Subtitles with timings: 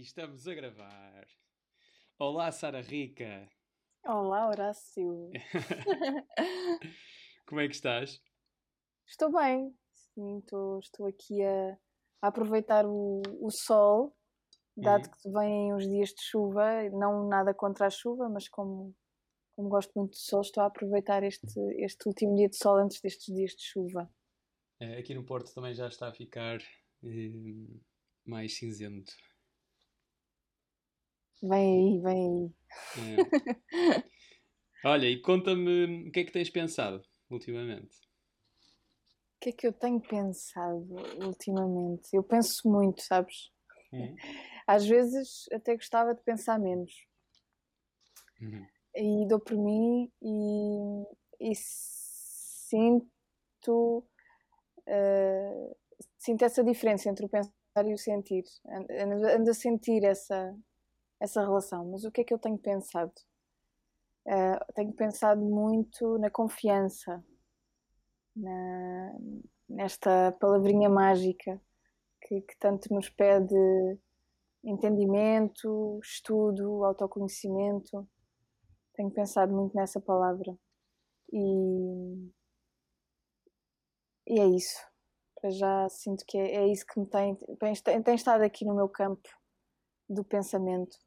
[0.00, 1.26] E estamos a gravar.
[2.18, 3.46] Olá, Sara Rica.
[4.02, 5.30] Olá, Horácio.
[7.46, 8.18] Como é que estás?
[9.06, 9.76] Estou bem.
[9.92, 11.78] Sim, estou, estou aqui a,
[12.22, 14.16] a aproveitar o, o sol,
[14.74, 15.10] dado Uhum.
[15.10, 18.96] que vêm uns dias de chuva, não nada contra a chuva, mas como,
[19.54, 23.02] como gosto muito de sol, estou a aproveitar este, este último dia de sol antes
[23.02, 24.10] destes dias de chuva.
[24.80, 26.58] Eh, Aqui no Porto também já está a ficar
[27.04, 27.68] eh,
[28.24, 29.12] mais cinzento.
[31.42, 32.50] Vem aí, vem aí.
[34.84, 34.88] É.
[34.88, 37.96] Olha, e conta-me o que é que tens pensado ultimamente?
[39.36, 40.86] O que é que eu tenho pensado
[41.24, 42.14] ultimamente?
[42.14, 43.50] Eu penso muito, sabes?
[43.92, 44.14] Uhum.
[44.66, 46.92] Às vezes até gostava de pensar menos.
[48.40, 48.66] Uhum.
[48.96, 51.52] e dou por mim e, e
[52.70, 52.88] sinto,
[54.86, 55.76] eh,
[56.16, 57.52] sinto essa diferença entre o pensar
[57.86, 58.44] e o sentir.
[58.66, 60.56] Ando, ando a sentir essa,
[61.20, 61.90] essa relação.
[61.90, 63.12] Mas o que é que eu tenho pensado?
[64.26, 67.22] Eh, tenho pensado muito na confiança,
[68.36, 69.12] na-
[69.68, 71.60] nesta palavrinha mágica
[72.22, 73.54] que, que tanto nos pede
[74.64, 78.08] entendimento, estudo, autoconhecimento
[78.94, 80.56] tenho pensado muito nessa palavra
[81.32, 82.30] e,
[84.26, 84.78] e é isso.
[85.40, 87.36] Para já sinto que é, é isso que me tem,
[87.82, 89.28] tem, tem estado aqui no meu campo
[90.08, 90.98] do pensamento.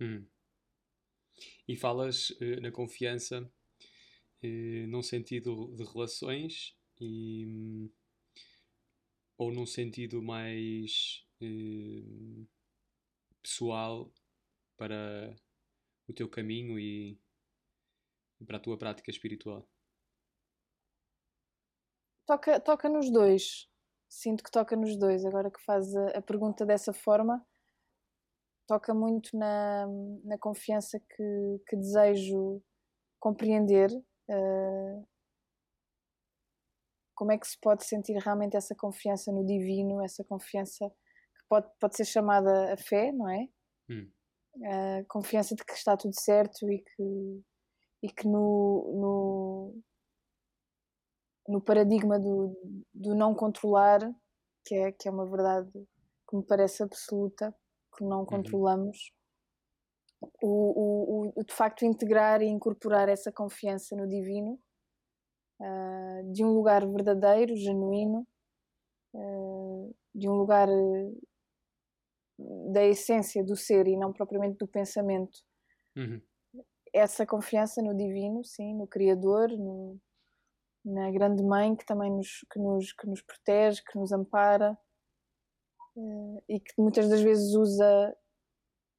[0.00, 0.26] Uhum.
[1.66, 3.50] E falas eh, na confiança
[4.42, 7.90] eh, num sentido de relações e, hum,
[9.38, 12.44] ou num sentido mais eh,
[13.42, 14.12] pessoal
[14.76, 15.34] para
[16.06, 17.18] o teu caminho e,
[18.46, 19.66] para a tua prática espiritual.
[22.26, 23.68] Toca, toca nos dois.
[24.08, 25.24] Sinto que toca nos dois.
[25.24, 27.44] Agora que faz a, a pergunta dessa forma,
[28.66, 29.86] toca muito na,
[30.24, 32.62] na confiança que, que desejo
[33.20, 33.90] compreender.
[34.28, 35.02] eh,
[37.14, 41.70] como é que se pode sentir realmente essa confiança no divino, essa confiança que pode,
[41.80, 43.48] pode ser chamada a fé, não é?
[43.88, 44.10] Hum.
[44.64, 47.42] A confiança de que está tudo certo e que,
[48.02, 49.82] e que no, no,
[51.48, 52.56] no paradigma do,
[52.92, 54.00] do não controlar,
[54.64, 55.70] que é, que é uma verdade
[56.28, 57.54] que me parece absoluta,
[57.96, 59.12] que não controlamos,
[60.42, 64.58] o, o, o, de facto integrar e incorporar essa confiança no divino
[65.60, 68.26] ah, de um lugar verdadeiro, genuíno,
[69.14, 70.68] ah, de um lugar
[72.72, 75.38] da essência do ser e não propriamente do pensamento.
[75.96, 76.20] Uhum.
[76.92, 79.98] Essa confiança no divino, sim, no Criador, no-
[80.84, 84.78] na grande mãe que também nos, que nos, que nos protege, que nos ampara
[85.96, 88.16] eh, e que muitas das vezes usa,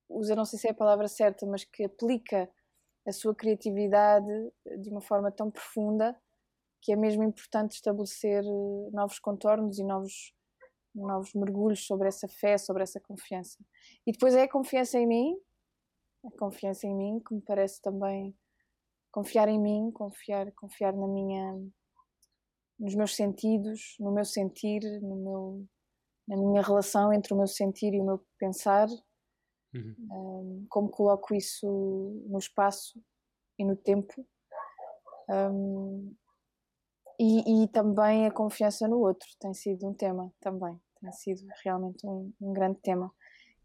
[0.09, 2.49] usa, não sei se é a palavra certa, mas que aplica
[3.07, 4.31] a sua criatividade
[4.79, 6.19] de uma forma tão profunda
[6.81, 10.33] que é mesmo importante estabelecer eh, novos contornos e novos,
[10.93, 13.57] novos mergulhos sobre essa fé, sobre essa confiança.
[14.05, 15.35] E depois é a confiança em mim,
[16.23, 18.35] a confiança em mim, que me parece também
[19.11, 21.57] confiar em mim, confiar, confiar na minha,
[22.77, 25.65] nos meus sentidos, no meu sentir, no meu,
[26.27, 28.87] na minha relação entre o meu sentir e o meu pensar,
[29.75, 29.95] Uhum.
[30.09, 31.67] um, como coloco isso
[32.27, 32.97] no espaço
[33.59, 34.25] e no tempo.
[35.29, 36.15] Um,
[37.19, 42.05] e, e também a confiança no outro tem sido um tema também, tem sido realmente
[42.05, 43.13] um, um grande tema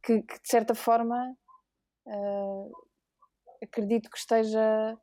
[0.02, 1.36] que, que, de certa forma
[2.06, 2.72] uh,
[3.62, 4.98] acredito que esteja,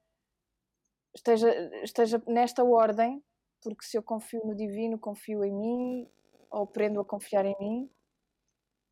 [1.13, 1.49] esteja,
[1.83, 3.23] esteja nesta ordem,
[3.61, 6.11] porque se eu confio no divino, confio em mim,
[6.51, 7.89] ou aprendo a confiar em mim,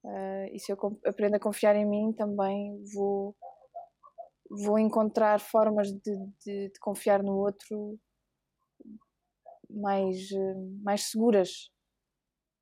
[0.03, 3.35] uh, e se eu aprendo a confiar em mim, também vou,
[4.49, 5.99] vou encontrar formas de,
[6.43, 7.99] de- de confiar no outro
[9.69, 11.69] mais, uh, mais seguras.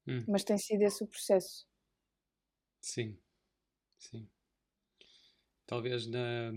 [0.07, 0.25] Hum.
[0.27, 1.65] Mas tem sido esse o processo.
[2.81, 3.17] Sim,
[3.99, 4.29] sim.
[5.65, 6.51] Talvez na,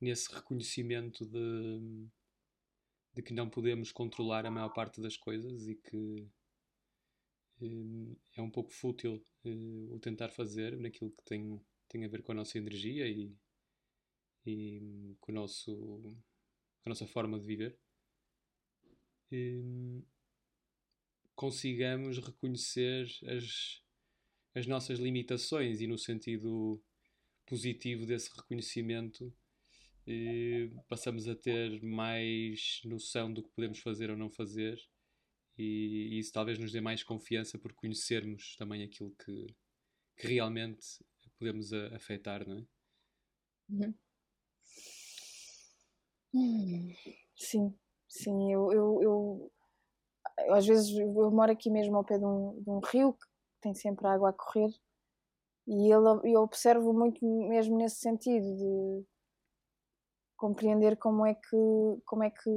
[0.00, 2.08] nesse reconhecimento de,
[3.14, 6.26] de que não podemos controlar a maior parte das coisas e que eh,
[8.36, 12.32] é um pouco fútil eh, o tentar fazer naquilo que tem, tem a ver com
[12.32, 13.34] a nossa energia e,
[14.46, 16.16] e com, o nosso,
[16.84, 17.78] a nossa forma de viver.
[19.32, 20.02] Eh,
[21.34, 23.82] consigamos reconhecer as,
[24.54, 26.82] as nossas limitações e no sentido
[27.46, 29.34] positivo desse reconhecimento
[30.06, 34.78] eh, passamos a ter mais noção do que podemos fazer ou não fazer
[35.56, 39.46] e, isso talvez nos dê mais confiança por conhecermos também aquilo que,
[40.16, 41.04] que realmente
[41.38, 42.66] podemos afetar, não é?
[43.68, 43.94] Uhum.
[46.34, 46.92] Hum,
[47.36, 47.78] sim,
[48.08, 49.52] sim, eu, eu, eu,
[50.52, 53.26] às vezes eu moro aqui mesmo ao pé de um, de um rio que
[53.60, 54.74] tem sempre água a correr
[55.66, 59.06] e ele, eu observo muito mesmo nesse sentido de
[60.36, 61.56] compreender como é que
[62.04, 62.50] como é que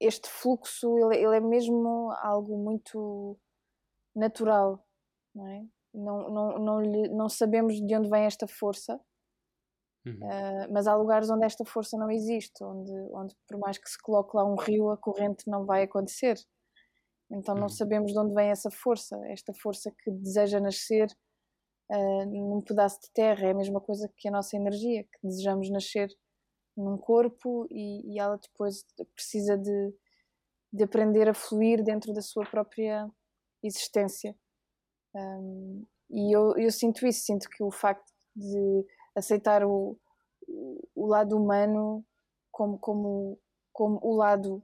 [0.00, 3.38] este fluxo ele, ele é mesmo algo muito
[4.14, 4.84] natural
[5.34, 8.98] não é não, não, não, lhe, não sabemos de onde vem esta força
[10.06, 10.14] uhum.
[10.14, 14.00] uh, mas há lugares onde esta força não existe onde, onde por mais que se
[14.00, 16.36] coloque lá um rio a corrente não vai acontecer
[17.30, 17.68] então não uhum.
[17.68, 21.08] sabemos de onde vem essa força esta força que deseja nascer
[21.90, 23.48] uh, num pedaço de terra.
[23.48, 26.08] É a mesma coisa que a nossa energia, que desejamos nascer
[26.80, 28.84] num corpo e, e ela depois
[29.14, 29.94] precisa de,
[30.72, 33.08] de, aprender a fluir dentro da sua própria
[33.62, 34.34] existência.
[35.14, 39.98] Um, e eu, eu, sinto isso, sinto que o facto de aceitar o,
[40.94, 42.04] o lado humano
[42.50, 43.38] como, como,
[43.72, 44.62] como o lado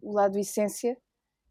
[0.00, 0.96] o lado essência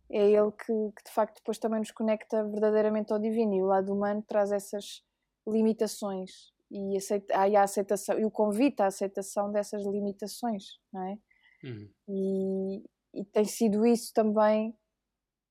[0.10, 3.66] é ele que, que, de facto depois também nos conecta verdadeiramente ao divino e o
[3.66, 5.04] lado humano traz essas
[5.46, 11.18] limitações e, aceita, a aceitação e o convite à aceitação dessas limitações, não é?
[11.64, 11.90] Uhum.
[12.10, 14.76] E, e, tem sido isso também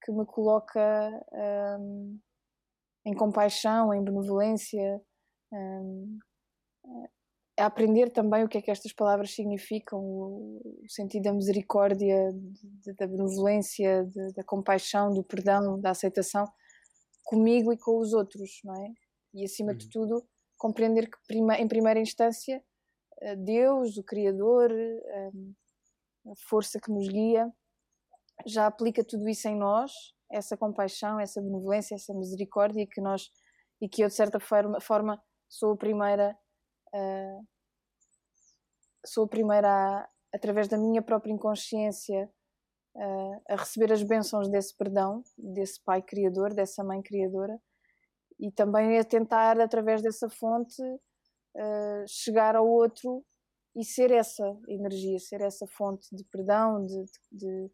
[0.04, 1.10] que me coloca
[1.80, 2.18] um,
[3.04, 5.02] em compaixão, em benevolência,
[5.52, 6.18] um,
[7.58, 12.92] a aprender também o que é que estas palavras significam, o, sentido da misericórdia, de,
[12.94, 16.44] da benevolência, de, da compaixão, do perdão, da aceitação
[17.24, 18.92] comigo e com os outros, não é?
[19.34, 19.78] E acima uhum.
[19.78, 22.62] de tudo, compreender que em primeira instância
[23.20, 25.54] eh, Deus, o Criador, hum,
[26.28, 27.50] a força que nos guia,
[28.46, 29.92] já aplica tudo isso em nós,
[30.30, 33.30] essa compaixão, essa benevolência, essa misericórdia que nós
[33.80, 36.36] e que eu de certa forma, sou a primeira
[36.94, 37.46] Uh,
[39.04, 42.30] sou a primeira, através da minha própria inconsciência,
[43.48, 47.60] a receber as bênçãos desse perdão, desse Pai Criador, dessa Mãe Criadora,
[48.38, 53.24] e também a tentar, através dessa fonte, uh, chegar ao outro
[53.74, 57.70] e ser essa energia, ser essa fonte de perdão, de, de,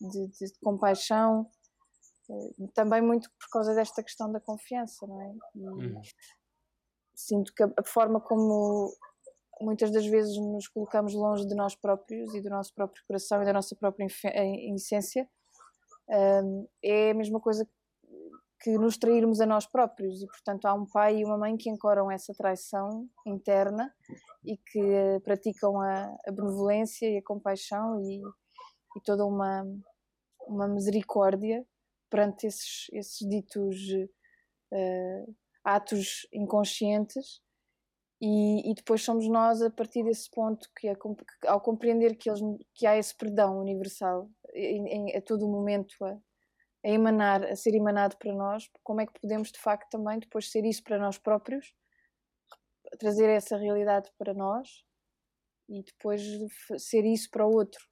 [0.00, 1.48] de, de compaixão,
[2.74, 5.34] também muito por causa desta questão da confiança, não é?
[5.56, 6.00] E, uhum
[7.20, 8.92] sinto que a, forma como
[9.60, 13.44] muitas das vezes nos colocamos longe de nós próprios e do nosso próprio coração e
[13.44, 14.06] da nossa própria
[14.74, 15.28] essência
[16.08, 17.68] um, é a mesma coisa
[18.60, 20.22] que nos trairmos a nós próprios.
[20.22, 23.92] E portanto há um pai e uma mãe que encoram essa traição interna
[24.44, 28.20] e que praticam a, a benevolência e a compaixão e,
[28.96, 29.64] e, toda uma
[30.46, 31.64] uma misericórdia
[32.10, 33.76] perante esses, esses ditos
[34.72, 37.40] uh, atos inconscientes.
[38.20, 42.28] E, e, depois somos nós a partir desse ponto que, é, que ao compreender que,
[42.28, 42.40] eles,
[42.74, 46.18] que há esse perdão universal em, em, a todo momento a,
[46.84, 50.50] a, emanar, a ser emanado para nós, como é que podemos de facto também depois
[50.50, 51.74] ser isso para nós próprios,
[52.98, 54.84] trazer essa realidade para nós
[55.68, 56.22] e depois
[56.78, 57.84] ser isso para o outro.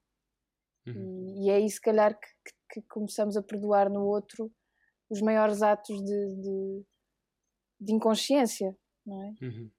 [0.87, 1.37] Uhum.
[1.37, 4.50] E, e, é aí se calhar que, que, que, começamos a perdoar no outro
[5.11, 6.87] os maiores atos de, de
[7.80, 8.76] de inconsciência,
[9.07, 9.35] não é?
[9.42, 9.71] Uhum.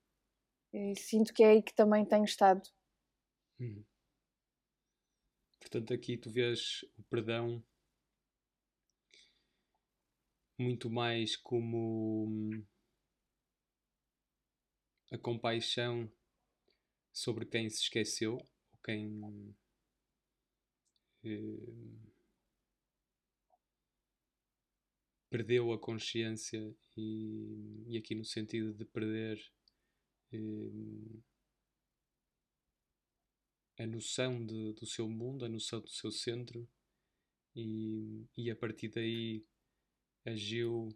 [0.73, 2.61] E sinto que é aí que também tenho estado.
[3.59, 3.83] Uhum.
[5.59, 7.63] Portanto, aqui tu vês o perdão
[10.59, 12.65] muito mais como hum,
[15.09, 16.11] a compaixão
[17.13, 19.55] sobre quem se esqueceu ou quem
[21.23, 22.09] eh,
[25.29, 29.39] perdeu a consciência e, e aqui no sentido de perder
[30.33, 31.19] eh,
[33.77, 36.67] a noção de, do seu mundo, a noção do seu centro
[37.55, 39.45] e, e a partir daí
[40.29, 40.89] agiu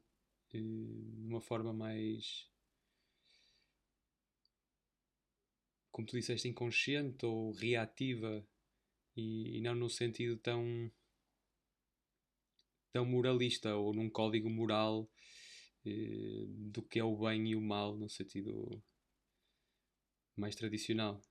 [0.53, 2.49] eh, de uma forma mais
[5.91, 8.45] como tu disseste inconsciente ou reativa
[9.15, 10.91] e, e não no sentido tão
[12.91, 15.09] tão moralista ou num código moral
[15.85, 18.81] eh, do que é o bem e o mal no sentido
[20.35, 21.21] mais tradicional.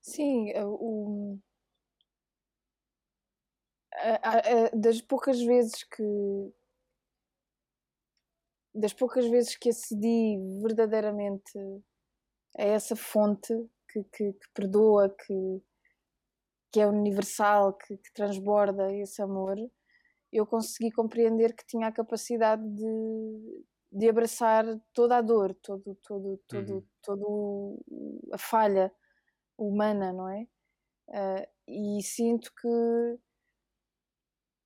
[0.00, 1.38] Sim, o,
[4.74, 6.52] das poucas vezes que
[8.74, 11.58] das poucas vezes que acedi verdadeiramente
[12.56, 13.52] a essa fonte
[13.90, 15.62] que, que, que perdoa, que,
[16.72, 19.56] que é universal, que, que transborda esse amor,
[20.32, 26.38] eu consegui compreender que tinha a capacidade de, de abraçar toda a dor, todo, todo,
[26.46, 26.86] todo, uhum.
[27.02, 27.84] todo
[28.32, 28.92] a falha
[29.56, 30.46] humana, não é?
[31.08, 33.18] Uh, e sinto que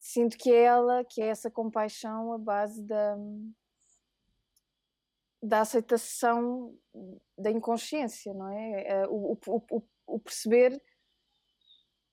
[0.03, 3.17] sinto que é ela, que é essa compaixão a base da
[5.45, 6.73] da aceitação
[7.37, 8.83] da inconsciência, não é?
[8.87, 10.81] é o, o, o, o perceber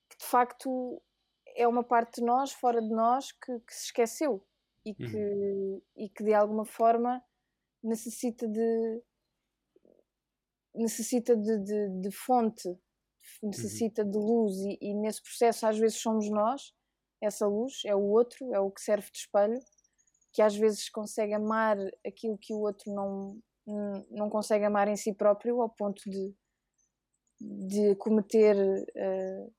[0.09, 0.99] que de facto
[1.55, 4.43] é uma parte de nós, fora de nós, que, que se esqueceu
[4.83, 5.81] e que, uhum.
[5.95, 7.23] e que de alguma forma
[7.83, 9.03] necessita de
[10.73, 12.67] necessita de, de, de fonte,
[13.43, 14.09] necessita uhum.
[14.09, 16.73] de luz e, e, nesse processo às vezes somos nós,
[17.21, 19.59] essa luz, é o outro, é o que serve de espelho,
[20.33, 23.41] que às vezes consegue amar aquilo que o outro não,
[24.09, 26.33] não consegue amar em si próprio ao ponto de,
[27.39, 29.53] de cometer uh,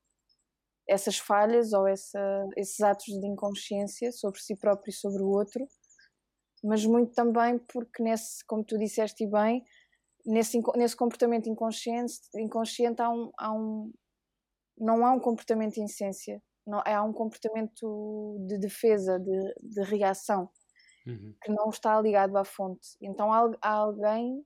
[0.87, 5.65] essas falhas ou essa, esses atos de inconsciência sobre si próprio e sobre o outro,
[6.63, 9.63] mas muito também porque nesse, como tu disseste bem,
[10.25, 13.91] nesse, nesse comportamento inconsciente, inconsciente há um, há um,
[14.77, 20.49] não há um comportamento em essência, não, há um comportamento de defesa, de, de reação,
[21.05, 21.35] uhum.
[21.41, 22.89] que não está ligado à fonte.
[23.01, 24.43] Então há, há alguém,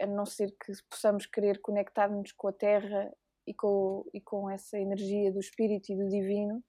[0.00, 3.12] a não ser que possamos querer conectar-nos com a Terra
[3.46, 6.62] e com, e com essa energia do espírito e do divino,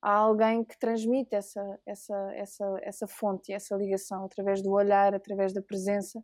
[0.00, 5.52] há alguém que transmite essa, essa, essa, essa fonte, essa ligação através do olhar, através
[5.52, 6.22] da presença,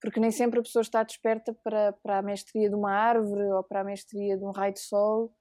[0.00, 3.64] porque nem sempre a pessoa está desperta para, para a mestria de uma árvore ou
[3.64, 5.34] para a mestria de um raio de sol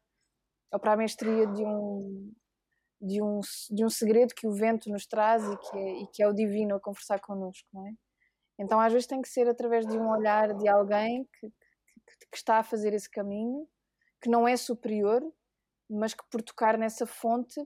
[0.71, 2.31] ou para a mestria de um,
[3.01, 6.23] de um, de um segredo que o vento nos traz e que, é, e que
[6.23, 7.91] é o divino a conversar connosco, não é?
[8.59, 11.47] Então às vezes tem que ser através de um olhar de alguém que,
[12.31, 13.67] que está a fazer esse caminho,
[14.21, 15.21] que não é superior,
[15.89, 17.61] mas que por tocar nessa fonte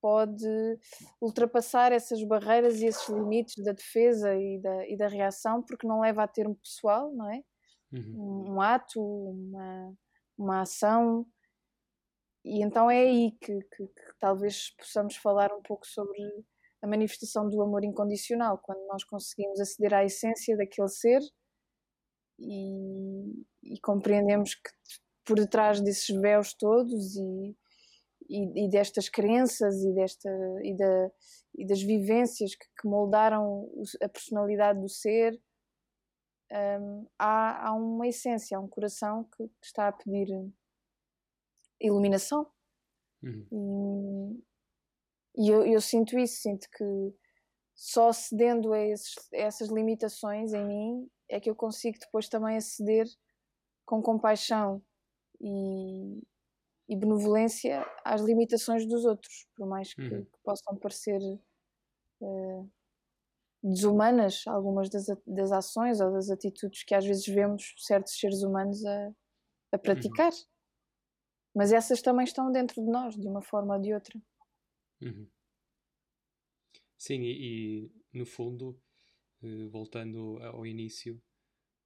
[0.00, 0.78] pode
[1.20, 6.00] ultrapassar essas barreiras e esses limites da defesa e da, e da reação, porque não
[6.00, 7.42] leva a termo pessoal, não é?
[7.92, 8.46] Uhum.
[8.48, 9.94] Um, um, ato, uma,
[10.38, 11.26] uma ação.
[12.44, 16.18] E então é aí que, que, que talvez possamos falar um pouco sobre
[16.82, 21.20] a manifestação do amor incondicional, quando nós conseguimos aceder à essência daquele ser
[22.38, 24.70] e, e compreendemos que
[25.24, 27.56] por detrás desses véus todos e,
[28.28, 30.30] e, e destas crenças e, desta,
[30.62, 31.10] e, da,
[31.54, 33.68] e das vivências que, que, moldaram
[34.02, 35.38] a personalidade do ser,
[36.80, 40.26] um, há, há uma essência, há um coração que, que está a pedir
[41.80, 42.46] iluminação.
[43.22, 44.42] Uhum.
[45.36, 47.14] E, e eu, eu, sinto isso, sinto que
[47.74, 52.56] só cedendo a, esses, a essas limitações em mim é que eu consigo depois também
[52.56, 53.06] aceder
[53.86, 54.82] com compaixão
[55.40, 56.20] e,
[56.88, 60.24] e benevolência às limitações dos outros, por mais que, uhum.
[60.24, 61.20] que possam parecer
[62.20, 62.70] uh,
[63.62, 68.84] desumanas algumas das, das ações ou das atitudes que às vezes vemos certos seres humanos
[68.84, 69.12] a,
[69.72, 70.32] a praticar.
[70.32, 70.50] Uhum.
[71.54, 74.20] Mas essas também estão dentro de nós, de uma forma ou de outra.
[75.00, 75.26] Uhum.
[76.96, 78.78] Sim, e, e no fundo
[79.42, 81.20] eh, voltando ao início,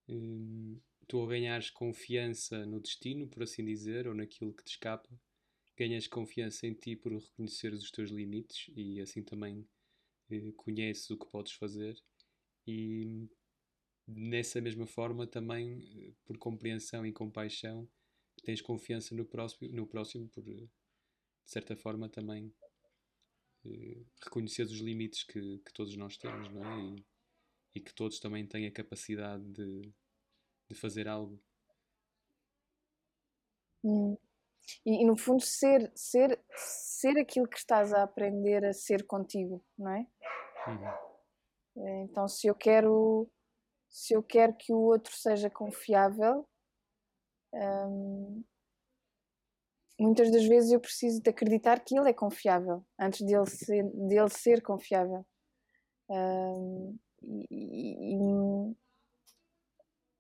[0.09, 5.09] um, tu a ganhares confiança no destino, por assim dizer, ou naquilo que te escapa,
[5.77, 9.67] ganhas confiança em ti por reconheceres os teus limites e assim também
[10.31, 11.97] uh, conheces o que podes fazer
[12.67, 13.29] e
[14.07, 17.89] nessa mesma forma também uh, por compreensão e compaixão
[18.45, 20.69] tens confiança no próximo, no próximo por de
[21.47, 22.55] certa forma também
[23.65, 26.81] uh, reconhecer os limites que, que todos nós temos, não é?
[26.81, 27.07] E,
[27.77, 29.93] e que todos também têm a capacidade de,
[30.69, 31.43] de fazer algo.
[33.83, 34.17] Hum.
[34.87, 39.63] E, e, no fundo ser, ser, ser aquilo que estás a aprender a ser contigo,
[39.77, 40.07] não é?
[40.67, 41.85] Uhum.
[41.87, 43.29] É, então se eu quero
[43.91, 46.49] se eu quero que o outro seja confiável,
[47.55, 48.45] hum,
[49.99, 54.29] muitas das vezes eu preciso de acreditar que ele é confiável antes dele ser, dele
[54.29, 55.25] ser confiável.
[56.09, 58.75] Hum, e, e,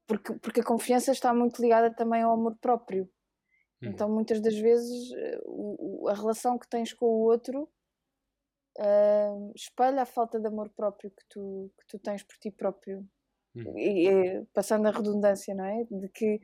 [0.07, 3.09] porque, porque a confiança está muito ligada também ao amor próprio.
[3.83, 3.91] Uhum.
[3.91, 5.11] Então, muitas das vezes,
[5.45, 7.69] o, a relação que tens com o outro
[8.79, 13.07] uh, espelha a falta de amor próprio que tu, que tu tens por ti próprio.
[13.55, 13.79] Uhum.
[13.79, 15.85] E, e, passando a redundância, não é?
[15.85, 16.41] De que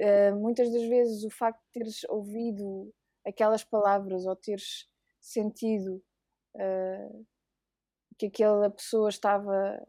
[0.00, 2.92] uh, muitas das vezes o facto de teres ouvido
[3.26, 4.88] aquelas palavras ou teres
[5.20, 6.02] sentido
[6.56, 7.26] uh,
[8.18, 9.82] que aquela pessoa estava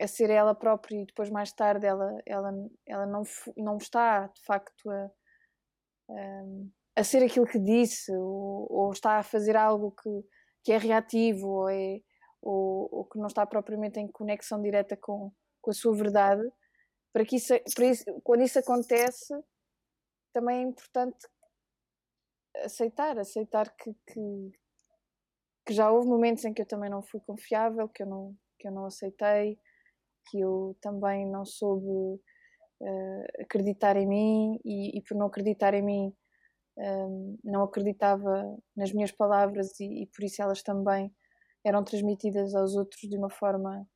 [0.00, 2.52] a ser ela própria e depois mais tarde ela, ela,
[2.86, 3.22] ela não,
[3.56, 5.10] não está de facto a,
[6.10, 6.42] a,
[6.96, 10.10] a ser aquilo que disse, ou, ou, está a fazer algo que,
[10.64, 12.00] que é reativo, ou, é,
[12.42, 16.42] ou, ou, que não está propriamente em conexão direta com, com a sua verdade,
[17.12, 19.34] para que isso, para isso, quando isso acontece,
[20.32, 21.28] também é importante
[22.64, 24.52] aceitar, aceitar que, que,
[25.66, 28.68] que, já houve momentos em que eu também não fui confiável, que eu não, que
[28.68, 29.58] eu não aceitei,
[30.28, 32.20] que eu também não soube
[32.80, 36.16] uh, acreditar em mim e, e, por não acreditar em mim
[36.76, 41.14] um, não acreditava nas minhas palavras e, e, por isso elas também
[41.64, 43.86] eram transmitidas aos outros de uma forma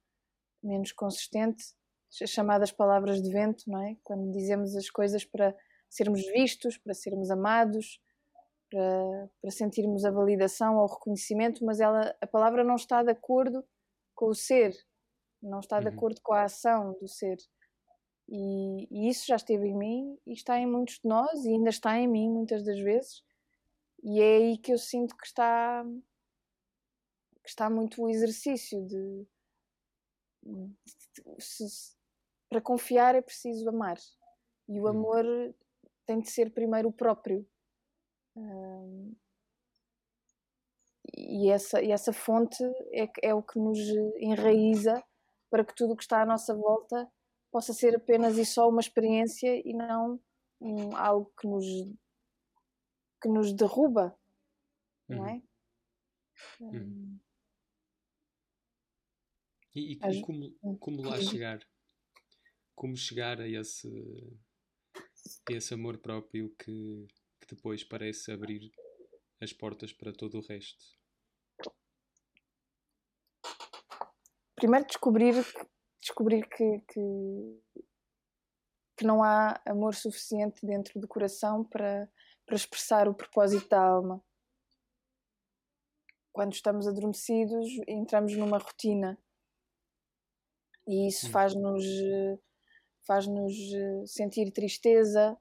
[0.62, 1.64] menos consistente,
[2.26, 3.96] chamadas palavras de vento, não é?
[4.02, 5.54] Quando dizemos as coisas para
[5.88, 8.00] sermos vistos, para sermos amados,
[8.70, 13.11] para, para sentirmos a validação ou o reconhecimento, mas ela, a palavra não está de
[13.11, 13.64] acordo
[14.14, 14.75] com o ser,
[15.42, 15.94] não está de uhum.
[15.94, 17.37] acordo com a ação do ser.
[18.28, 21.70] E, e, isso já esteve em mim e está em muitos de nós e ainda
[21.70, 23.23] está em mim muitas das vezes.
[24.02, 25.85] E é aí que eu sinto que está
[27.42, 29.25] que está muito o exercício de,
[30.42, 31.96] de, de se,
[32.49, 33.97] para confiar é preciso amar
[34.69, 34.88] e o uhum.
[34.88, 35.55] amor
[36.07, 37.47] tem de ser primeiro o próprio
[41.17, 42.62] e essa, e essa fonte
[42.93, 43.79] é, é o que nos
[44.19, 45.03] enraiza
[45.50, 47.11] para que tudo o que está à nossa volta
[47.50, 50.21] possa ser apenas e só uma experiência e não
[50.61, 51.65] um, algo que nos,
[53.23, 54.17] que nos derruba,
[55.09, 55.17] uhum.
[55.17, 55.43] não é?
[56.61, 57.19] Uhum.
[59.75, 60.76] E, e como, hum.
[60.78, 61.61] como lá chegar?
[62.76, 64.39] Como chegar a esse,
[65.49, 67.08] a esse amor próprio que,
[67.41, 68.71] que depois parece abrir
[69.41, 70.84] as portas para todo o resto?
[74.54, 75.34] Primeiro descobrir,
[76.02, 77.62] descobrir que, que,
[78.99, 82.10] que não há amor suficiente dentro do coração para,
[82.45, 84.23] para expressar o propósito da alma.
[86.30, 89.19] Quando estamos adormecidos, entramos numa rotina
[90.86, 91.30] e isso hum.
[91.30, 91.84] faz-nos
[93.06, 93.54] faz-nos
[94.06, 95.36] sentir tristeza,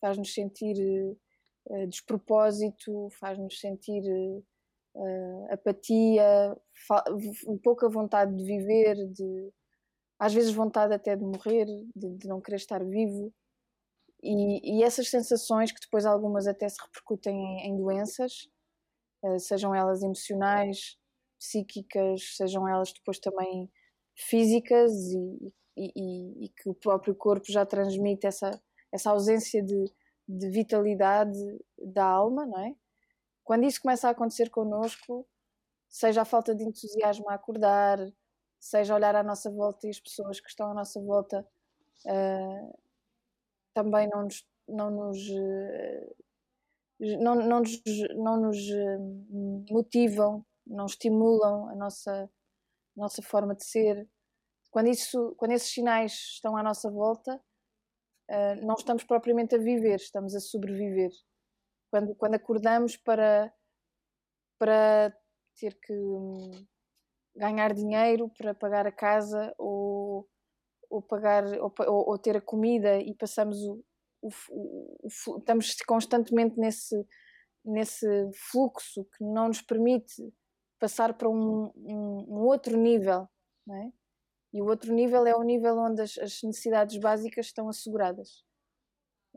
[0.00, 0.76] faz-nos sentir
[1.66, 4.02] uh, despropósito, faz-nos sentir
[5.50, 6.56] apatia,
[7.62, 9.52] pouca vontade de viver, de,
[10.18, 13.32] às vezes vontade até de morrer, de, de não querer estar vivo.
[14.22, 18.48] E, e, essas sensações, que depois algumas até se repercutem em, em doenças,
[19.38, 20.98] sejam elas emocionais,
[21.38, 23.70] psíquicas, sejam elas depois também
[24.14, 28.50] físicas e, e, e, que o próprio corpo já transmite essa,
[28.92, 29.92] essa ausência de,
[30.28, 31.38] de vitalidade
[31.78, 32.74] da alma, não é?
[33.44, 35.26] Quando isso começa a acontecer connosco,
[35.88, 37.98] seja a falta de entusiasmo a acordar,
[38.60, 41.46] seja olhar à nossa volta e as pessoas que estão à nossa volta
[42.06, 42.78] uh,
[43.74, 46.16] também não nos, não nos, uh,
[47.00, 47.82] não, não nos,
[48.14, 52.30] não nos uh, motivam, não estimulam a nossa,
[52.94, 54.08] nossa forma de ser.
[54.70, 57.36] Quando, isso, quando esses sinais estão à nossa volta,
[58.30, 61.10] uh, não estamos propriamente a viver, estamos a sobreviver.
[61.90, 63.52] Quando, quando acordamos para,
[64.58, 65.16] para
[65.56, 66.50] ter que um,
[67.34, 70.28] ganhar dinheiro para pagar a casa ou,
[70.88, 73.84] ou pagar ou, ou, ter a comida e passamos o,
[74.22, 76.94] o, o, o, estamos constantemente nesse
[77.64, 78.06] nesse
[78.50, 80.32] fluxo que não nos permite
[80.78, 83.28] passar para um, um, um outro nível,
[83.70, 83.92] é?
[84.52, 88.44] E o outro nível é o nível onde as, as necessidades básicas estão asseguradas.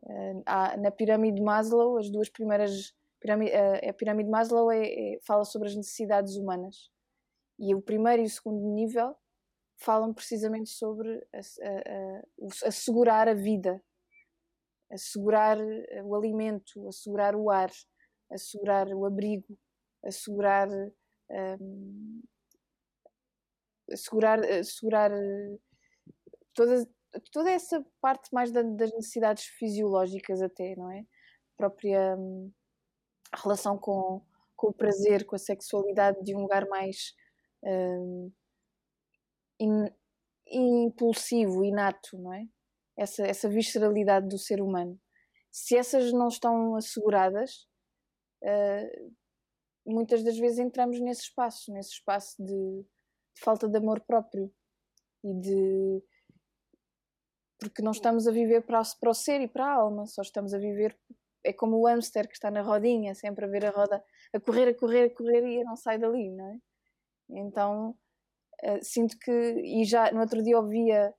[0.02, 2.94] Uh, há, na pirâmide de Maslow, as duas primeiras.
[3.20, 6.90] Pirâmide, uh, a pirâmide de Maslow é, é, fala sobre as necessidades humanas.
[7.60, 9.16] E o primeiro e o segundo nível
[9.78, 11.26] falam precisamente sobre
[12.66, 13.82] assegurar a vida,
[14.92, 15.58] assegurar
[16.04, 17.72] o alimento, assegurar o ar,
[18.32, 19.58] assegurar o abrigo,
[20.04, 22.22] assegurar um,
[23.92, 25.58] assegurar, assegurar eh,
[26.54, 26.88] toda,
[27.32, 31.00] toda essa parte mais da, das necessidades fisiológicas até, não é?
[31.00, 32.52] A própria hum,
[33.36, 34.22] relação com,
[34.56, 37.14] com o prazer, com a sexualidade de um lugar mais
[37.64, 38.32] hum,
[39.60, 39.88] in,
[40.48, 42.46] impulsivo, inato, não é?
[42.98, 45.00] Essa, essa visceralidade do ser humano.
[45.52, 47.68] Se essas não estão asseguradas,
[48.44, 49.14] uh,
[49.86, 52.86] muitas das vezes entramos nesse espaço, nesse espaço de,
[53.36, 54.52] de falta de amor próprio
[55.24, 56.04] e de
[57.60, 60.54] porque não estamos a viver para para o ser e para a alma, só estamos
[60.54, 60.98] a viver
[61.46, 64.70] é como o hamster que está na rodinha, sempre a ver a roda a correr,
[64.70, 66.58] a correr, a correr e não sai dali, não é?
[67.30, 67.96] Então
[68.64, 71.14] uh, sinto que, e já no outro dia ouvia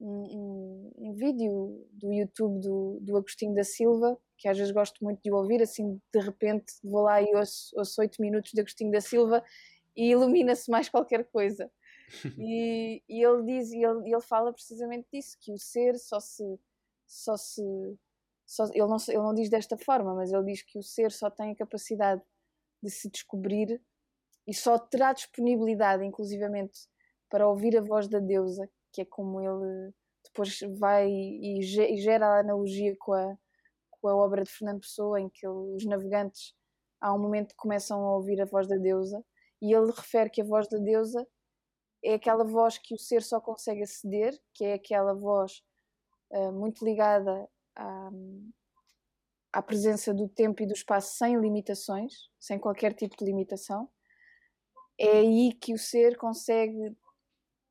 [0.00, 5.02] um, um, um vídeo do YouTube do, do Agostinho da Silva, que às vezes gosto
[5.04, 9.00] muito de ouvir, assim de repente vou lá e ouço, 8 minutos de Agostinho da
[9.00, 9.44] Silva
[9.96, 11.70] e ilumina-se mais qualquer coisa.
[12.36, 16.58] E, e, ele diz, e ele, ele fala precisamente disso, que o ser só se.
[17.06, 17.62] Só se
[18.44, 21.30] só, ele, não, ele não diz desta forma, mas ele diz que o ser só
[21.30, 22.20] tem a capacidade
[22.82, 23.80] de se descobrir
[24.44, 26.88] e só terá disponibilidade, inclusivamente,
[27.30, 29.92] para ouvir a voz da deusa, que é como ele
[30.24, 33.38] depois vai e, gera a analogia com a,
[33.88, 36.52] com a obra de Fernando Pessoa, em que ele, os navegantes,
[37.00, 39.24] há um momento começam a ouvir a voz da deusa,
[39.60, 41.26] e ele refere que a voz da deusa
[42.02, 45.62] é aquela voz que o ser só consegue aceder, que é aquela voz
[46.30, 48.10] uh, muito ligada à,
[49.52, 53.88] à presença do tempo e do espaço sem limitações, sem qualquer tipo de limitação.
[54.98, 56.96] É aí que o ser consegue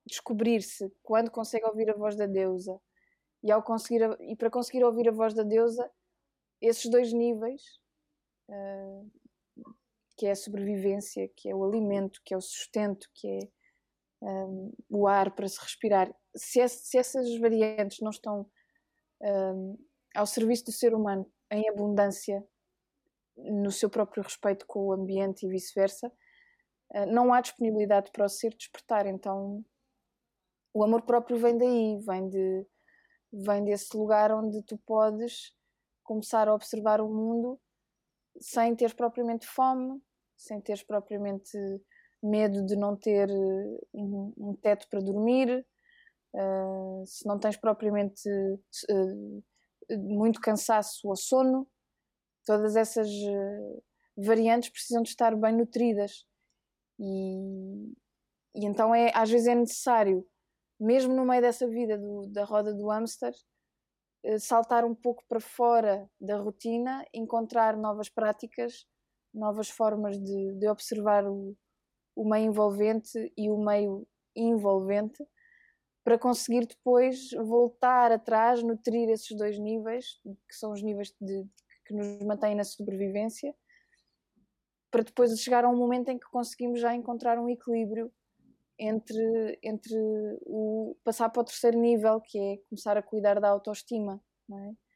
[0.06, 2.80] descobrir-se, quando consegue ouvir a voz da deusa.
[3.44, 5.90] E, ao conseguir, e para conseguir ouvir a voz da deusa,
[6.62, 7.62] esses dois níveis,
[8.50, 9.12] uh,
[10.20, 13.40] que é a sobrevivência, que é o alimento, que é o sustento, que é
[14.22, 18.46] um, o ar para se respirar, se, se, essas variantes não estão
[19.22, 19.78] um,
[20.14, 22.46] ao serviço do ser humano em abundância
[23.38, 28.30] no seu próprio respeito com o ambiente e vice-versa, uh, não há disponibilidade para o
[28.30, 29.08] ser despertar.
[29.08, 29.64] Então,
[30.74, 32.68] o amor próprio vem daí, vem, de,
[33.32, 35.56] vem desse lugar onde tu podes
[36.04, 37.58] começar a observar o mundo
[38.42, 40.02] sem teres propriamente fome,
[40.40, 41.58] sem teres propriamente
[42.24, 45.66] medo de não ter eh, um, um teto para dormir,
[46.34, 49.44] uh, se não tens propriamente uh,
[49.98, 51.68] muito cansaço ou sono,
[52.46, 53.10] todas essas
[54.18, 56.26] variantes precisam de estar bem nutridas.
[57.00, 57.94] E,
[58.56, 60.26] e, então é, às vezes é necessário,
[60.80, 63.34] mesmo no meio dessa vida do, da roda do hamster,
[64.40, 68.86] saltar um pouco para fora da rotina, encontrar novas práticas,
[69.34, 71.56] novas formas de, de observar o,
[72.16, 75.24] o meio envolvente e o meio envolvente
[76.04, 81.46] para conseguir depois voltar atrás, nutrir esses dois níveis, que são os níveis de,
[81.86, 83.54] que nos mantêm na sobrevivência,
[84.90, 88.12] para depois chegar a um momento em que conseguimos já encontrar um equilíbrio
[88.78, 89.96] entre, entre
[90.46, 94.89] o passar para o terceiro nível, que é começar a cuidar da autoestima, é?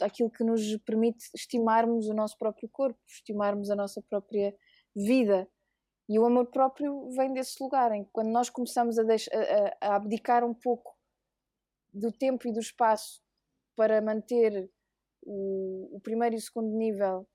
[0.00, 4.54] Aquilo que nos permite estimarmos o nosso próprio corpo, estimarmos a nossa própria
[4.94, 5.48] vida,
[6.08, 9.96] e o amor próprio vem desse lugar, em que quando nós começamos a, a, a
[9.96, 10.96] abdicar um pouco
[11.92, 13.20] do tempo e do espaço
[13.74, 14.70] para manter
[15.22, 17.26] o, o, primeiro e o segundo nível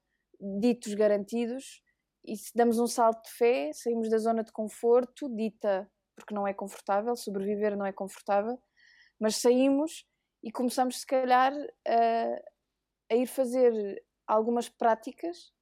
[0.59, 1.83] ditos garantidos,
[2.25, 6.47] e se damos um salto de fé, saímos da zona de conforto, dita porque não
[6.47, 8.61] é confortável, sobreviver não é confortável,
[9.19, 10.05] mas saímos
[10.43, 11.53] e começamos, se calhar,
[11.87, 12.41] a,
[13.11, 15.53] a ir fazer algumas práticas,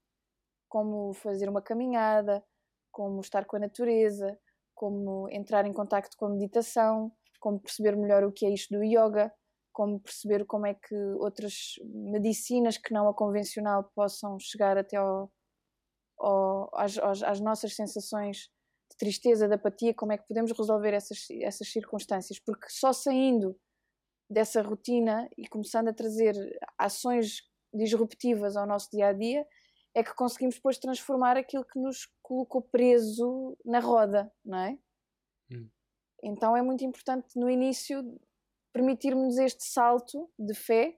[0.67, 2.43] como fazer uma caminhada,
[2.91, 4.39] como estar com a natureza,
[4.75, 8.83] como entrar em contacto com a meditação, como perceber melhor o que é isto do
[8.83, 9.33] yoga,
[9.73, 15.31] como perceber como é que outras medicinas que não a convencional possam chegar até ao,
[16.17, 18.49] ao, às, às, nossas sensações
[18.91, 23.57] de tristeza, de apatia, como é que podemos resolver essas, essas circunstâncias, porque só saindo
[24.29, 26.35] dessa rotina e começando a trazer
[26.77, 29.45] ações disruptivas ao nosso dia a dia
[29.93, 34.79] é que conseguimos depois transformar aquilo que nos colocou preso na roda, não é?
[35.51, 35.69] Hum.
[36.23, 38.03] Então é muito importante no início
[38.71, 40.97] permitirmos este salto de fé.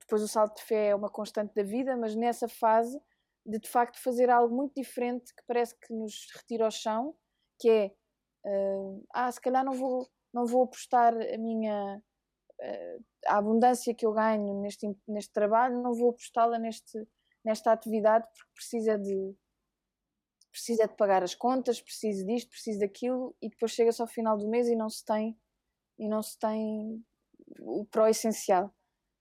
[0.00, 3.00] Depois o salto de fé é uma constante da vida, mas nessa fase
[3.46, 7.16] de de facto fazer algo muito diferente que parece que nos retira ao chão,
[7.58, 7.94] que é
[8.46, 12.02] uh, ah, se calhar não vou, não vou apostar a minha
[12.60, 17.06] uh, a abundância que eu ganho neste, neste trabalho, não vou apostá-la neste,
[17.44, 19.34] nesta atividade porque precisa de
[20.50, 24.48] precisa de pagar as contas, precisa disto, precisa daquilo e depois chega-se ao final do
[24.48, 25.38] mês e não se tem
[25.98, 27.04] e não se tem
[27.60, 28.74] o pró essencial.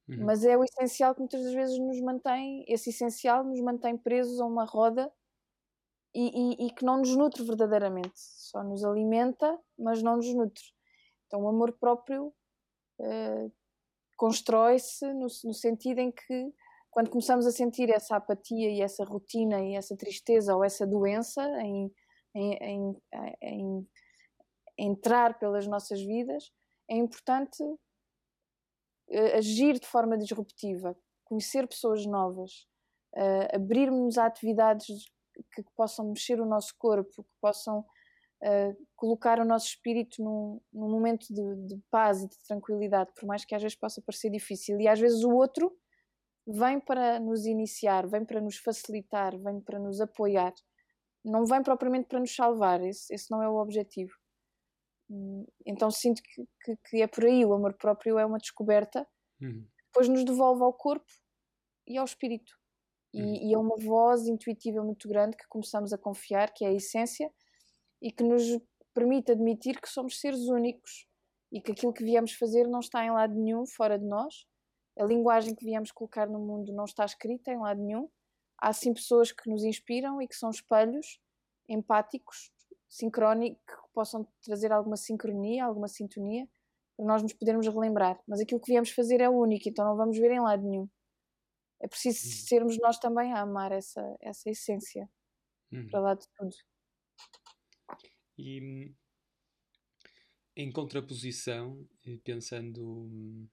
[0.08, 0.26] Uhum.
[0.26, 4.40] Mas é o essencial que muitas das vezes nos mantém, esse essencial nos mantém presos
[4.40, 5.12] a uma roda
[6.16, 8.14] e, e, e que não nos nutre verdadeiramente.
[8.16, 10.64] Só nos alimenta, mas não nos nutre.
[11.30, 12.34] Então o amor próprio
[13.00, 13.52] uh,
[14.18, 16.52] constrói-se no, no sentido em que
[16.90, 21.44] quando começamos a sentir essa apatia e essa rotina e essa tristeza ou essa doença
[21.62, 21.94] em,
[22.36, 23.02] em, em,
[23.44, 23.88] em
[24.76, 26.52] entrar pelas nossas vidas,
[26.90, 27.78] é importante uh,
[29.38, 32.68] agir de forma disruptiva, conhecer pessoas novas,
[33.16, 35.06] uh, abrirmos a atividades
[35.54, 37.86] que, que, possam mexer o nosso corpo, que possam
[38.44, 43.26] uh, colocar o nosso espírito num, num momento de, de, paz e de tranquilidade, por
[43.26, 44.80] mais que às vezes possa parecer difícil.
[44.80, 45.76] E às vezes o outro
[46.48, 50.54] vem para nos iniciar, vem para nos facilitar, vem para nos apoiar.
[51.24, 54.12] Não vem propriamente para nos salvar, esse, esse não é o objetivo.
[55.10, 59.08] Hum, então sinto que, que, que, é por aí, o amor próprio é uma descoberta,
[59.42, 59.68] uhum.
[59.88, 61.12] depois nos devolve ao corpo
[61.88, 62.54] e ao espírito.
[63.14, 63.36] E, uhum.
[63.36, 67.30] e, é uma voz intuitiva muito grande que começamos a confiar, que é a essência,
[68.02, 68.44] e que nos
[68.94, 71.08] permite admitir que somos seres únicos
[71.52, 74.46] e que aquilo que viemos fazer não está em lado nenhum fora de nós.
[74.98, 78.10] A linguagem que viemos colocar no mundo não está escrita em lado nenhum.
[78.58, 81.20] Há sim pessoas que nos inspiram e que são espelhos
[81.68, 82.52] empáticos,
[82.90, 86.48] sincrónicos, que possam trazer alguma sincronia, alguma sintonia,
[86.98, 88.20] para nós nos podermos relembrar.
[88.28, 90.90] Mas aquilo que viemos fazer é único, então não vamos ver em lado nenhum.
[91.82, 92.48] É preciso uhum.
[92.48, 95.10] sermos nós também a amar essa, essa essência
[95.72, 95.88] uhum.
[95.90, 96.56] para lá de tudo.
[98.42, 98.96] E
[100.56, 101.86] em contraposição,
[102.24, 103.50] pensando,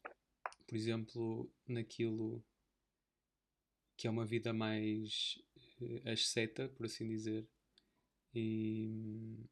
[0.65, 2.41] por exemplo, naquilo
[3.97, 5.43] que é uma vida mais
[5.81, 7.45] uh, asceta, por assim dizer,
[8.33, 9.45] e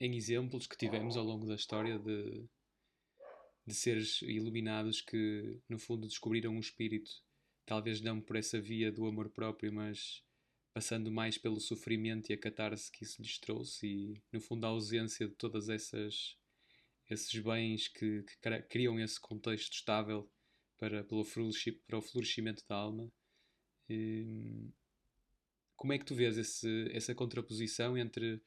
[0.00, 2.44] em exemplos que tivemos ao longo da história de,
[3.64, 7.22] de seres iluminados que, no fundo, descobriram o espírito,
[7.64, 10.24] talvez não por essa via do amor próprio, mas
[10.72, 14.68] passando mais pelo sofrimento e a catarse que isso lhes trouxe e, no fundo, a
[14.68, 16.36] ausência de todas essas
[17.10, 20.30] esses bens que, que criam esse contexto estável
[20.78, 21.24] para, pelo
[21.86, 23.10] para o florescimento da alma.
[23.88, 24.70] Hum,
[25.76, 28.40] como é que tu vês esse, essa contraposição entre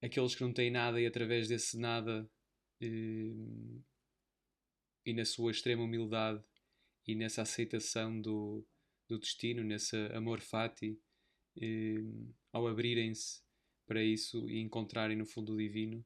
[0.00, 2.30] aqueles que não têm nada e através desse nada
[2.80, 3.82] hum,
[5.04, 6.42] e na sua extrema humildade
[7.06, 8.64] e nessa aceitação do,
[9.08, 10.98] do destino, nesse amor fati,
[11.60, 13.42] hum, ao abrirem-se
[13.86, 16.04] para isso e encontrarem no fundo o divino,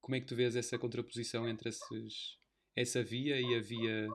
[0.00, 2.38] como é que tu vês essa contraposição entre esses,
[2.76, 4.08] essa via e a via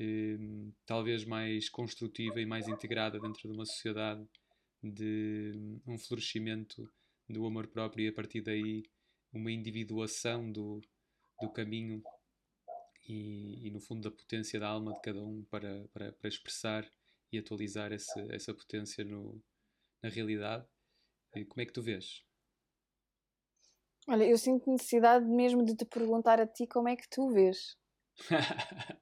[0.00, 0.38] eh,
[0.86, 4.26] talvez mais construtiva e mais integrada dentro de uma sociedade
[4.82, 6.90] de um florescimento
[7.28, 8.82] do amor próprio e a partir daí
[9.32, 10.80] uma individuação do,
[11.40, 12.02] do caminho
[13.08, 16.90] e, e, no fundo da potência da alma de cada um para, para, para expressar
[17.34, 19.42] e atualizar esse, essa potência no,
[20.02, 20.66] na realidade.
[21.34, 22.24] E como é que tu vês?
[24.06, 27.76] Olha, eu sinto necessidade mesmo de te perguntar a ti como é que tu vês.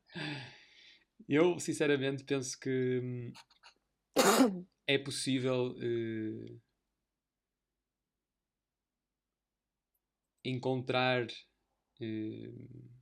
[1.28, 3.32] eu, sinceramente, penso que hum,
[4.86, 6.60] é possível uh,
[10.44, 12.92] encontrar uh,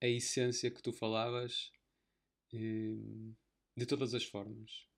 [0.00, 1.72] a essência que tu falavas
[2.52, 4.88] de todas as formas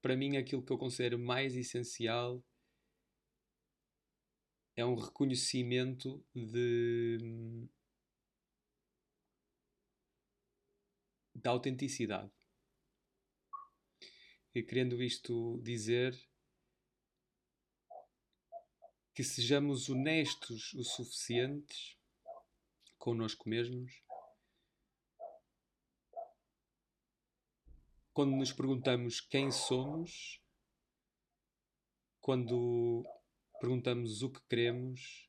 [0.00, 2.44] para mim, aquilo que eu considero mais essencial
[4.74, 7.68] é um reconhecimento de
[11.34, 12.32] da autenticidade.
[14.54, 16.16] E querendo isto dizer
[19.14, 21.96] que sejamos honestos o suficientes
[22.98, 24.01] connosco mesmos
[28.12, 30.40] quando nos perguntamos quem somos,
[32.20, 33.02] quando
[33.60, 35.28] perguntamos o que queremos,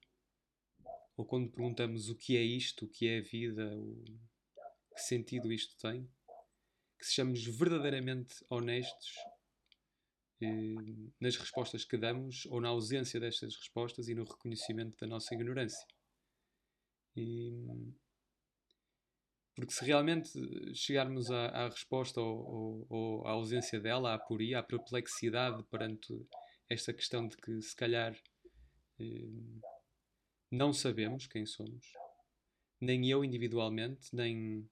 [1.15, 4.03] ou quando perguntamos o que é isto, o que é a vida, o
[4.95, 6.09] que sentido isto tem,
[6.99, 9.15] que sejamos verdadeiramente honestos
[10.41, 15.33] eh, nas respostas que damos ou na ausência destas respostas e no reconhecimento da nossa
[15.33, 15.87] ignorância.
[17.15, 17.93] E
[19.55, 20.31] porque se realmente
[20.73, 26.13] chegarmos à, à resposta ou, ou, ou, à ausência dela, à aporia, à perplexidade perante
[26.69, 28.15] esta questão de que se calhar
[28.99, 29.61] eh,
[30.49, 31.85] não sabemos quem somos,
[32.81, 34.67] nem eu individualmente, nem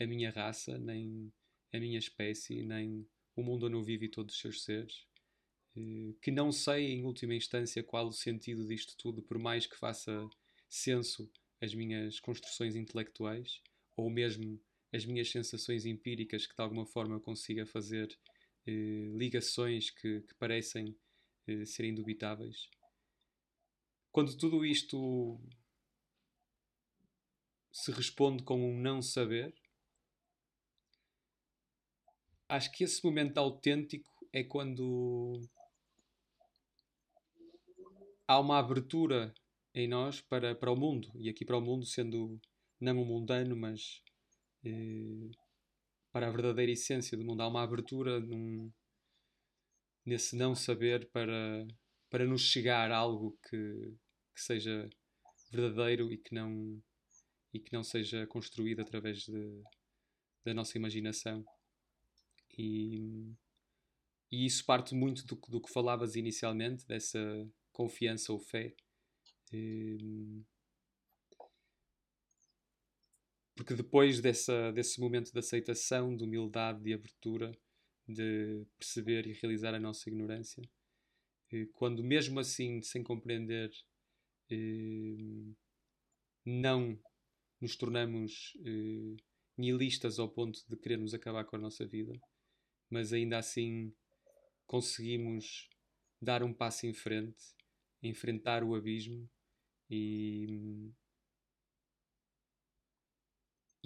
[0.00, 1.32] a minha raça, nem
[1.72, 5.06] a minha espécie, nem o mundo onde eu vivo e todos os seus seres,
[5.76, 9.76] eh, que não sei em última instância qual o sentido disto tudo, por mais que
[9.76, 10.28] faça
[10.68, 13.62] senso as minhas construções intelectuais
[13.96, 14.60] ou mesmo
[14.92, 18.08] as minhas sensações empíricas que de alguma forma consiga fazer
[18.66, 20.96] eh, ligações que, que parecem
[21.46, 22.68] eh, ser indubitáveis.
[24.12, 25.40] Quando tudo isto
[27.70, 29.54] se responde com um não saber,
[32.48, 35.40] acho que esse momento autêntico é quando
[38.26, 39.34] há uma abertura
[39.74, 42.40] em nós para, para o mundo, e aqui para o mundo sendo
[42.80, 44.02] não o mundano, mas
[44.64, 45.30] eh,
[46.12, 47.42] para a verdadeira essência do mundo.
[47.42, 48.72] Há uma abertura num,
[50.04, 51.66] nesse não saber para,
[52.10, 53.96] para nos chegar a algo que,
[54.34, 54.88] que seja
[55.50, 56.82] verdadeiro e que não
[57.52, 59.62] e que não seja construído através de,
[60.44, 61.44] da nossa imaginação.
[62.58, 63.32] E,
[64.30, 67.18] e isso parte muito do, do que falavas inicialmente, dessa
[67.72, 68.74] confiança ou fé.
[69.52, 70.42] E,
[73.56, 77.50] porque depois dessa, desse momento de aceitação, de humildade, de abertura,
[78.06, 80.62] de perceber e realizar a nossa ignorância,
[81.50, 83.70] eh, quando mesmo assim, sem compreender,
[84.50, 85.54] eh,
[86.44, 87.00] não
[87.60, 89.16] nos tornamos eh,
[89.56, 92.12] nihilistas ao ponto de querermos acabar com a nossa vida,
[92.90, 93.92] mas ainda assim
[94.66, 95.70] conseguimos
[96.20, 97.42] dar um passo em frente,
[98.02, 99.28] enfrentar o abismo
[99.90, 100.92] e,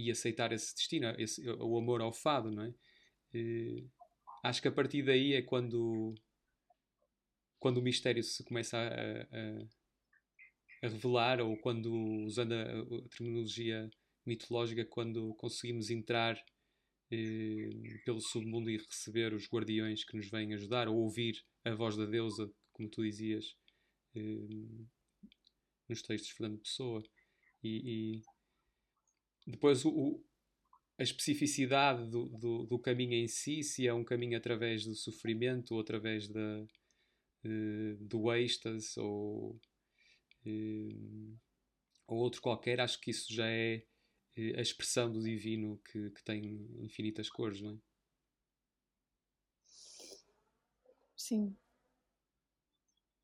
[0.06, 2.74] e aceitar esse destino, esse, o amor ao fado, não é?
[3.34, 3.86] E,
[4.42, 6.14] acho que a partir daí é quando
[7.58, 11.92] quando o mistério se começa a, a, a revelar ou quando
[12.24, 13.90] usando a, a, terminologia
[14.24, 16.42] mitológica quando conseguimos entrar
[17.10, 21.96] eh, pelo submundo e receber os guardiões que nos vêm ajudar ou ouvir a voz
[21.96, 23.54] da deusa como tu dizias
[24.14, 24.84] eh,
[25.88, 27.02] nos textos de Fernando Pessoa
[27.62, 28.22] e, e
[29.50, 30.22] depois o,
[30.98, 35.74] a especificidade do, do, do, caminho em si, se é um caminho através do sofrimento
[35.74, 36.62] ou através da,
[37.44, 39.58] uh, do êxtase ou,
[40.46, 41.38] uh,
[42.06, 43.82] ou outro qualquer, acho que isso já é
[44.36, 47.78] uh, a expressão do divino que, que tem infinitas cores, não é?
[51.16, 51.56] Sim.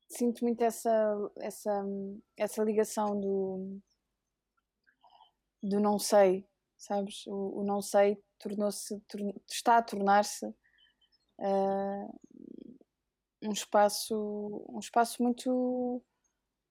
[0.09, 1.83] Sinto muito essa, essa,
[2.37, 3.81] essa ligação do,
[5.61, 7.25] do não sei, sabes?
[7.27, 9.01] O, o não sei tornou-se,
[9.49, 12.19] está a tornar-se uh,
[13.43, 16.01] um espaço, um espaço muito,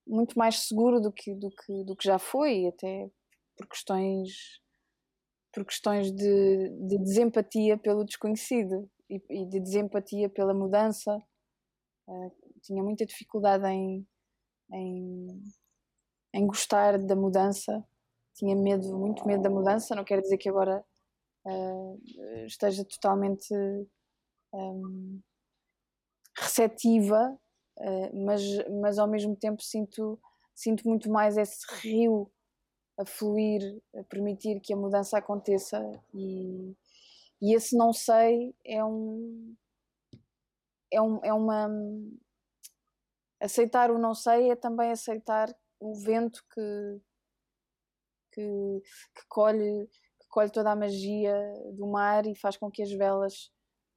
[0.07, 3.11] muito mais seguro do que, do que, do que já foi, até
[3.57, 4.61] por questões,
[5.53, 11.17] por questões de, de desempatia pelo desconhecido e, e de desempatia pela mudança.
[12.09, 12.31] Uh,
[12.63, 14.07] tinha muita dificuldade em,
[14.73, 15.43] em,
[16.35, 17.85] em gostar da mudança,
[18.37, 19.95] tinha medo, muito medo da mudança.
[19.95, 20.85] Não quer dizer que agora
[21.45, 22.01] uh,
[22.47, 23.55] esteja totalmente
[24.53, 25.21] um,
[26.39, 27.39] receptiva,
[27.79, 28.43] uh, mas,
[28.81, 30.21] mas ao mesmo tempo sinto,
[30.55, 32.31] sinto muito mais esse rio
[32.99, 35.79] a fluir, a permitir que a mudança aconteça
[36.15, 36.75] e,
[37.41, 39.55] e esse não sei é um
[40.91, 41.69] é, um, é uma
[43.41, 47.01] aceitar o não sei é também aceitar o vento que
[48.37, 48.83] que,
[49.15, 49.89] que colhe
[50.21, 51.35] que colhe toda a magia
[51.73, 53.51] do mar e faz com que as velas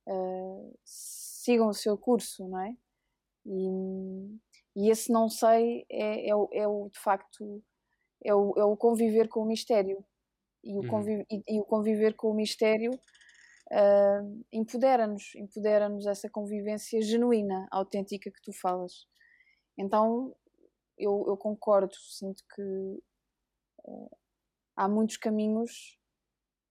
[0.08, 2.76] uh, sigam o seu curso, não é?
[3.46, 4.40] E,
[4.76, 7.64] e esse não sei é, é, o, é o, de facto,
[8.24, 10.04] é o, é o conviver com o mistério.
[10.64, 11.26] E o, conviv, uhum.
[11.32, 18.42] e, e, o conviver com o mistério uh, empodera-nos, empodera-nos essa convivência genuína, autêntica que
[18.42, 19.08] tu falas.
[19.78, 20.36] Então,
[20.98, 24.19] eu, eu concordo, sinto que uh,
[24.80, 26.00] há muitos caminhos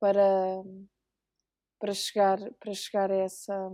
[0.00, 0.62] para,
[1.78, 3.70] para, chegar, para chegar a essa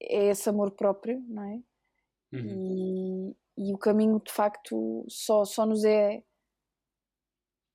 [0.00, 1.62] é esse amor próprio, não é?
[2.32, 3.34] Uhum.
[3.56, 6.22] E, e, o caminho de facto só, só nos é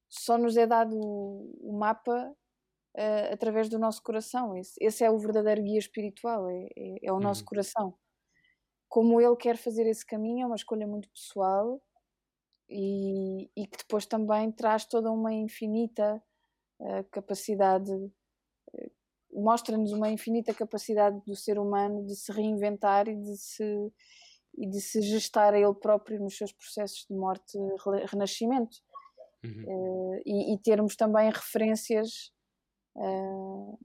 [0.10, 2.32] só nos é dado o, mapa
[2.96, 4.56] uh, através do nosso coração.
[4.56, 7.48] Esse, esse, é o verdadeiro guia espiritual, é, é, é o nosso uhum.
[7.48, 7.98] coração.
[8.88, 11.82] Como ele quer fazer esse caminho, é uma escolha muito pessoal
[12.74, 16.22] e, e que depois também traz toda uma infinita
[16.80, 17.92] uh, capacidade
[19.36, 23.94] mostra-nos uma infinita capacidade do ser humano de se reinventar e de se,
[24.58, 28.78] e de se gestar a ele próprio nos seus processos de morte e renascimento.
[29.44, 29.64] Uhum.
[29.66, 32.32] Uh, e, e, termos também referências
[32.96, 33.78] uh,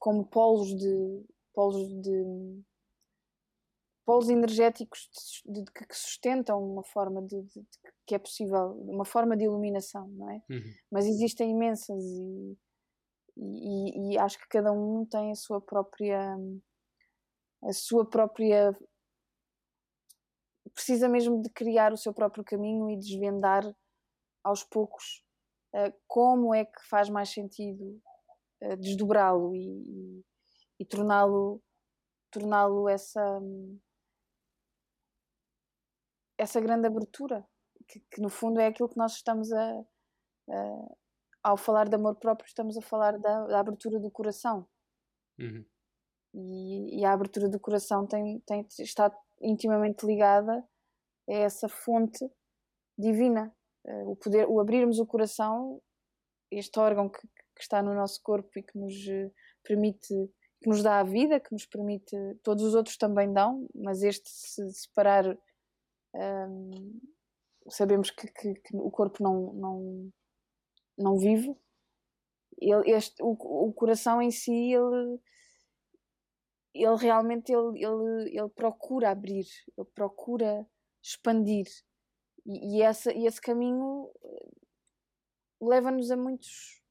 [0.00, 2.62] como polos de polos de
[4.06, 5.10] polos energéticos
[5.44, 7.66] de, de, que sustentam uma forma de, de,
[8.06, 10.72] que é possível uma forma de iluminação não é uhum.
[10.90, 12.56] mas existem imensas e
[13.38, 16.36] e, e, acho que cada um tem a sua própria
[17.62, 18.74] a sua própria
[20.72, 23.62] precisa mesmo de criar o seu próprio caminho e desvendar
[24.42, 25.22] aos poucos
[25.74, 28.00] uh, como é que faz mais sentido
[28.62, 30.24] uh, desdobrá-lo e, e,
[30.80, 31.62] e torná-lo
[32.30, 33.40] torná-lo essa
[36.38, 37.46] essa grande abertura
[37.88, 39.84] que, que, no fundo é aquilo que nós estamos a,
[40.50, 40.96] a
[41.46, 44.66] ao falar de amor próprio, estamos a falar da, da abertura do coração.
[45.38, 45.64] Uhum.
[46.34, 50.66] E, e, a abertura do coração tem, tem, está intimamente ligada
[51.28, 52.28] a essa fonte
[52.98, 55.80] divina uh, o poder, o abrirmos o coração,
[56.50, 59.32] este órgão que, que está no nosso corpo e que nos uh,
[59.62, 60.14] permite,
[60.60, 64.28] que nos dá a vida, que nos permite, todos os outros também dão, mas este
[64.28, 65.38] se separar,
[66.16, 67.00] um,
[67.68, 70.12] sabemos que, que, que, o corpo não, não,
[70.98, 71.54] não vive.
[72.58, 73.32] Ele, este, o,
[73.68, 75.20] o coração em si, ele
[76.78, 79.46] ele realmente ele, ele, ele procura abrir,
[79.76, 80.66] ele procura
[81.02, 81.66] expandir
[82.44, 84.50] e, e, essa, e esse caminho eh,
[85.60, 86.82] leva-nos a muitos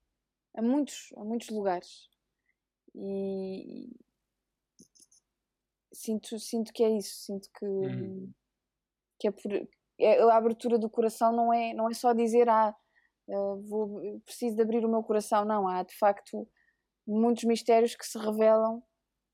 [0.55, 2.09] a muitos a muitos lugares
[2.95, 3.89] e
[5.93, 8.33] sinto sinto que é isso sinto que uhum.
[9.19, 9.51] Que é por
[9.99, 12.75] é, a abertura do coração não é não é só dizer ah
[13.29, 16.47] eh, vou preciso de abrir o meu coração não há de facto
[17.07, 18.83] muitos mistérios que se revelam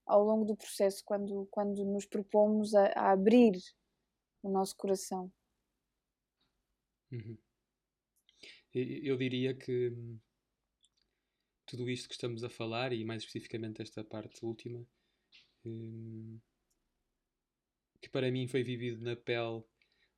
[0.05, 3.53] ao longo do processo, quando, quando nos propomos a, a abrir
[4.43, 5.31] o nosso coração.
[7.11, 7.37] Uhum.
[8.73, 10.19] Eu diria que hum,
[11.65, 14.85] tudo isto que estamos a falar, e mais especificamente esta parte última,
[15.65, 16.39] hum,
[18.01, 19.63] que para mim foi vivido na pele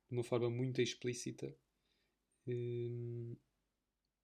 [0.08, 1.54] de uma forma muito explícita,
[2.46, 3.36] hum,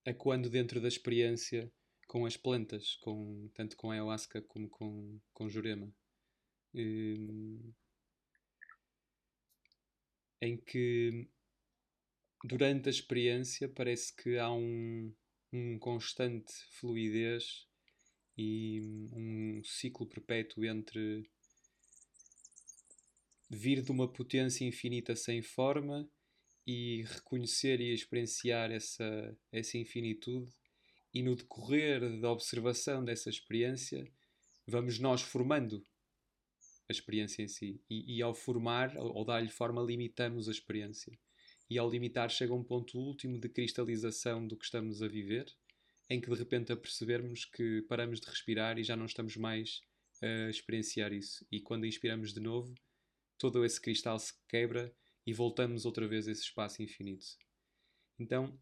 [0.04, 1.72] é quando dentro da experiência
[2.06, 5.92] com as plantas, com, tanto com a ayahuasca como com, com jurema.
[6.74, 7.72] Um,
[10.40, 11.28] em que
[12.44, 15.14] durante a experiência parece que há um,
[15.52, 17.68] um constante fluidez
[18.36, 18.80] e
[19.12, 21.30] um ciclo perpétuo entre
[23.50, 26.08] vir de uma potência infinita sem forma
[26.66, 30.48] e reconhecer e experienciar essa, essa infinitude
[31.12, 34.06] e no decorrer da observação dessa experiência,
[34.66, 35.84] vamos nós formando
[36.88, 37.80] a experiência em si.
[37.90, 41.18] E, e ao formar, ou dar-lhe forma, limitamos a experiência.
[41.68, 45.46] E ao limitar, chega um ponto último de cristalização do que estamos a viver,
[46.08, 49.80] em que de repente apercebermos que paramos de respirar e já não estamos mais
[50.22, 51.44] a experienciar isso.
[51.50, 52.74] E quando inspiramos de novo,
[53.40, 54.94] todo esse cristal se quebra
[55.26, 57.26] e voltamos outra vez a esse espaço infinito.
[58.18, 58.56] Então,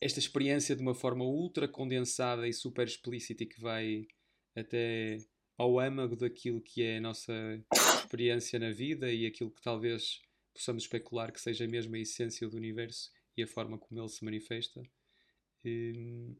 [0.00, 4.08] esta experiência de uma forma ultra condensada e super explícita que vai
[4.56, 5.18] até
[5.58, 7.32] ao âmago daquilo que é a nossa
[8.02, 10.22] experiência na vida e aquilo que talvez
[10.54, 14.24] possamos especular que seja mesmo a essência do universo e a forma como ele se
[14.24, 14.82] manifesta,
[15.64, 16.34] hum,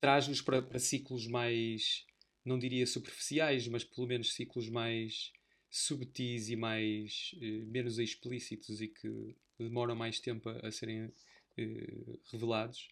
[0.00, 2.06] traz-nos para, para, ciclos mais,
[2.44, 5.32] não diria superficiais, mas pelo menos ciclos mais
[5.70, 11.12] subtis e mais eh, menos explícitos e que demoram mais tempo a, a serem
[11.56, 12.88] eh, revelados,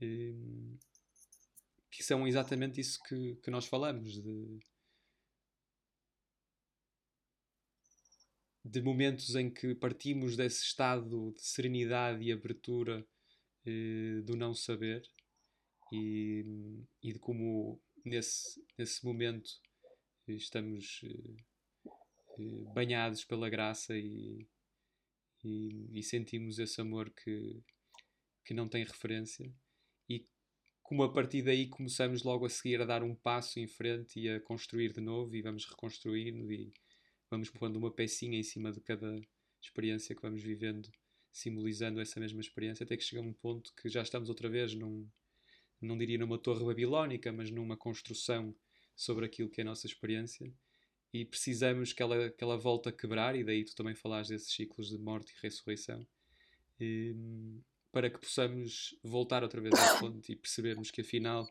[0.00, 0.34] eh,
[1.90, 4.60] que são exatamente isso que, que nós falamos, de,
[8.64, 13.06] de momentos em que partimos desse estado de serenidade e abertura
[13.66, 15.02] eh, do não saber
[15.92, 19.50] e, e de como nesse, nesse momento
[20.26, 21.02] estamos
[22.72, 24.46] banhados pela graça e,
[25.44, 27.62] e, e, sentimos esse amor que,
[28.44, 29.50] que não tem referência.
[30.08, 30.26] E
[30.82, 34.28] como a partir daí começamos logo a seguir a dar um passo em frente e
[34.28, 36.72] a construir de novo e vamos reconstruindo e
[37.30, 39.20] vamos pondo uma pecinha em cima de cada
[39.60, 40.88] experiência que vamos vivendo,
[41.32, 45.08] simbolizando essa mesma experiência, até que chega um ponto que já estamos outra vez num,
[45.80, 48.54] não diria numa torre babilónica, mas numa construção
[48.96, 50.52] sobre aquilo que é a nossa experiência
[51.12, 54.52] e precisamos que ela, que ela volte a quebrar, e daí tu também falaste desses
[54.52, 56.06] ciclos de morte e ressurreição,
[56.78, 57.14] e,
[57.90, 61.48] para que possamos voltar outra vez ao ponto e percebermos que afinal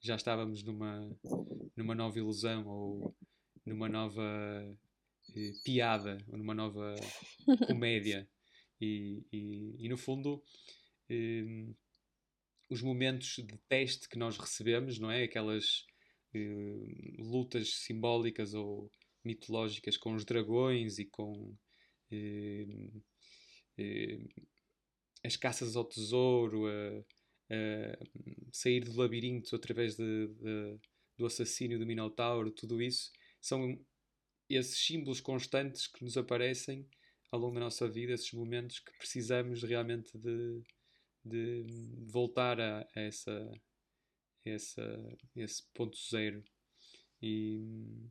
[0.00, 1.08] já estávamos numa,
[1.76, 3.14] numa nova ilusão ou
[3.64, 4.22] numa nova
[5.34, 6.94] eh, piada ou numa nova
[7.68, 8.28] comédia.
[8.80, 10.42] E, e, e no fundo,
[11.08, 11.44] eh,
[12.68, 15.24] os momentos de teste que nós recebemos, não é?
[15.24, 15.84] Aquelas
[16.34, 18.90] eh, lutas simbólicas ou
[19.24, 21.56] mitológicas com os dragões e com
[22.10, 22.90] eh,
[23.78, 24.18] eh,
[25.24, 26.64] as caças ao tesouro,
[28.52, 30.78] sair do labirinto através de, de,
[31.16, 33.10] do assassínio do Minotauro, tudo isso
[33.40, 33.78] são
[34.48, 36.86] esses símbolos constantes que nos aparecem
[37.30, 40.62] ao longo da nossa vida, esses momentos que precisamos realmente de,
[41.24, 41.66] de
[42.06, 43.50] voltar a, a essa,
[44.44, 46.44] essa, esse ponto zero.
[47.22, 48.10] E,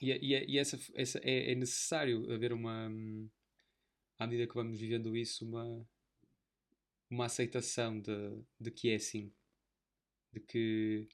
[0.00, 2.88] E, e, e essa, essa é, é, necessário haver uma.
[4.18, 5.86] À medida que vamos vivendo isso, uma,
[7.10, 9.32] uma aceitação de, de que é assim.
[10.32, 11.08] De que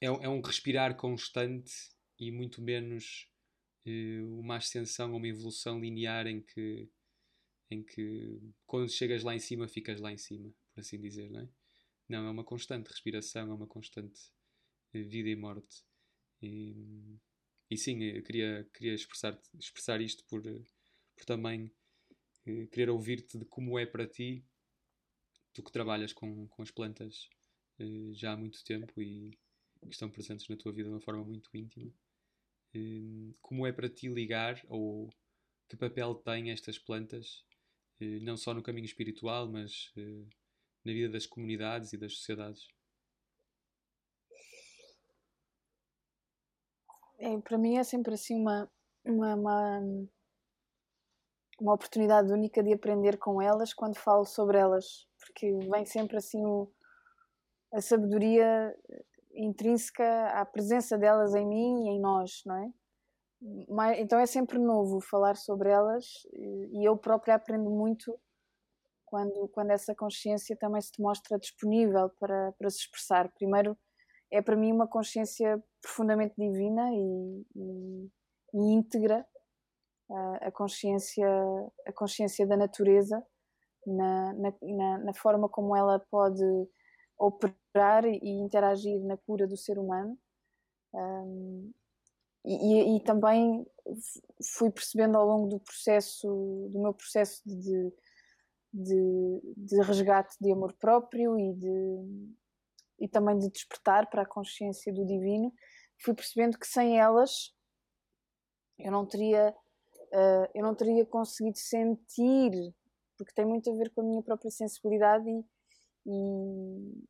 [0.00, 1.72] é, é um respirar constante
[2.18, 3.28] e muito menos
[3.86, 6.88] uma ascensão uma evolução linear em que,
[7.70, 11.40] em que quando chegas lá em cima ficas lá em cima, por assim dizer, não
[11.40, 11.48] é?
[12.08, 14.20] Não, é uma constante respiração, é uma constante
[14.94, 15.84] uh, vida e morte.
[16.42, 17.16] E,
[17.70, 21.70] e sim, eu queria, queria expressar, expressar isto por, por também
[22.72, 24.44] querer ouvir-te de como é para ti,
[25.52, 27.28] tu que trabalhas com, com as plantas
[28.12, 29.30] já há muito tempo e
[29.80, 31.92] que estão presentes na tua vida de uma forma muito íntima.
[32.74, 35.08] Hum, como é para ti ligar ou
[35.68, 37.44] que papel têm estas plantas,
[38.00, 40.24] eh, não só no caminho espiritual, mas eh,
[40.84, 42.68] na vida das comunidades e das sociedades?
[47.18, 48.70] É, para mim é sempre assim uma,
[49.04, 49.80] uma, uma,
[51.60, 56.44] uma oportunidade única de aprender com elas quando falo sobre elas, porque vem sempre assim
[56.44, 56.72] o,
[57.72, 58.74] a sabedoria
[59.34, 62.70] intrínseca à presença delas em mim e em nós, não é?
[63.98, 66.04] então é sempre novo falar sobre elas
[66.34, 68.14] e eu própria aprendo muito
[69.06, 73.32] quando, quando essa consciência também se mostra disponível para, para se expressar.
[73.32, 73.76] Primeiro,
[74.30, 78.10] é para mim uma consciência profundamente divina e, e,
[78.54, 79.26] e íntegra
[80.10, 81.28] a, a, consciência,
[81.86, 83.24] a consciência da natureza
[83.86, 86.44] na, na, na forma como ela pode
[87.20, 90.18] operar e interagir na cura do ser humano.
[90.94, 91.70] Um,
[92.42, 93.66] e, e, também
[94.56, 96.26] fui percebendo ao longo do processo,
[96.72, 97.92] do meu processo de,
[98.72, 102.34] de, de resgate de amor próprio e, de,
[103.00, 105.52] e também de despertar para a consciência do divino,
[106.02, 107.54] fui percebendo que sem elas
[108.78, 109.54] eu não teria,
[110.14, 112.74] uh, eu não teria conseguido sentir,
[113.18, 115.44] porque tem muito a ver com a minha própria sensibilidade e,
[116.06, 117.04] e,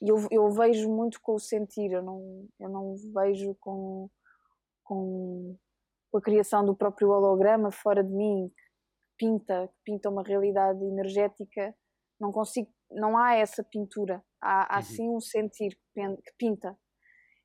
[0.00, 4.08] eu, eu vejo muito com o sentir, eu não, eu não vejo com,
[4.82, 5.56] com,
[6.10, 10.82] com a criação do próprio holograma fora de mim, que pinta, que pinta uma realidade
[10.82, 11.74] energética,
[12.18, 14.84] não consigo, não há essa pintura, há, há uhum.
[14.84, 16.78] sim um sentir que pinta.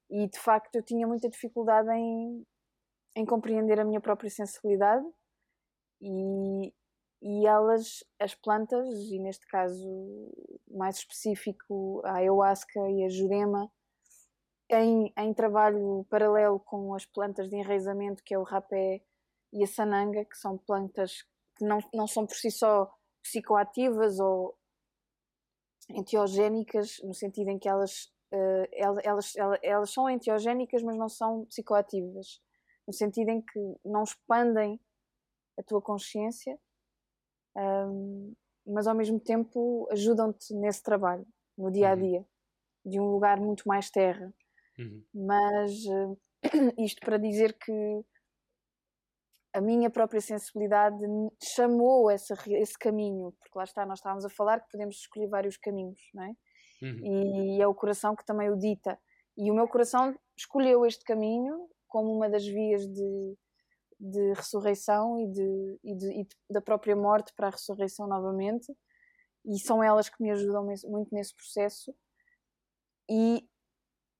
[0.10, 2.46] E de facto eu tinha muita dificuldade em,
[3.18, 5.06] em compreender a minha própria sensibilidade
[6.02, 6.74] e,
[7.22, 10.32] e elas, as plantas, e neste caso
[10.70, 13.72] mais específico a ayahuasca e a jurema,
[14.70, 19.02] em, em trabalho paralelo com as plantas de enraizamento, que é o rapé
[19.54, 21.24] e a sananga, que são plantas
[21.56, 22.92] que não, não são por si só
[23.24, 24.58] psicoativas ou
[25.90, 31.46] enteogénicas, no sentido em que elas, uh, elas, elas, elas são enteogénicas, mas não são
[31.46, 32.42] psicoativas,
[32.88, 34.80] no sentido em que não expandem
[35.58, 36.60] a tua consciência,
[37.58, 38.34] um,
[38.66, 41.26] mas ao mesmo tempo ajudam-te nesse trabalho,
[41.58, 42.02] no dia a uhum.
[42.02, 42.92] dia, uhum.
[42.92, 44.34] de um lugar muito mais terra.
[44.78, 45.04] Uhum.
[45.14, 46.18] Mas uh,
[46.84, 48.04] isto para dizer que
[49.54, 50.98] a minha própria sensibilidade
[51.42, 55.56] chamou esse, esse caminho, porque lá está, nós estávamos a falar que podemos escolher vários
[55.56, 56.34] caminhos, não é?
[56.82, 57.56] Uhum.
[57.56, 59.00] E é o coração que também o dita.
[59.38, 63.38] E o meu coração escolheu este caminho como uma das vias de,
[64.00, 68.76] de ressurreição e, de, e, de, e da própria morte para a ressurreição novamente,
[69.46, 71.96] e são elas que me ajudam muito nesse processo.
[73.10, 73.48] E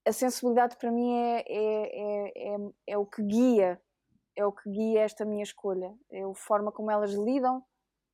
[0.06, 2.58] a sensibilidade para mim é, é, é, é,
[2.88, 3.82] é o que guia,
[4.36, 7.64] é o que guia esta minha escolha, é a forma como elas lidam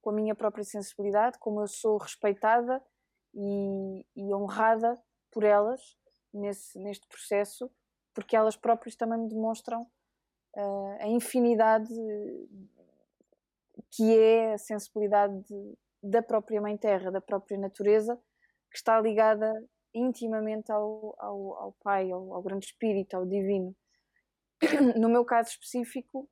[0.01, 2.82] com a minha própria sensibilidade, como eu sou respeitada
[3.34, 4.99] e, e honrada
[5.32, 5.97] por elas
[6.34, 7.70] nesse, neste processo,
[8.14, 9.89] porque elas próprias também me demonstram
[10.56, 11.93] uh, a infinidade
[13.91, 18.16] que é a sensibilidade de, da própria Mãe Terra, da própria natureza,
[18.70, 19.52] que está ligada
[19.93, 23.76] intimamente ao, ao, ao Pai, ao, ao Grande Espírito, ao Divino.
[24.97, 26.30] No meu caso específico,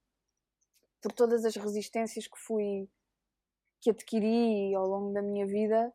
[1.02, 2.90] por todas as resistências que fui
[3.82, 5.94] que adquiri ao longo da minha vida,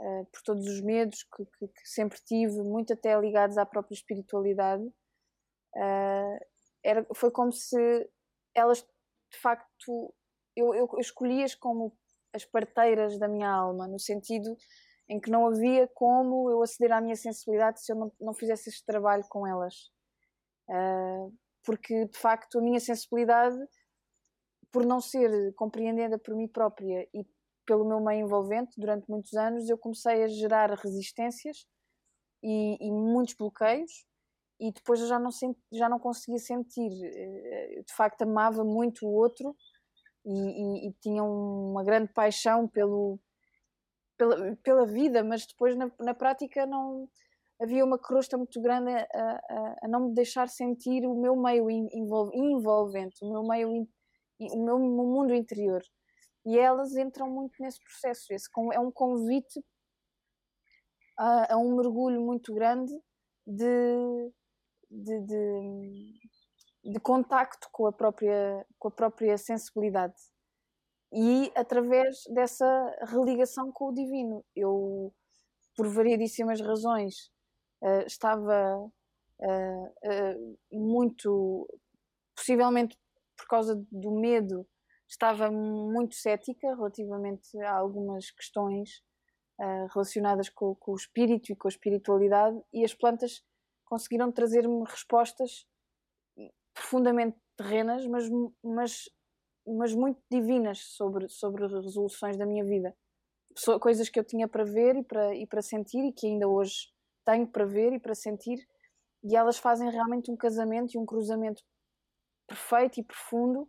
[0.00, 3.94] uh, por todos os medos que, que, que, sempre tive, muito até ligados à própria
[3.94, 6.46] espiritualidade, uh,
[6.84, 7.76] era, foi como se
[8.54, 8.82] elas
[9.32, 10.12] de facto
[10.56, 10.88] eu, eu,
[11.58, 11.96] como
[12.32, 14.56] as parteiras da minha alma, no sentido
[15.08, 18.68] em que não havia como eu aceder à minha sensibilidade se eu não, não fizesse
[18.68, 19.90] este trabalho com elas.
[20.68, 23.58] Uh, porque de facto a minha sensibilidade,
[24.70, 27.26] por não ser compreendida por mim própria e
[27.66, 31.66] pelo meu meio envolvente durante muitos anos, eu comecei a gerar resistências
[32.42, 34.06] e, e muitos bloqueios
[34.60, 36.90] e depois eu já não, senti, já não conseguia sentir.
[37.02, 39.56] Eh, de facto, amava muito o outro
[40.24, 43.18] e, e, e tinha uma grande paixão pelo,
[44.18, 47.08] pela, pela vida, mas depois na, na prática não,
[47.60, 51.70] havia uma crosta muito grande a, a, a não me deixar sentir o meu meio
[51.70, 53.88] envolvente, o meu meio,
[54.38, 55.82] o meu mundo interior.
[56.46, 58.32] E elas entram muito nesse processo.
[58.32, 59.62] Esse é um convite
[61.18, 62.92] a, a um mergulho muito grande
[63.46, 64.32] de,
[64.90, 66.20] de, de,
[66.84, 70.16] de, contacto com a, própria, com a própria sensibilidade.
[71.12, 72.66] E através dessa
[73.08, 74.44] religação com o divino.
[74.54, 75.12] Eu,
[75.76, 77.30] por variedíssimas razões,
[77.82, 81.68] uh, estava uh, uh, muito,
[82.34, 82.98] possivelmente
[83.36, 84.66] por causa do medo,
[85.08, 89.02] estava muito cética relativamente a algumas questões
[89.92, 93.42] relacionadas com, com, o espírito e com a espiritualidade, e as plantas
[93.90, 95.66] conseguiram trazer-me respostas
[96.72, 98.24] profundamente terrenas, mas,
[98.62, 99.10] mas,
[99.66, 102.96] mas muito divinas sobre, sobre resoluções da minha vida.
[103.80, 106.88] Coisas que eu tinha para ver e para, e para sentir e que ainda hoje
[107.26, 108.64] tenho para ver e para sentir,
[109.24, 111.62] e elas fazem realmente um casamento e um cruzamento
[112.46, 113.68] perfeito e profundo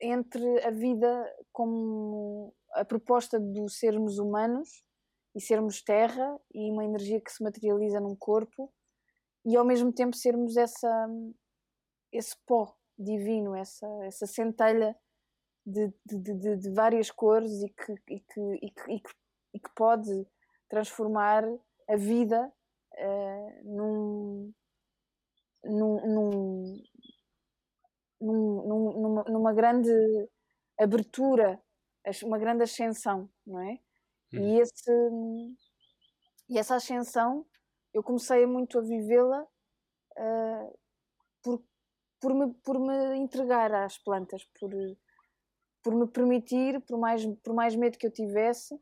[0.00, 4.82] entre a vida como a proposta do sermos humanos
[5.34, 8.72] e sermos terra e uma energia que se materializa num corpo
[9.44, 11.08] e ao mesmo tempo sermos essa
[12.12, 14.96] esse pó divino, essa, essa centelha
[15.64, 19.10] de, de, de, de várias cores e que, e, que, e, que, e, que,
[19.54, 20.26] e que pode
[20.68, 21.44] transformar
[21.88, 22.52] a vida
[22.94, 24.52] uh, num,
[25.64, 26.82] num, num,
[28.20, 29.90] num, numa, numa grande
[30.78, 31.60] abertura,
[32.22, 33.78] uma grande ascensão, não é?
[34.32, 34.60] E, uhum.
[34.60, 34.92] esse,
[36.48, 37.44] e essa ascensão
[37.92, 40.78] eu comecei muito a vivê-la uh,
[41.42, 41.62] por,
[42.20, 44.70] por, me, por me entregar às plantas, por,
[45.82, 48.80] por me permitir, por mais, por mais medo que eu tivesse,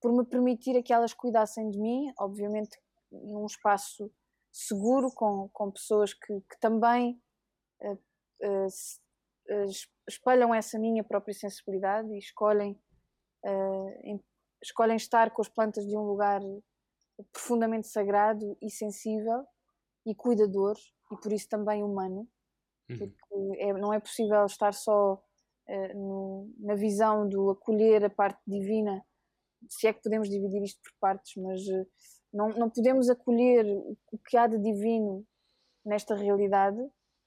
[0.00, 2.78] por me permitir que elas cuidassem de mim, obviamente
[3.10, 4.10] num espaço
[4.52, 7.20] seguro, com, com pessoas que, que também
[7.80, 7.98] uh,
[8.44, 9.70] uh,
[10.08, 12.80] espalham essa minha própria sensibilidade e escolhem,
[14.02, 14.18] em,
[14.62, 16.40] escolhem estar com as plantas de um lugar
[17.32, 19.44] profundamente sagrado e sensível
[20.06, 20.76] e cuidador
[21.12, 22.28] e por isso também humano,
[22.90, 22.98] uhum.
[22.98, 28.40] porque é, não é possível estar só uh, no, na visão do acolher a parte
[28.46, 29.04] divina,
[29.68, 31.86] se é que podemos dividir isto por partes, mas uh,
[32.32, 33.64] não, não podemos acolher
[34.12, 35.26] o que há de divino
[35.84, 36.80] nesta realidade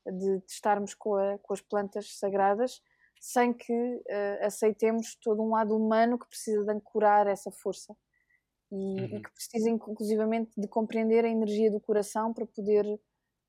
[0.05, 2.81] de, de estarmos com, a, com, as plantas sagradas
[3.19, 7.95] sem que uh, aceitemos todo um lado humano que precisa de ancorar essa força
[8.71, 9.05] e, uhum.
[9.05, 12.85] e, que precisa inclusivamente de compreender a energia do coração para poder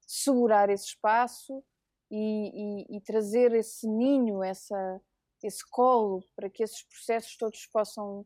[0.07, 1.62] segurar esse espaço
[2.11, 5.01] e, e, e trazer esse ninho, essa,
[5.43, 8.25] esse colo para que esses processos todos possam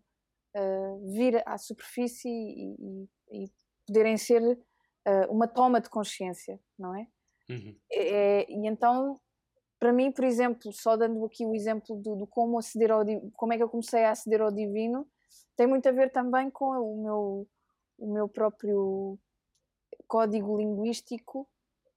[0.56, 3.08] uh, vir à superfície e,
[3.86, 7.06] poderem ser uh, uma toma de consciência, não é?
[7.50, 7.76] Uhum.
[7.90, 8.46] é?
[8.48, 9.20] E então,
[9.80, 13.02] para mim, por exemplo, só dando aqui o exemplo do, do como aceder ao
[13.34, 15.04] como é que eu comecei a aceder ao divino,
[15.56, 17.48] tem muito a ver também com o meu,
[17.98, 19.18] o meu próprio
[20.06, 21.48] código linguístico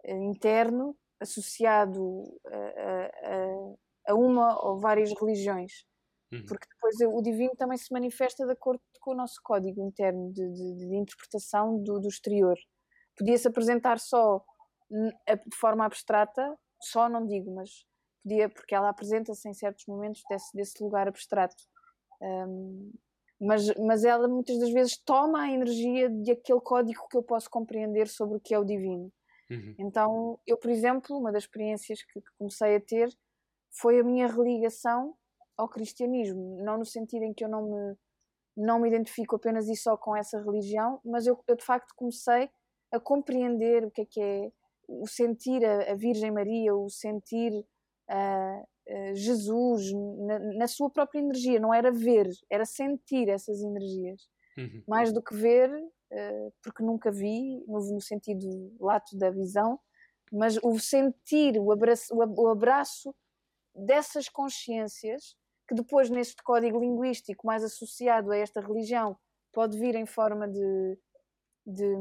[0.04, 5.86] eh, interno associado a, a, a, uma ou várias religiões.
[6.32, 6.46] Uhum.
[6.48, 10.48] Porque depois o divino também se manifesta de acordo com o nosso código interno de,
[10.52, 12.58] de, de interpretação do, do exterior.
[13.18, 14.44] Podia-se apresentar só
[14.90, 17.86] de forma abstrata, só não digo, mas
[18.24, 21.64] podia, porque ela apresenta-se em certos momentos desse, desse lugar abstrato.
[22.22, 22.92] Um,
[23.40, 27.50] mas, mas ela muitas das vezes toma a energia de aquele código que eu posso
[27.50, 29.12] compreender sobre o que é o divino.
[29.50, 29.76] Uhum.
[29.78, 33.10] Então, eu, por exemplo, uma das experiências que, que, comecei a ter
[33.72, 35.16] foi a minha religação
[35.58, 37.96] ao cristianismo, não no sentido em que eu não me,
[38.58, 42.50] não me identifico apenas e só com essa religião, mas eu, eu de facto comecei
[42.92, 44.52] a compreender o que é que é
[44.88, 48.68] o sentir a, a Virgem Maria, o sentir uh,
[49.14, 49.92] Jesus
[50.28, 54.28] na, na, sua própria energia, não era ver, era sentir essas energias.
[54.58, 54.84] Uhum.
[54.88, 58.48] Mais do que ver, uh, porque nunca vi, no, sentido
[58.80, 59.80] lato da visão,
[60.32, 63.14] mas o sentir, o abraço, o abraço
[63.74, 65.36] dessas consciências,
[65.68, 69.18] que depois neste código linguístico mais associado a esta religião
[69.52, 71.00] pode vir em forma de,
[71.66, 71.96] de,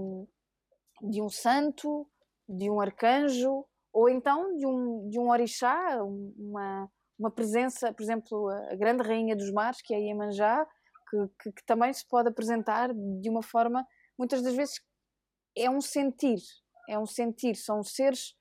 [1.02, 2.06] de um santo,
[2.48, 3.64] de um arcanjo,
[3.94, 9.36] ou então de um, de um orixá, uma, uma presença, por exemplo, a grande rainha
[9.36, 10.66] dos mares, que é a Iemanjá,
[11.08, 13.86] que, que, que, também se pode apresentar de uma forma,
[14.18, 14.80] muitas das vezes
[15.56, 16.40] é um sentir,
[16.88, 18.34] é um sentir, são seres,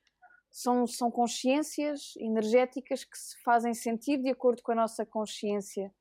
[0.50, 5.94] são, são consciências energéticas que se fazem sentir de acordo com a nossa consciência,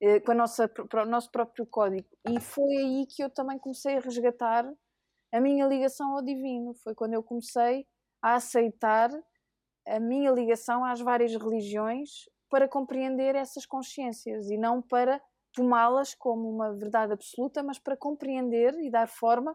[0.00, 2.08] eh, com a nossa, o nosso próprio código.
[2.28, 4.68] E foi aí que eu também comecei a resgatar
[5.32, 6.74] a minha ligação ao divino.
[6.82, 7.86] Foi quando eu comecei
[8.22, 9.10] a aceitar
[9.86, 15.20] a minha ligação às várias religiões para compreender essas consciências e não para
[15.52, 19.52] tomá-las como uma verdade absoluta, mas para compreender e dar forma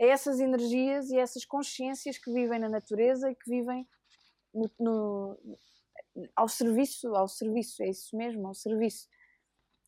[0.00, 3.86] a essas energias e essas consciências que vivem na natureza e que vivem
[4.52, 5.38] no, no,
[6.34, 9.06] ao serviço, ao serviço, é isso mesmo, ao serviço.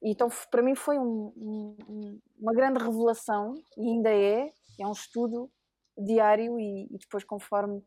[0.02, 4.92] E então para mim foi um, um, uma grande revelação e ainda é, é um
[4.92, 5.50] estudo
[5.96, 7.82] diário e, e depois conforme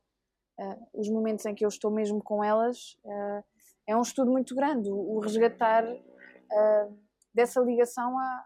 [0.60, 3.43] uh, os momentos em que eu estou mesmo com elas, uh,
[3.88, 8.45] é um estudo muito grande, o, o resgatar uh, dessa ligação a,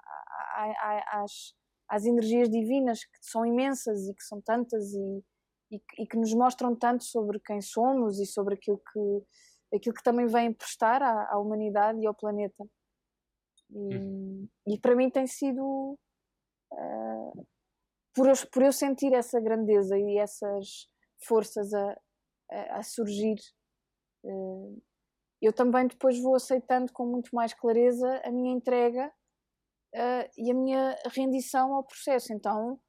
[0.55, 1.53] a, a, às,
[1.87, 5.23] às energias divinas que são imensas e que são tantas e,
[5.71, 10.03] e, e, que nos mostram tanto sobre quem somos e sobre aquilo que, aquilo que
[10.03, 12.65] também vem prestar à, à humanidade e ao planeta.
[13.69, 14.47] E, uhum.
[14.67, 15.97] e para mim tem sido
[16.73, 17.47] uh,
[18.15, 20.89] por, eu, por eu sentir essa grandeza e essas
[21.25, 21.99] forças a,
[22.51, 23.35] a, a surgir.
[24.23, 24.81] Uh,
[25.41, 29.11] eu também depois vou aceitando com muito mais clareza a minha entrega
[29.95, 32.33] uh, e a minha rendição ao processo.
[32.33, 32.79] Então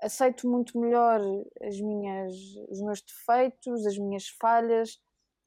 [0.00, 1.20] aceito muito melhor
[1.62, 2.32] as minhas,
[2.70, 4.98] os meus defeitos, as minhas falhas,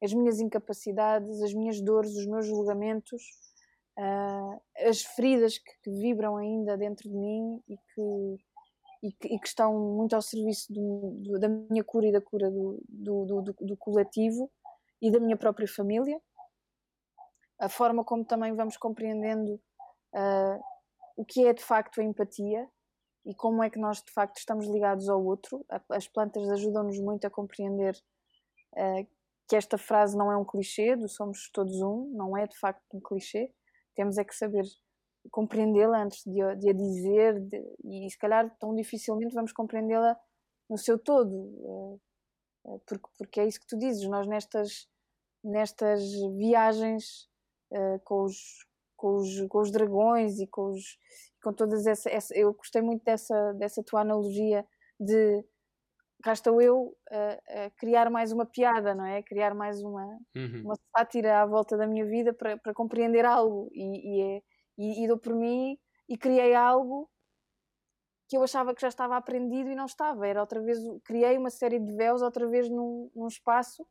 [0.04, 3.22] as minhas incapacidades, as minhas dores, os meus julgamentos,
[3.98, 8.44] uh, as feridas que, que, vibram ainda dentro de mim e que,
[9.02, 12.22] e que, e que estão muito ao serviço do, do, da minha cura e da
[12.22, 14.52] cura do, do, coletivo
[15.02, 16.22] e da minha própria família
[17.62, 19.54] a forma como também vamos compreendendo
[20.16, 20.64] uh,
[21.16, 22.68] o que é de facto a empatia
[23.24, 25.64] e como é que nós de facto estamos ligados ao outro.
[25.90, 27.96] As plantas ajudam-nos muito a compreender
[28.74, 29.08] uh,
[29.48, 32.84] que esta frase não é um clichê, do somos todos um, não é de facto
[32.96, 33.54] um clichê.
[33.96, 34.66] Temos é que saber
[35.30, 40.18] compreendê-la antes de a, de a dizer de, e se calhar tão dificilmente vamos compreendê-la
[40.70, 41.36] no seu todo.
[41.36, 42.02] Uh,
[42.86, 44.88] porque, porque é isso que tu dizes, nós nestas,
[45.44, 46.02] nestas
[46.38, 47.28] viagens
[47.72, 48.38] uh, com, os,
[48.96, 50.98] com, os, com os dragões e com, os,
[51.44, 54.66] com todas essa, essa, Eu gostei muito dessa, dessa tua analogia
[55.00, 55.44] de
[56.22, 59.22] cá estou eu a, a, criar mais uma piada, não é?
[59.24, 60.06] Criar mais uma,
[60.36, 60.62] uhum.
[60.66, 63.70] uma sátira à volta da minha vida para, para compreender algo.
[63.74, 64.42] E, e, é,
[64.78, 67.10] e, e dou por mim e criei algo
[68.28, 70.26] que eu achava que já estava aprendido e não estava.
[70.26, 73.86] Era outra vez, criei uma série de véus outra vez num, num espaço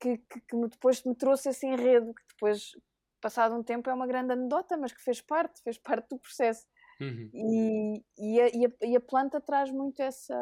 [0.00, 2.72] que, que, que, depois me trouxe esse enredo, que depois
[3.20, 6.66] passado um tempo é uma grande anedota, mas que fez parte, fez parte do processo.
[7.00, 7.30] Uhum.
[7.32, 10.34] E, e, a, e, a, e, a, planta traz muito essa.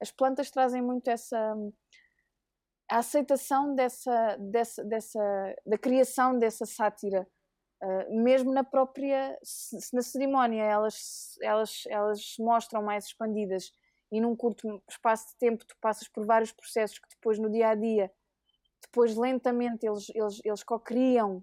[0.00, 1.54] As plantas trazem muito essa.
[2.90, 7.26] A aceitação dessa, dessa, dessa da criação dessa sátira,
[7.82, 9.38] uh, mesmo na própria
[9.92, 13.72] na cerimónia, elas, elas, elas mostram mais expandidas
[14.10, 17.70] e num curto espaço de tempo tu passas por vários processos que depois no dia
[17.70, 18.12] a dia,
[18.82, 21.42] depois lentamente eles, eles, eles co-criam.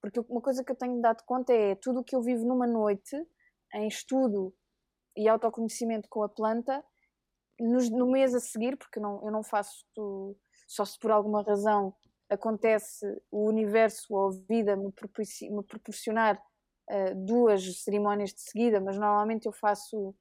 [0.00, 2.66] Porque uma coisa que eu tenho dado conta é tudo o que eu vivo numa
[2.66, 3.16] noite,
[3.74, 4.54] em estudo
[5.16, 6.84] e autoconhecimento com a planta,
[7.58, 9.84] no, no mês a seguir, porque não, eu não faço
[10.68, 11.94] só se por alguma razão
[12.28, 16.36] acontece o universo ou a vida me, me proporcionar
[16.90, 20.14] uh, duas cerimónias de seguida, mas normalmente eu faço,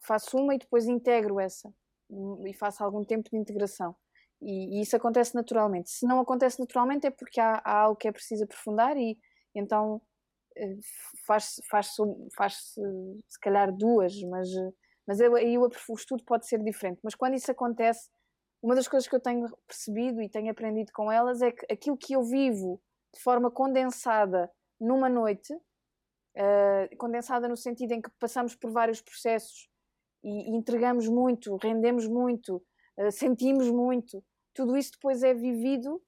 [0.00, 1.72] faço uma e depois integro essa
[2.46, 3.96] e faço algum tempo de integração.
[4.40, 5.90] E, e, isso acontece naturalmente.
[5.90, 9.18] Se não acontece naturalmente é porque há, há algo que é preciso aprofundar e
[9.54, 10.02] então
[11.26, 11.94] faz-se faz
[12.36, 12.74] faz
[13.28, 14.48] se calhar duas, mas,
[15.06, 17.00] mas aí o, o estudo pode ser diferente.
[17.02, 18.10] Mas quando isso acontece,
[18.62, 21.96] uma das coisas que eu tenho percebido e tenho aprendido com elas é que aquilo
[21.96, 22.80] que eu vivo
[23.12, 24.50] de forma condensada
[24.80, 29.68] numa noite, uh, condensada no sentido em que passamos por vários processos
[30.22, 32.62] e, e entregamos muito, rendemos muito,
[32.96, 36.00] uh, sentimos muito, tudo isso depois é vivido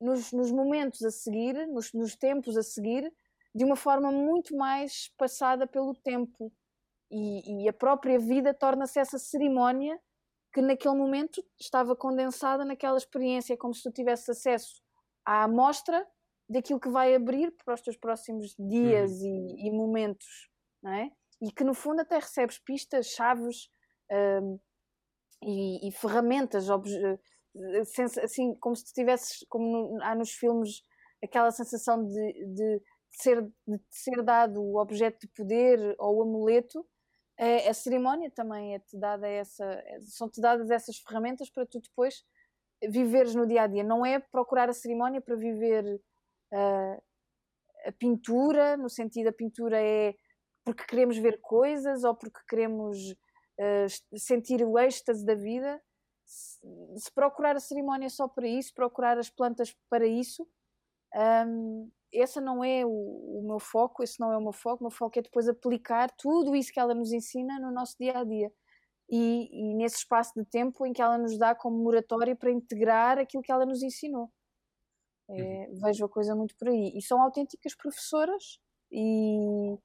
[0.00, 3.10] nos, nos momentos a seguir, nos, nos, tempos a seguir,
[3.54, 6.52] de uma forma muito mais passada pelo tempo.
[7.10, 9.98] E, e a própria vida torna-se essa cerimónia
[10.56, 14.80] que naquele momento estava condensada naquela experiência, como se tu tivesse acesso
[15.22, 16.02] à amostra
[16.48, 19.54] daquilo que vai abrir para os teus próximos dias uhum.
[19.58, 20.48] e, e, momentos,
[20.82, 21.10] não é?
[21.42, 23.68] E que no fundo até recebes pistas, chaves
[24.10, 24.58] um,
[25.42, 26.68] e, e, ferramentas,
[28.24, 30.80] assim, como se tivesses, como no, há nos filmes,
[31.22, 36.82] aquela sensação de, de, ser, de ser dado o objeto de poder ou o amuleto,
[37.38, 42.24] é, a cerimónia também é-te dada essa, são-te dadas essas ferramentas para tu depois
[42.88, 43.84] viveres no dia a dia.
[43.84, 45.84] Não é procurar a cerimónia para viver
[46.52, 47.02] uh,
[47.86, 50.14] a pintura, no sentido a pintura é
[50.64, 55.80] porque queremos ver coisas ou porque queremos uh, sentir o êxtase da vida,
[56.24, 56.58] se,
[56.96, 60.46] se, procurar a cerimónia só para isso, procurar as plantas para isso,
[61.46, 64.84] um, esse não é o, o, meu foco, esse não é o meu foco, o
[64.84, 68.24] meu foco é depois aplicar tudo isso que ela nos ensina no nosso dia a
[68.24, 68.52] dia.
[69.08, 73.18] E, e nesse espaço de tempo em que ela nos dá como moratória para integrar
[73.18, 74.30] aquilo que ela nos ensinou.
[75.28, 75.80] É, uhum.
[75.80, 76.92] Vejo a coisa muito por aí.
[76.94, 78.58] E são autênticas professoras
[78.90, 79.76] e,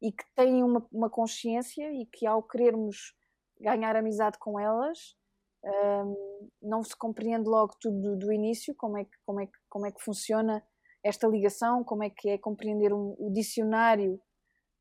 [0.00, 3.14] e que têm uma, uma consciência e que ao querermos
[3.60, 5.16] ganhar amizade com elas
[5.64, 9.58] um, não se compreende logo tudo do, do, início, como é, que, como, é que,
[9.68, 10.64] como é que funciona
[11.02, 14.20] esta ligação, como é que é compreender um, o dicionário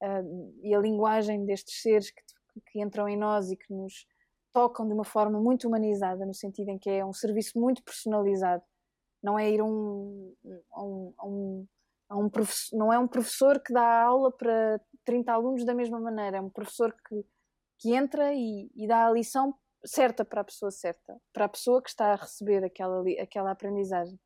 [0.02, 2.22] uh, e a linguagem destes seres que,
[2.72, 4.06] que entram em nós e que nos
[4.54, 8.64] tocam de uma forma muito humanizada, no sentido em que é um serviço muito personalizado.
[9.24, 10.36] Não é ir a um,
[10.78, 11.68] um, um,
[12.12, 16.38] um professor, não é um professor que dá aula para 30 alunos da mesma maneira,
[16.38, 17.26] é um professor que,
[17.78, 19.56] que entra e, e dá a lição
[19.86, 24.20] certa para a pessoa certa, para a pessoa que está a receber aquela, aquela aprendizagem.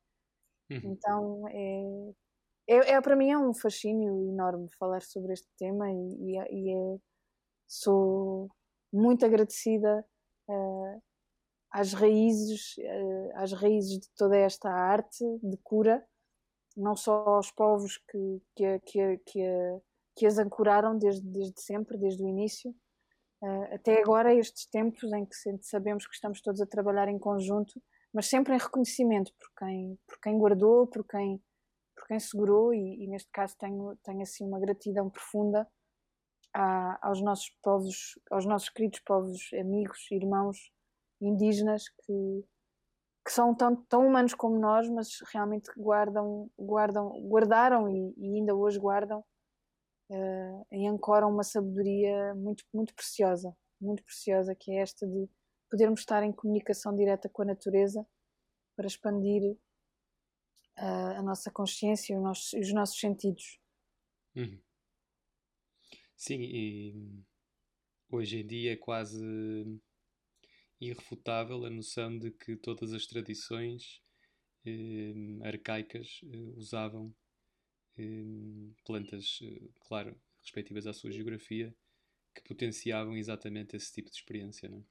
[0.70, 0.80] Uhum.
[0.84, 2.13] Então é,
[2.68, 6.53] é, é, para mim é um fascínio enorme falar sobre este tema e, e, é,
[6.53, 6.99] e é,
[7.68, 8.49] sou
[8.91, 10.05] muito agradecida
[10.49, 11.01] uh,
[11.72, 16.03] às raízes uh, às raízes de toda esta arte de cura
[16.76, 19.82] não só aos povos que, que, que, que,
[20.16, 22.76] que as ancoraram desde, desde sempre, desde o início,
[23.41, 27.82] uh, até agora, estes tempos em que sabemos que estamos todos a trabalhar em conjunto,
[28.16, 31.38] mas sempre em reconhecimento por quem, por quem guardou, por quem,
[31.93, 35.68] por quem segurou, e, e neste caso tenho, tenho assim uma gratidão profunda
[36.53, 40.72] a, aos nossos povos, aos nossos queridos povos, amigos, irmãos
[41.20, 42.45] indígenas que,
[43.26, 48.55] que são tão, tão humanos como nós, mas realmente guardam, guardam, guardaram e, e ainda
[48.55, 49.20] hoje guardam
[50.09, 55.30] uh, e ancoram uma sabedoria muito, muito preciosa, muito preciosa, que é esta de
[55.70, 58.05] podermos estar em comunicação direta com a natureza
[58.76, 59.57] para expandir
[60.78, 63.59] uh, a nossa consciência e os nossos, os nossos sentidos.
[64.36, 64.59] Uhum.
[66.16, 67.24] Sim, e
[68.09, 69.24] hoje em dia é quase
[70.80, 74.01] irrefutável a noção de que todas as tradições
[74.66, 75.13] eh,
[75.43, 77.13] arcaicas eh, usavam
[78.86, 81.74] plantas, eh, claro, respectivas à sua geografia,
[82.34, 84.68] que potenciavam exatamente esse tipo de experiência.
[84.68, 84.84] Não é,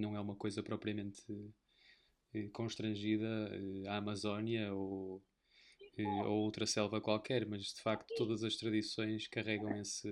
[0.00, 1.22] não é uma coisa propriamente
[2.34, 5.22] eh, constrangida eh, à Amazónia ou,
[5.98, 10.08] ou outra selva qualquer, mas de facto todas as tradições carregam esse,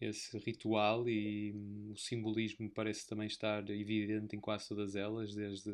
[0.00, 5.70] esse ritual e hum, o simbolismo parece também estar evidente em quase todas elas, desde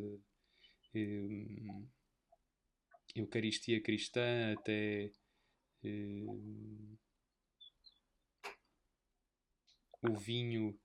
[0.95, 1.87] hum,
[3.15, 5.09] Eucaristia cristã até
[5.83, 6.25] eh,
[10.01, 10.77] o vinho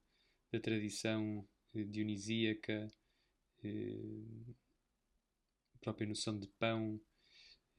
[0.53, 2.91] da tradição dionisíaca,
[3.63, 4.55] eh,
[5.75, 7.01] a própria noção de pão,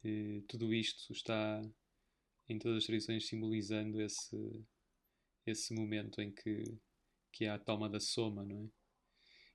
[0.03, 1.61] eh, tudo isto está
[2.49, 4.65] em todas as tradições simbolizando esse,
[5.45, 6.77] esse momento em que,
[7.31, 8.69] que há a toma da soma, não é?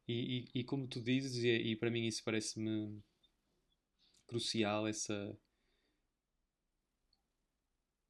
[0.09, 3.03] E, e, e como tu dizes, e, e para mim isso parece-me
[4.27, 5.37] crucial essa,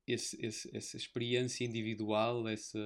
[0.07, 2.79] esse, esse, essa experiência individual, essa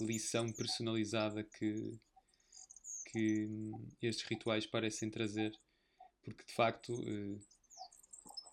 [0.00, 1.98] lição personalizada que,
[3.98, 5.52] que estes rituais parecem trazer,
[6.22, 7.38] porque de facto eh,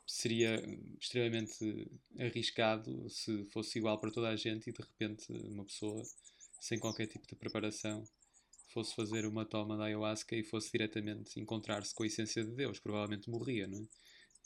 [0.06, 0.56] seria
[1.00, 6.04] extremamente arriscado se fosse igual para toda a gente e de repente uma pessoa
[6.62, 8.04] sem qualquer tipo de preparação
[8.68, 12.80] fosse fazer uma toma da ayahuasca e fosse diretamente encontrar-se com a essência de Deus,
[12.80, 13.88] provavelmente morria, não é?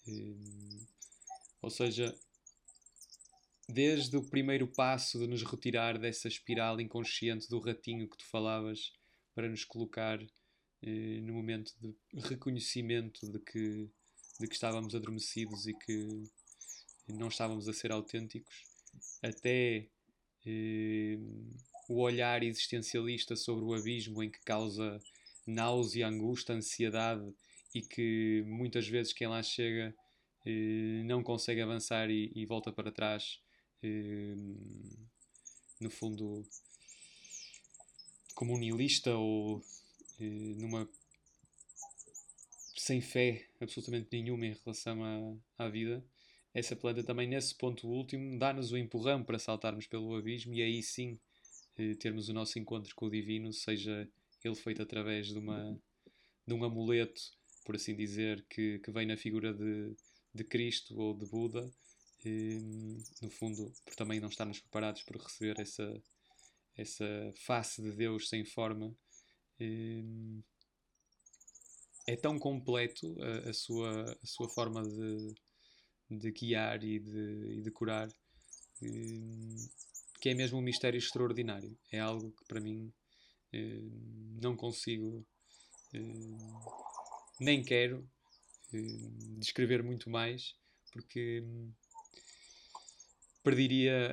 [0.10, 0.86] Hum,
[1.62, 2.14] ou seja,
[3.70, 8.94] desde o primeiro passo de nos retirar dessa espiral inconsciente do ratinho que tu falavas,
[9.38, 10.20] para nos colocar
[10.82, 11.96] eh, no momento de
[12.28, 13.88] reconhecimento de que,
[14.40, 16.24] de que estávamos adormecidos e que
[17.08, 18.64] não estávamos a ser autênticos,
[19.22, 19.88] até
[20.44, 21.20] eh,
[21.88, 25.00] o olhar existencialista sobre o abismo em que causa
[25.46, 27.32] náusea, angústia, ansiedade
[27.76, 29.94] e que muitas vezes quem lá chega
[30.48, 33.40] eh, não consegue avançar e, e volta para trás,
[35.80, 36.44] no fundo,
[38.38, 39.64] como nihilista ou
[40.22, 40.88] eh, numa
[42.76, 46.06] sem fé absolutamente nenhuma em relação à, à vida.
[46.54, 50.84] Essa planta também, nesse ponto último, dá-nos o empurrão para saltarmos pelo abismo e aí
[50.84, 51.18] sim
[51.80, 54.08] eh, termos o nosso encontro com o divino, seja
[54.44, 55.76] ele feito através de, uma,
[56.46, 57.20] de um amuleto,
[57.66, 59.96] por assim dizer, que, que vem na figura de,
[60.32, 61.68] de Cristo ou de Buda,
[62.24, 66.02] e, no fundo, por também não estarmos preparados para receber essa,
[66.78, 68.96] essa face de Deus sem forma,
[69.60, 70.04] eh,
[72.06, 75.36] é tão completo a, a, sua, a sua forma de,
[76.10, 78.08] de guiar e de, e de curar
[78.84, 79.68] eh,
[80.22, 81.76] que é mesmo um mistério extraordinário.
[81.92, 82.94] É algo que para mim
[83.52, 83.82] eh,
[84.42, 85.26] não consigo
[87.40, 88.08] nem quero
[89.40, 90.54] descrever muito mais
[90.92, 91.44] porque
[93.42, 94.12] perderia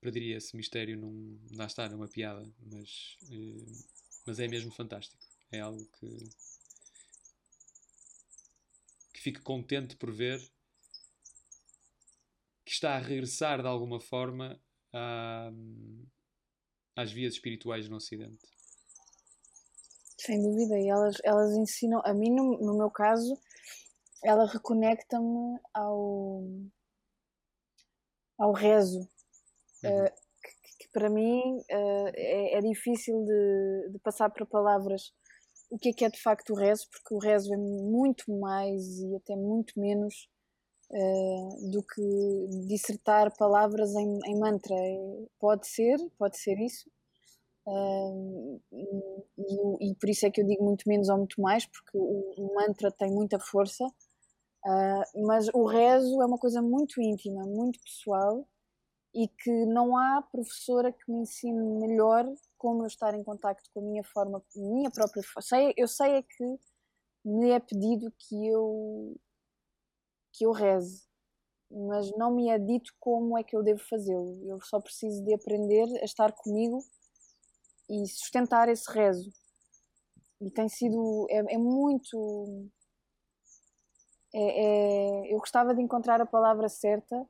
[0.00, 3.18] perderia esse mistério num lá está numa piada mas
[4.26, 5.22] mas é mesmo fantástico
[5.52, 6.30] é algo que
[9.12, 10.40] que fico contente por ver
[12.64, 14.60] que está a regressar de alguma forma
[16.96, 18.46] às vias espirituais no Ocidente.
[20.18, 23.36] Sem dúvida, e elas, elas ensinam, a mim, no, no meu caso,
[24.22, 26.44] ela reconecta-me ao,
[28.38, 29.08] ao rezo,
[29.84, 30.04] uhum.
[30.04, 30.10] uh,
[30.42, 35.12] que, que, para mim uh, é, é, difícil de, de passar para palavras
[35.70, 38.98] o que é que é de facto o rezo, porque o rezo é muito mais
[38.98, 40.28] e até muito menos
[40.90, 44.74] uh, do que dissertar palavras em, em, mantra.
[45.38, 46.90] Pode ser, pode ser isso.
[48.72, 52.34] E, e, por isso é que eu digo muito menos ou muito mais, porque o,
[52.36, 57.78] o mantra tem muita força, uh, mas o rezo é uma coisa muito íntima, muito
[57.80, 58.44] pessoal
[59.14, 62.24] e que não há professora que me ensine melhor
[62.56, 65.72] como eu estar em contacto com a minha forma, minha própria forma.
[65.76, 66.58] Eu sei é que
[67.24, 69.16] me é pedido que eu
[70.32, 71.02] que eu reze,
[71.70, 74.44] mas não me é dito como é que eu devo fazê-lo.
[74.48, 76.78] Eu só preciso de aprender a estar comigo
[77.88, 79.30] e sustentar esse rezo.
[80.40, 82.70] E tem sido é, é muito
[84.32, 87.26] é, é, eu gostava de encontrar a palavra certa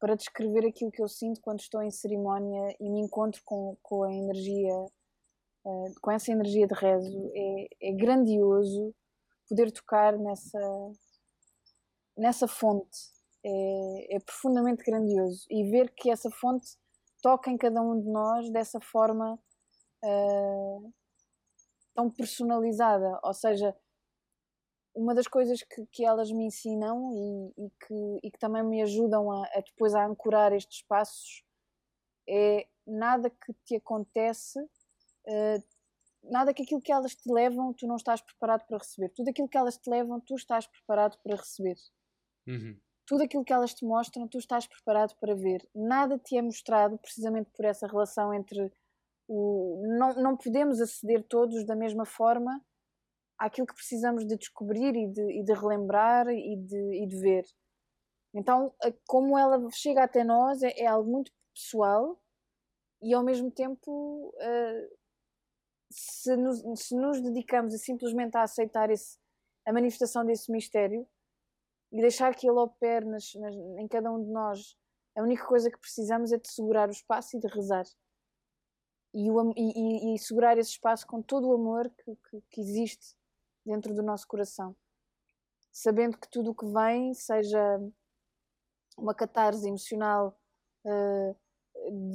[0.00, 4.02] para descrever aquilo que eu sinto quando estou em cerimónia e me encontro com, com
[4.02, 4.74] a energia,
[5.64, 7.30] uh, com essa energia de rezo.
[7.34, 8.94] É, é grandioso
[9.48, 10.58] poder tocar nessa,
[12.16, 12.98] nessa fonte.
[13.44, 15.46] É, é, profundamente grandioso.
[15.50, 16.76] E ver que essa fonte
[17.22, 19.38] toca em cada um de nós dessa forma
[20.04, 20.92] uh,
[21.94, 23.18] tão personalizada.
[23.22, 23.76] Ou seja,
[25.00, 28.82] uma das coisas que, que elas me ensinam e, e, que, e que também me
[28.82, 31.42] ajudam a, a, depois a ancorar estes passos
[32.28, 35.64] é nada que te acontece, uh,
[36.24, 39.08] nada que aquilo que elas te levam tu não estás preparado para receber.
[39.10, 41.76] Tudo aquilo que elas te levam tu estás preparado para receber.
[42.46, 42.78] Uhum.
[43.06, 45.66] Tudo aquilo que elas te mostram tu estás preparado para ver.
[45.74, 48.70] Nada te é mostrado precisamente por essa relação entre
[49.26, 49.82] o.
[49.98, 52.62] Não, não podemos aceder todos da mesma forma
[53.40, 57.44] àquilo que precisamos de descobrir e de, e de relembrar e de, e de, ver.
[58.34, 58.72] Então,
[59.08, 62.20] como ela chega até nós, é, é algo muito pessoal
[63.02, 64.98] e ao mesmo tempo, uh,
[65.90, 69.18] se, nos, se nos dedicamos a simplesmente a aceitar esse,
[69.66, 71.08] a manifestação desse mistério
[71.90, 74.76] e deixar que ele opere nas, nas, em cada um de nós,
[75.16, 77.86] a única coisa que precisamos é de segurar o espaço e de rezar.
[79.12, 83.16] E, o, e, e, segurar esse espaço com todo o amor que, que, que existe
[83.64, 84.74] dentro do nosso coração,
[85.72, 87.80] sabendo que tudo o que vem, seja
[88.96, 90.38] uma catarse emocional
[90.84, 91.36] uh,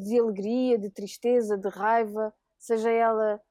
[0.03, 3.41] de alegria, de tristeza, de raiva, seja ela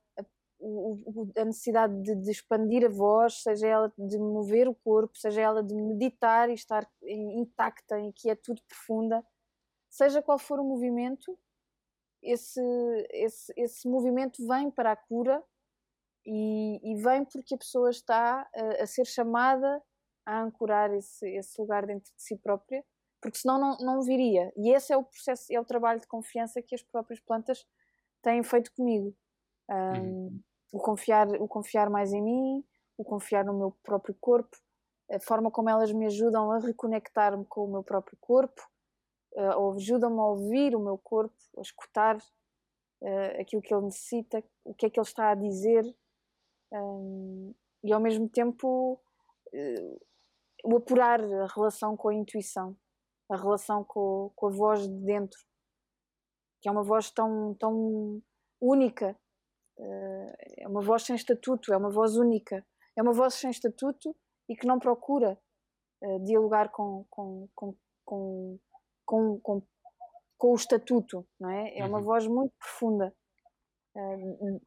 [1.37, 5.63] a, necessidade de, de, expandir a voz, seja ela de mover o corpo, seja ela
[5.63, 9.25] de meditar e estar intacta, em quietude profunda,
[9.91, 11.39] seja qual for o movimento,
[12.23, 12.61] esse,
[13.11, 15.43] esse, esse movimento vem para a cura
[16.27, 19.83] e, e vem porque a pessoa está a, a, ser chamada
[20.25, 22.85] a ancorar esse, esse lugar dentro de si própria,
[23.21, 24.53] porque senão não, não viria.
[24.57, 27.67] E esse é o processo, é o trabalho de confiança que as próprias plantas
[28.23, 29.15] têm feito comigo.
[29.69, 30.41] Um, uhum.
[30.73, 32.65] o, confiar, o confiar mais em mim,
[32.97, 34.57] o confiar no meu próprio corpo,
[35.11, 38.63] a forma como elas me ajudam a reconectar-me com o meu próprio corpo,
[39.33, 44.43] uh, ou ajudam-me a ouvir o meu corpo, a escutar uh, aquilo que ele necessita,
[44.65, 45.85] o que é que ele está a dizer,
[46.83, 49.01] um, e ao mesmo tempo
[49.53, 50.01] uh,
[50.65, 52.77] o apurar a relação com a intuição,
[53.31, 55.39] a relação com, com, a voz de dentro,
[56.61, 58.23] que é uma voz tão, tão
[58.61, 59.17] única,
[59.79, 62.65] uh, é uma voz sem estatuto, é uma voz única,
[62.97, 64.17] é uma voz sem estatuto
[64.49, 65.39] e que não procura
[66.03, 68.59] uh, dialogar com, com, com, com,
[69.05, 69.63] com, com,
[70.39, 71.79] com o estatuto, não é?
[71.79, 72.05] É uma uhum.
[72.05, 73.15] voz muito profunda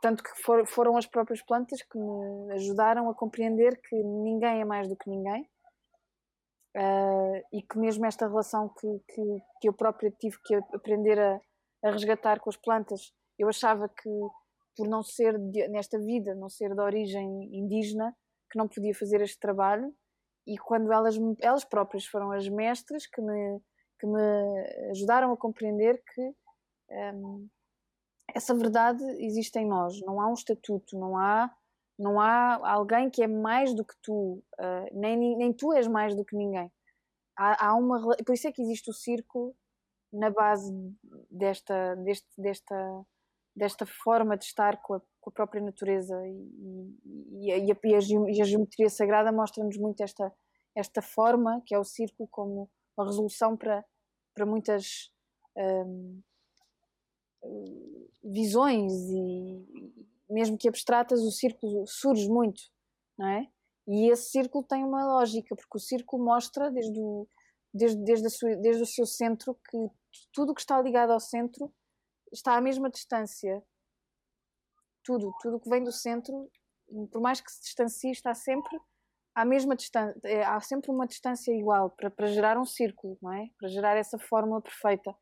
[0.02, 4.66] tanto que for, foram as próprias plantas que me ajudaram a compreender que ninguém é
[4.66, 5.50] mais do que ninguém
[6.78, 11.42] uh, e que mesmo esta relação que, que, que, eu própria tive que aprender a,
[11.84, 13.12] a resgatar com as plantas.
[13.38, 14.10] Eu achava que,
[14.76, 18.16] por não ser de, nesta vida, não ser de origem indígena,
[18.50, 19.94] que não podia fazer este trabalho.
[20.46, 23.60] E quando elas, elas próprias foram as mestras que me,
[24.00, 26.34] que me ajudaram a compreender que
[27.14, 27.48] um,
[28.34, 30.00] essa verdade existe em nós.
[30.02, 31.52] Não há um estatuto, não há,
[31.98, 36.16] não há alguém que é mais do que tu, uh, nem, nem tu és mais
[36.16, 36.72] do que ninguém.
[37.38, 39.56] Há, há uma, por isso é que existe o círculo
[40.12, 40.74] na base
[41.30, 43.06] desta, deste, desta,
[43.56, 46.98] desta forma de estar com a, com a própria natureza e,
[47.34, 50.34] e, e, a, e, a, geometria sagrada mostra-nos muito esta,
[50.76, 53.86] esta forma que é o círculo como uma resolução para,
[54.34, 55.12] para muitas
[55.56, 56.22] um,
[58.24, 59.98] visões e
[60.30, 62.62] mesmo que abstratas o círculo surge muito,
[63.18, 63.48] não é?
[63.88, 67.26] E esse círculo tem uma lógica, porque o círculo mostra desde o,
[67.74, 69.78] desde, desde, sua, desde o seu centro que
[70.34, 71.74] tudo que está ligado ao centro
[72.32, 73.64] está à mesma distância.
[75.04, 76.50] Tudo, tudo que vem do centro,
[77.12, 78.78] por mais que se distancie, está sempre
[79.34, 83.32] à mesma distância, é, há sempre uma distância igual para, para gerar um círculo, não
[83.32, 83.50] é?
[83.58, 85.16] Para gerar essa fórmula perfeita.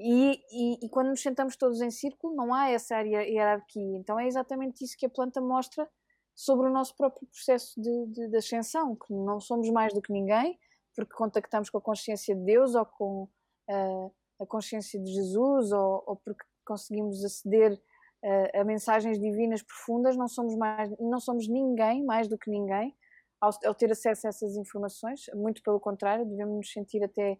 [0.00, 3.98] E, e, e, quando nos sentamos todos em círculo, não há essa hierarquia.
[3.98, 5.88] Então é exatamente isso que a planta mostra
[6.36, 10.12] sobre o nosso próprio processo de, de, de ascensão, que não somos mais do que
[10.12, 10.56] ninguém,
[10.94, 13.28] porque contactamos com a consciência de Deus ou com
[13.68, 20.16] uh, a consciência de Jesus ou, ou porque conseguimos aceder uh, a mensagens divinas profundas,
[20.16, 22.96] não somos, mais, não somos ninguém mais do que ninguém
[23.40, 27.38] ao, ao, ter acesso a essas informações, muito pelo contrário, devemos nos sentir até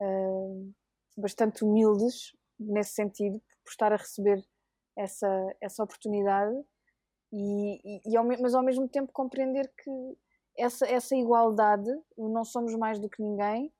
[0.00, 0.72] uh,
[1.20, 4.44] bastante humildes nesse sentido, por estar a receber
[4.96, 6.54] essa, essa oportunidade,
[7.32, 10.18] e, e, e ao, mas ao mesmo tempo compreender que
[10.56, 13.72] essa, essa igualdade, o não somos mais do que ninguém,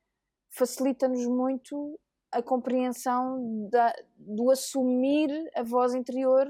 [0.50, 1.98] facilita-nos muito
[2.32, 6.46] a compreensão da, do assumir a voz interior,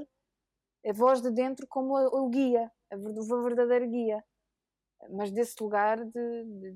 [0.86, 4.24] a voz de dentro, como o guia, a, o verdadeiro guia.
[5.08, 6.72] Mas desse lugar de, de,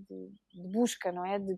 [0.55, 1.39] de busca, não é?
[1.39, 1.55] De,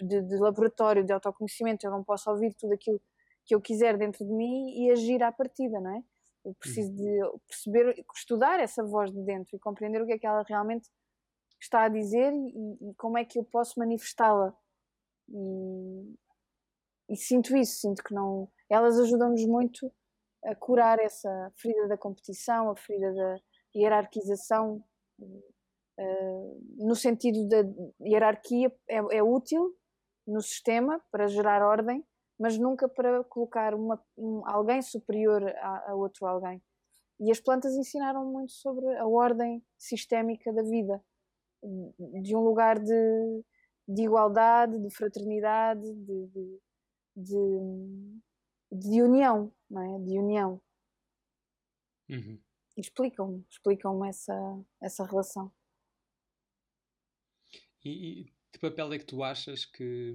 [0.00, 1.86] de, laboratório, de autoconhecimento.
[1.86, 3.00] Eu não posso ouvir tudo aquilo
[3.44, 6.02] que eu quiser dentro de mim e agir à partida, não é?
[6.44, 6.96] Eu preciso uhum.
[6.96, 10.90] de perceber, estudar essa voz de dentro e compreender o que é que ela realmente
[11.60, 14.54] está a dizer e, e como é que eu posso manifestá-la.
[15.28, 16.14] E,
[17.08, 18.48] e sinto isso, sinto que não.
[18.68, 19.90] Elas ajudam-nos muito
[20.44, 23.40] a curar essa ferida da competição, a ferida da
[23.74, 24.84] hierarquização,
[25.98, 27.64] uh, no sentido da
[28.00, 29.74] hierarquia é, é, útil
[30.26, 32.04] no sistema para gerar ordem,
[32.38, 36.62] mas nunca para colocar uma, um, alguém superior a, a outro alguém.
[37.20, 41.02] E as plantas ensinaram muito sobre a ordem sistémica da vida,
[42.22, 43.44] de um lugar de,
[43.88, 46.60] de igualdade, de fraternidade, de, de
[47.16, 48.20] de,
[48.72, 49.98] de união, não é?
[50.00, 50.60] De união.
[52.08, 52.40] Uhum.
[52.76, 55.52] Explicam-me, explicam-me essa, essa relação.
[57.84, 60.14] E, e que papel é que tu achas que,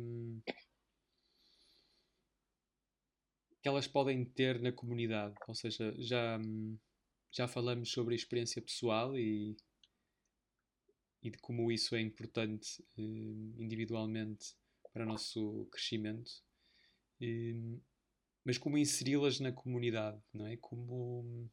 [3.61, 5.35] que elas podem ter na comunidade?
[5.47, 6.39] Ou seja, já,
[7.31, 9.55] já falamos sobre a experiência pessoal e,
[11.21, 13.01] e de como isso é importante eh,
[13.57, 14.55] individualmente
[14.91, 16.31] para o nosso crescimento.
[18.43, 20.57] Mas como inseri-las na comunidade, não é?
[20.57, 21.51] Como,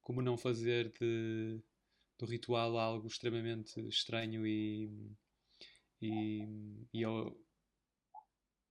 [0.00, 1.60] como não fazer de,
[2.18, 4.88] do ritual algo extremamente estranho e,
[6.00, 7.36] e, e, ao,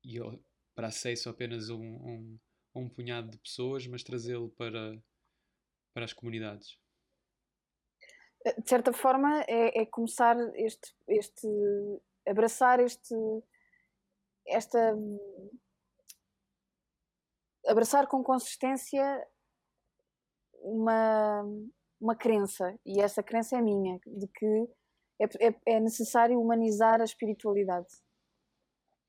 [0.04, 0.40] e ao,
[0.76, 2.40] para acesso apenas um, um,
[2.76, 5.02] um punhado de pessoas, mas trazê-lo para,
[5.94, 6.78] para as comunidades.
[8.58, 11.48] De certa forma, é, é começar este, este
[12.26, 13.16] abraçar este
[14.46, 14.96] esta
[17.66, 19.28] abraçar com consistência
[20.62, 21.44] uma,
[22.00, 24.70] uma crença, e essa crença é minha, de que
[25.20, 27.88] é, é, é necessário humanizar a espiritualidade.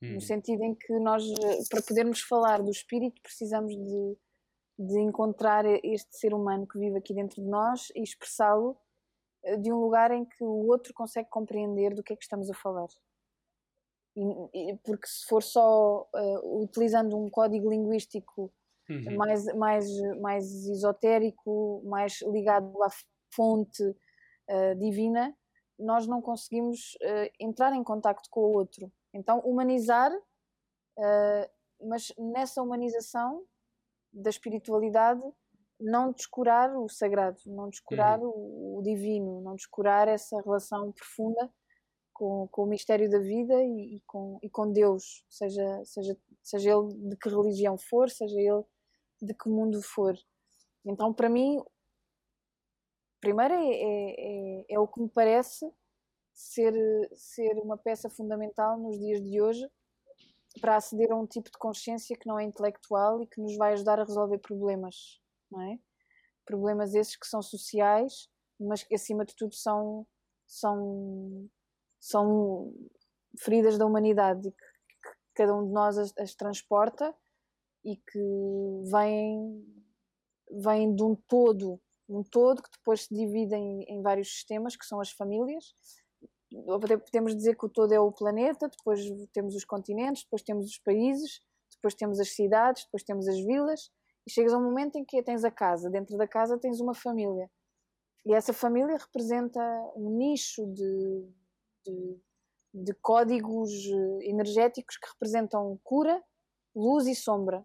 [0.03, 0.15] Hum.
[0.15, 1.25] No sentido em que nós,
[1.71, 4.17] para podermos falar do espírito, precisamos de,
[4.79, 8.77] de encontrar este ser humano que vive aqui dentro de nós e expressá-lo
[9.45, 12.51] eh, de um lugar em que o outro consegue compreender do que é que estamos
[12.51, 12.89] a falar.
[14.55, 18.53] E, porque se for só uh, utilizando um código linguístico
[18.91, 19.17] uhum.
[19.17, 19.87] mais, mais,
[20.21, 22.89] mais esotérico, mais ligado à
[23.33, 25.37] fonte uh, divina,
[25.79, 28.91] nós não conseguimos uh, entrar em contacto com o outro.
[29.15, 30.13] Então, humanizar,
[31.81, 33.45] mas nessa humanização
[34.13, 35.23] da espiritualidade,
[35.81, 38.29] não descurar o sagrado, não descurar uhum.
[38.29, 41.51] o, o divino, não descurar essa relação profunda
[42.13, 46.73] com, com o mistério da vida e, e, com, e com Deus, seja, seja, seja
[46.73, 48.65] ele de que religião for, seja ele
[49.23, 50.19] de que mundo for.
[50.85, 51.63] Então, para mim,
[53.21, 55.71] primeiro é, é, é, é, o que me parece
[56.33, 56.73] ser,
[57.15, 59.69] ser uma peça fundamental nos dias de hoje
[60.61, 63.73] para aceder a um tipo de consciência que não é intelectual e que nos vai
[63.73, 65.21] ajudar a resolver problemas,
[65.51, 65.79] não é?
[66.45, 68.29] Problemas esses que são sociais,
[68.59, 70.07] mas que acima de tudo são,
[70.47, 71.49] são,
[72.01, 72.73] são
[73.39, 77.15] feridas da humanidade e que, que cada um de nós as, as transporta
[77.85, 79.65] e que vêm,
[80.51, 84.87] vêm de um todo, um todo que depois se divide em, em vários sistemas, que
[84.87, 85.75] são as famílias.
[86.51, 89.01] Podemos dizer que o todo é o planeta, depois
[89.33, 91.43] temos os continentes, depois temos os países,
[91.77, 93.91] depois temos as cidades, depois temos as vilas,
[94.27, 96.95] e chegas a um momento em que tens a casa, dentro da casa tens uma
[96.95, 97.51] família.
[98.27, 99.61] E essa família representa
[99.97, 101.33] um nicho de,
[101.87, 102.21] de,
[102.75, 106.23] de códigos eh, energéticos que representam cura,
[106.75, 107.65] luz e sombra,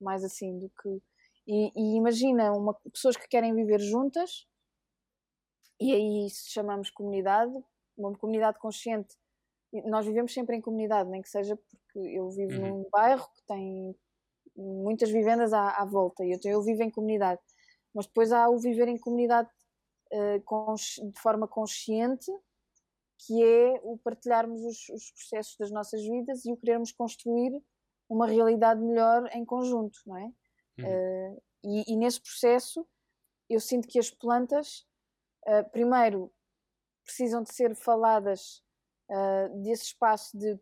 [0.00, 1.02] mais assim do que.
[1.46, 4.46] E, e imagina uma, pessoas que querem viver juntas,
[5.80, 7.52] e aí se chamamos comunidade,
[7.96, 9.14] uma comunidade consciente.
[9.84, 12.68] Nós vivemos sempre em comunidade, nem que seja porque eu vivo uhum.
[12.68, 13.94] num bairro que tem
[14.56, 17.40] muitas vivendas à, à volta e eu, eu vivo em comunidade.
[17.94, 19.50] Mas depois há o viver em comunidade
[20.12, 22.30] uh, de forma consciente,
[23.18, 27.62] que é o partilharmos os, os processos das nossas vidas e o querermos construir
[28.08, 30.30] uma realidade melhor em conjunto, não é?
[30.78, 30.84] Uhum.
[30.84, 32.86] Uh, e, e, nesse processo
[33.48, 34.86] eu sinto que as plantas,
[35.46, 36.32] uh, primeiro,
[37.04, 38.62] precisam de ser faladas
[39.10, 40.58] uh, desse espaço de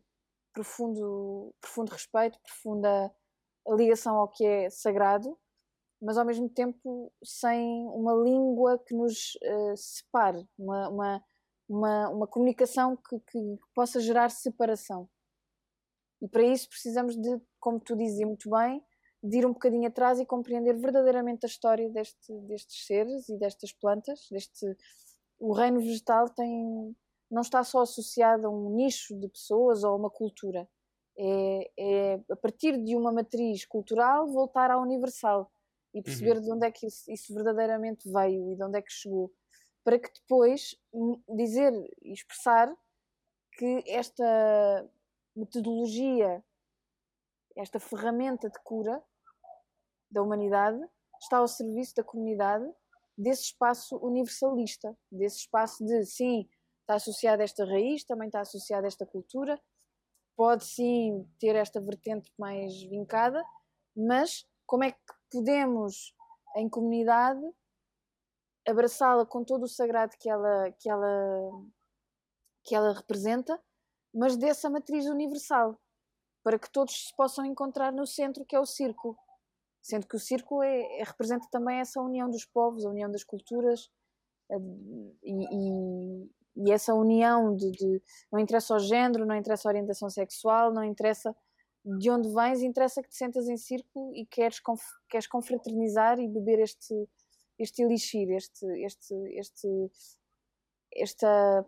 [0.52, 3.14] profundo, profundo respeito, profunda
[3.70, 5.38] ligação ao que é sagrado,
[6.00, 9.38] mas ao mesmo tempo sem uma língua que nos
[9.74, 11.24] separe, uma, uma,
[11.66, 15.08] uma, uma comunicação que, que possa gerar separação.
[16.20, 18.84] E para isso precisamos de, como tu dizia muito bem,
[19.24, 23.72] de ir um bocadinho atrás e compreender verdadeiramente a história deste, destes seres e destas
[23.72, 24.28] plantas.
[24.30, 24.76] Deste,
[25.38, 26.94] o reino vegetal tem,
[27.30, 30.68] não está só associado a um nicho de pessoas ou a uma cultura.
[31.16, 35.50] É, é a partir de uma matriz cultural voltar ao universal
[35.94, 36.42] e perceber uhum.
[36.42, 39.32] de onde é que isso, isso, verdadeiramente veio e de onde é que chegou,
[39.82, 40.76] para que depois
[41.34, 41.72] dizer
[42.02, 42.70] e expressar
[43.56, 44.90] que esta
[45.36, 46.44] metodologia,
[47.56, 49.02] esta ferramenta de cura
[50.14, 50.78] da humanidade
[51.20, 52.64] está ao serviço da comunidade
[53.16, 56.48] desse espaço universalista, desse espaço de sim,
[56.80, 59.60] está associado a esta raiz, também está associado a esta cultura,
[60.36, 63.44] pode sim ter esta vertente mais vincada,
[63.96, 64.98] mas como é que
[65.30, 66.14] podemos,
[66.56, 67.42] em comunidade,
[68.66, 71.62] abraçá-la com todo o sagrado que ela, que ela,
[72.64, 73.60] que ela representa
[74.14, 75.76] mas dessa matriz universal,
[76.44, 79.18] para que todos se possam encontrar no centro, que é o círculo.
[79.84, 83.22] Sendo que o círculo é, é representa também essa união dos povos, a união das
[83.22, 83.90] culturas
[84.50, 84.56] eh,
[85.22, 88.02] e, e, e essa união de, de,
[88.32, 91.36] Não interessa o género, não interessa a orientação sexual, não interessa
[91.84, 94.58] de onde vens, interessa que te sentas em círculo e queres,
[95.06, 97.06] queres confraternizar e beber este,
[97.58, 99.68] este elixir, este, este, este,
[100.94, 101.66] esta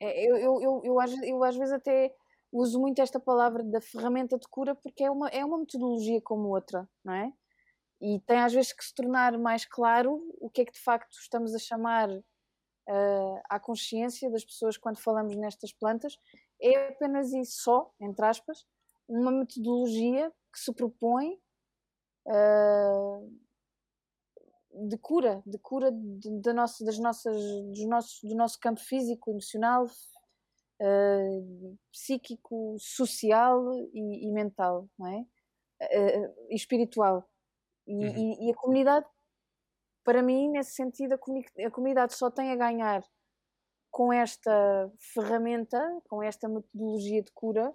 [0.00, 2.12] é, eu, eu, eu, eu, às, eu às vezes até
[2.52, 6.48] uso muito esta palavra da ferramenta de cura porque é uma, é uma metodologia como
[6.48, 7.32] outra, não é?
[8.00, 11.12] E tem às vezes que se tornar mais claro o que é que de facto
[11.20, 16.18] estamos a chamar uh, à consciência das pessoas quando falamos nestas plantas.
[16.60, 18.66] É apenas isso só, entre aspas,
[19.06, 21.38] uma metodologia que se propõe
[22.26, 23.40] uh,
[24.88, 29.30] de cura, de cura de, de nosso, das nossas, dos nossos, do nosso campo físico,
[29.30, 29.86] emocional,
[30.80, 35.20] uh, psíquico, social e, e, mental, não é?
[35.82, 37.28] Uh, e espiritual.
[37.86, 38.16] E, uhum.
[38.16, 39.06] e, e, a comunidade,
[40.04, 43.02] para mim, nesse sentido, a, a comunidade só tem a ganhar
[43.90, 47.70] com esta ferramenta, com esta metodologia de cura,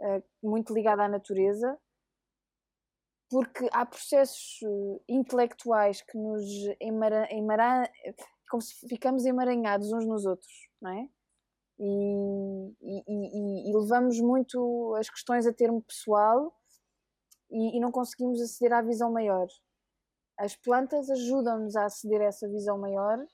[0.00, 1.78] uh, muito ligada à natureza,
[3.30, 4.60] porque há processos
[5.08, 6.44] intelectuais que nos
[6.80, 7.88] emaranham,
[8.48, 11.08] como se ficamos emaranhados uns nos outros, não é?
[11.78, 16.54] E, e, e, e levamos muito as questões a termo pessoal
[17.50, 19.46] e, não conseguimos aceder à visão maior.
[20.38, 23.24] As plantas ajudam-nos a aceder a essa visão maior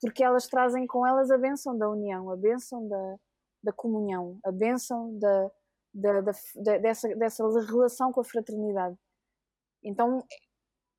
[0.00, 3.16] porque elas trazem com elas a benção da união, a benção da,
[3.62, 5.50] da comunhão, a benção da,
[5.92, 8.96] da, da, dessa, dessa relação com a fraternidade.
[9.82, 10.24] Então,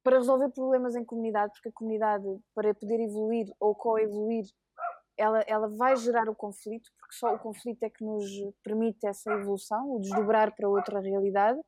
[0.04, 4.46] para resolver problemas em comunidade, porque a comunidade, para poder evoluir ou coevoluir,
[5.20, 8.26] ela, ela vai gerar o conflito, porque só o conflito é que nos
[8.64, 11.60] permite essa evolução, o desdobrar para outra realidade.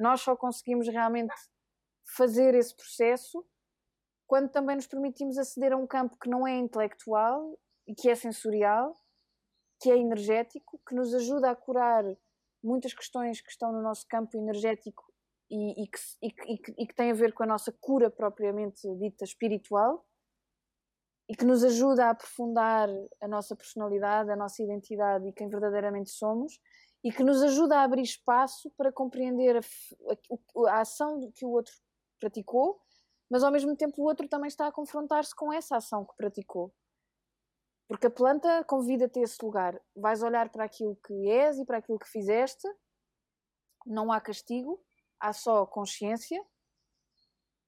[0.00, 1.34] Nós só conseguimos realmente
[2.16, 3.46] fazer esse processo
[4.26, 7.56] quando também nos permitimos aceder a um campo que não é intelectual
[7.86, 8.96] e que é sensorial,
[9.80, 12.04] que é energético, que nos ajuda a curar
[12.64, 15.04] muitas questões que estão no nosso campo energético
[15.50, 18.82] e, e, que, e, que, e, que, tem a ver com a nossa cura propriamente
[18.96, 20.04] dita espiritual
[21.28, 22.88] e que nos ajuda a aprofundar
[23.20, 26.60] a nossa personalidade, a nossa identidade e quem verdadeiramente somos
[27.02, 31.50] e que nos ajuda a abrir espaço para compreender a, a, a ação que o
[31.50, 31.72] outro
[32.18, 32.80] praticou,
[33.30, 36.72] mas ao mesmo tempo o outro também está a confrontar-se com essa ação que praticou.
[37.88, 39.80] Porque a planta convida-te a esse lugar.
[39.94, 42.66] Vais olhar para aquilo que és e para aquilo que fizeste,
[43.84, 44.82] não há castigo,
[45.20, 46.44] há só consciência,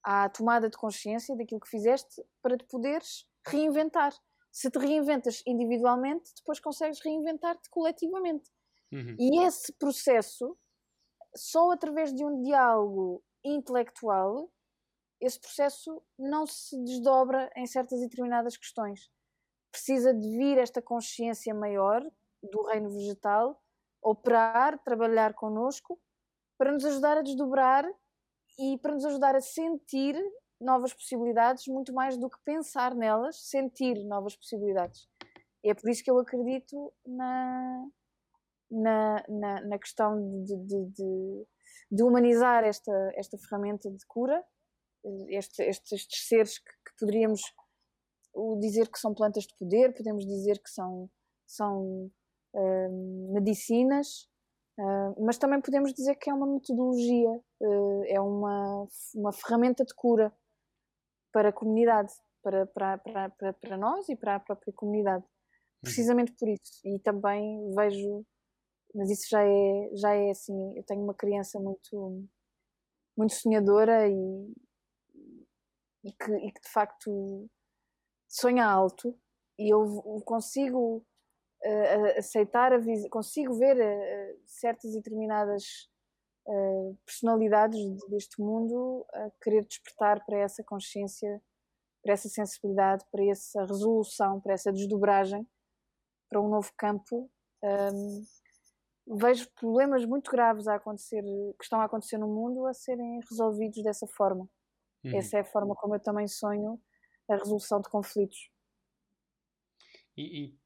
[0.03, 4.13] há tomada de consciência daquilo que fizeste para te poderes reinventar.
[4.51, 8.51] Se te reinventas individualmente, depois consegues reinventar-te coletivamente.
[8.93, 9.17] Uhum.
[9.19, 10.57] E esse processo,
[11.37, 14.51] só através de um diálogo intelectual,
[15.21, 19.11] esse processo não se desdobra em certas e determinadas questões.
[19.71, 22.03] Precisa de vir esta consciência maior
[22.43, 23.61] do reino vegetal,
[24.03, 26.01] operar, trabalhar connosco
[26.57, 27.85] para nos ajudar a desdobrar
[28.59, 30.17] e para nos ajudar a sentir
[30.61, 35.09] novas possibilidades, muito mais do que pensar nelas, sentir novas possibilidades.
[35.65, 37.87] É por isso que eu acredito na,
[38.71, 41.47] na, na, na questão de, de, de,
[41.91, 44.45] de, humanizar esta, esta ferramenta de cura,
[45.29, 47.43] este, estes, estes seres que, que, poderíamos
[48.61, 51.11] dizer que são plantas de poder, podemos dizer que são,
[51.47, 52.11] são
[52.55, 54.29] uh, medicinas,
[54.79, 57.31] Uh, mas também podemos dizer que é uma metodologia,
[57.61, 60.33] uh, é uma, uma ferramenta de cura
[61.33, 65.25] para a comunidade, para, para, para, para, nós e para a própria comunidade.
[65.25, 65.81] Uhum.
[65.83, 66.81] Precisamente por isso.
[66.85, 68.25] E também vejo,
[68.95, 72.25] mas isso já é, já é assim, eu tenho uma criança muito,
[73.17, 74.53] muito sonhadora e,
[76.05, 77.49] e, que, e que de facto
[78.29, 79.19] sonha alto
[79.59, 81.05] e eu consigo
[81.65, 82.79] uh, aceitar, a
[83.11, 85.89] consigo ver uh, certas e determinadas
[87.05, 91.43] personalidades deste mundo a querer despertar para essa consciência,
[92.03, 95.47] para essa sensibilidade, para essa resolução, para essa desdobragem,
[96.29, 97.31] para um novo campo.
[97.63, 98.25] Um,
[99.17, 103.83] vejo problemas muito graves a acontecer, que estão a acontecer no mundo, a serem resolvidos
[103.83, 104.49] dessa forma.
[105.05, 105.17] Uhum.
[105.17, 106.81] Essa é a forma como eu também sonho
[107.29, 108.51] a resolução de conflitos.
[110.17, 110.59] E, e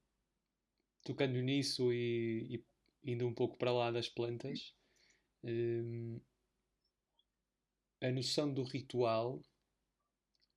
[1.04, 2.64] tocando nisso e,
[3.04, 4.74] e, indo um pouco para lá das plantas,
[5.44, 6.20] um,
[8.00, 9.40] a noção do ritual,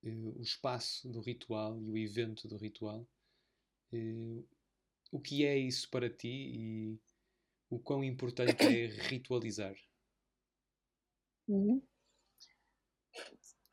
[0.03, 3.07] uh, o espaço do ritual e o evento do ritual,
[3.93, 4.47] uh,
[5.11, 6.99] o que é isso para ti e
[7.69, 9.75] o quão importante é ritualizar?
[11.47, 11.81] Uhum.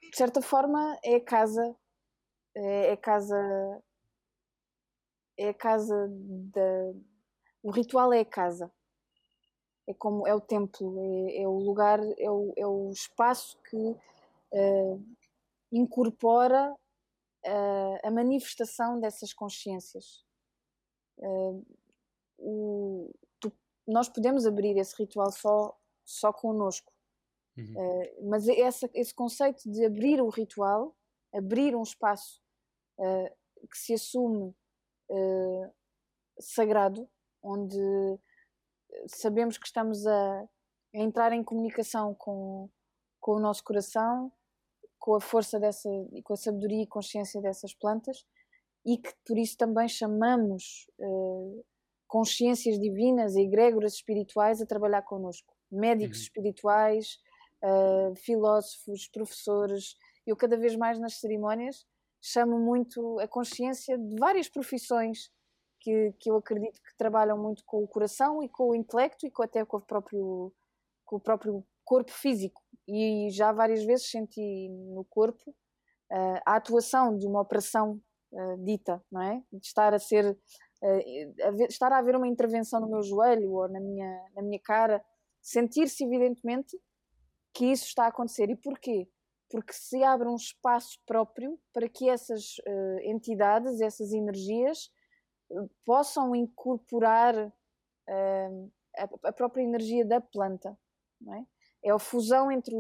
[0.01, 1.76] De certa forma, é a casa,
[2.55, 3.82] é a casa
[5.36, 6.09] é a casa
[6.52, 6.94] da.
[7.62, 8.70] O ritual é a casa.
[9.86, 10.98] É como é o templo,
[11.28, 15.04] é, é o lugar, é o, é o espaço que uh,
[15.72, 20.24] incorpora uh, a manifestação dessas consciências.
[21.18, 21.64] Uh,
[22.38, 23.52] o, tu,
[23.86, 26.92] nós podemos abrir esse ritual só, só connosco.
[27.56, 27.74] Uhum.
[27.76, 30.94] Uh, mas essa, esse conceito de abrir o ritual,
[31.32, 32.40] abrir um espaço
[33.70, 34.54] que se assume
[36.38, 37.09] sagrado,
[37.42, 37.80] onde
[39.06, 40.47] sabemos que estamos a, a,
[40.94, 42.69] entrar em comunicação com,
[43.20, 44.32] com o nosso coração,
[44.98, 45.89] com a força dessa,
[46.24, 48.24] com a sabedoria e consciência dessas plantas,
[48.85, 51.64] e que por isso também chamamos uh,
[52.06, 55.55] consciências divinas e egrégoras espirituais a trabalhar connosco.
[55.70, 56.23] Médicos uhum.
[56.24, 57.19] espirituais,
[57.62, 59.97] uh, filósofos, professores.
[60.27, 61.86] Eu, cada vez mais nas cerimónias,
[62.20, 65.31] chamo muito a consciência de várias profissões
[65.82, 69.30] que, que eu acredito que trabalham muito com o coração e com o intelecto e
[69.30, 70.52] com, até com o, próprio,
[71.04, 72.62] com o próprio corpo físico.
[72.86, 78.00] E já várias vezes senti no corpo uh, a atuação de uma operação
[78.32, 79.42] uh, dita, não é?
[79.52, 80.38] De estar a ser.
[80.80, 84.42] Uh, a ver, estar a haver uma intervenção no meu joelho ou na minha, na
[84.42, 85.04] minha cara,
[85.40, 86.78] sentir-se evidentemente
[87.52, 88.48] que isso está a acontecer.
[88.50, 89.09] E porquê?
[89.50, 92.56] porque se abre um espaço próprio para que essas
[93.04, 94.90] entidades, essas energias,
[95.85, 100.77] possam incorporar uh, a, a, própria energia da planta.
[101.85, 101.89] É?
[101.89, 101.93] é?
[101.93, 102.74] a fusão entre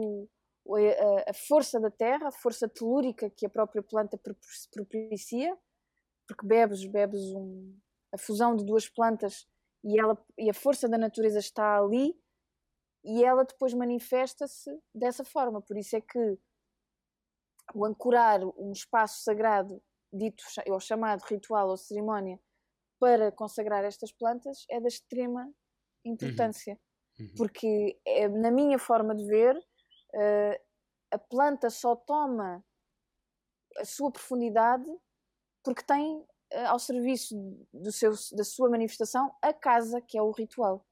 [0.64, 4.18] o, a, a, força da terra, a força telúrica que a própria planta
[4.72, 5.56] propicia,
[6.26, 7.76] porque bebes, bebes um,
[8.12, 9.46] a fusão de duas plantas
[9.84, 12.16] e, ela, e a força da natureza está ali
[13.04, 15.60] e ela depois manifesta-se dessa forma.
[15.60, 16.38] Por isso é que
[17.74, 19.82] o ancorar um espaço sagrado,
[20.12, 22.38] dito ou chamado ritual ou cerimónia,
[23.02, 25.52] para consagrar estas plantas é da extrema
[26.04, 26.78] importância.
[27.18, 27.26] Uhum.
[27.26, 27.34] Uhum.
[27.36, 30.62] Porque, é, na minha forma de ver, uh,
[31.10, 32.64] a planta só toma
[33.76, 34.86] a sua profundidade
[35.64, 37.34] porque tem uh, ao serviço
[37.74, 40.86] do seu, da sua manifestação a casa, que é o ritual.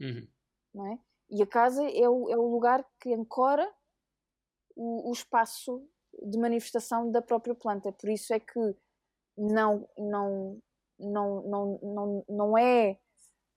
[0.00, 0.26] Uhum.
[0.72, 0.98] Não é?
[1.28, 3.70] E a casa é o, é o lugar que ancora
[4.74, 5.86] o, o espaço
[6.22, 7.92] de manifestação da própria planta.
[7.92, 8.74] Por isso é que
[9.36, 10.58] não, não,
[11.00, 12.98] não, não, não, não é,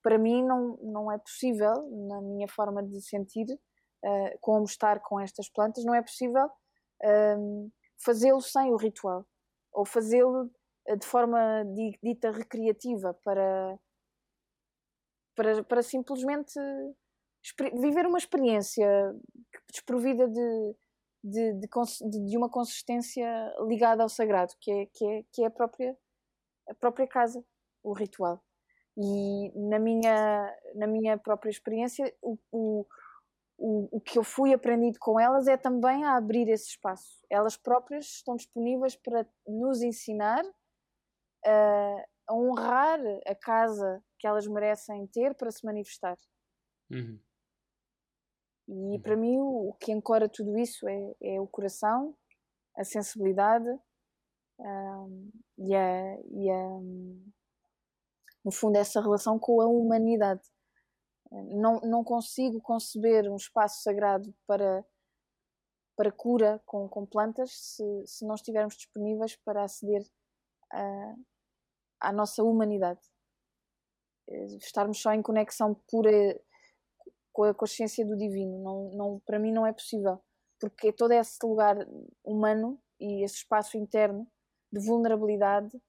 [0.02, 5.20] para mim, não, não é possível, na minha forma de sentir, uh, como estar com
[5.20, 7.72] estas plantas, não é possível uh,
[8.04, 9.26] fazê-lo sem o ritual
[9.72, 10.52] ou fazê-lo
[10.90, 11.64] uh, de forma
[12.02, 13.80] dita recreativa para,
[15.36, 16.60] para, para simplesmente
[17.80, 18.88] viver uma experiência
[19.70, 20.76] desprovida de,
[21.24, 25.52] de, de, de, uma consistência ligada ao sagrado, que é, que é, que é a,
[25.52, 25.98] própria,
[26.70, 27.44] a própria casa,
[27.84, 28.44] o ritual.
[28.96, 32.86] E na minha, na minha própria experiência, o, o,
[33.58, 37.24] o, o que eu fui aprendido com elas é também a abrir esse espaço.
[37.30, 40.44] Elas próprias estão disponíveis para nos ensinar
[41.46, 46.18] a, a honrar a casa que elas merecem ter para se manifestar.
[46.92, 47.20] Uhum.
[48.68, 49.02] E uhum.
[49.02, 52.16] para mim o, o, que ancora tudo isso é, é o coração,
[52.78, 53.68] a sensibilidade
[54.60, 56.70] um, e, a, e a,
[58.44, 60.42] no fundo, essa relação com a humanidade.
[61.32, 64.86] Não, não consigo conceber um espaço sagrado para,
[65.96, 70.04] para cura com, com plantas se, se não estivermos disponíveis para aceder
[70.72, 71.16] a,
[72.02, 73.02] à nossa humanidade.
[74.30, 76.40] Eh, estarmos só em conexão pura
[77.32, 78.60] com a consciência do divino.
[78.62, 80.22] Não, não, para mim não é possível,
[80.60, 81.76] porque todo esse lugar
[82.24, 84.28] humano e esse espaço interno
[84.74, 85.80] de vulnerabilidade,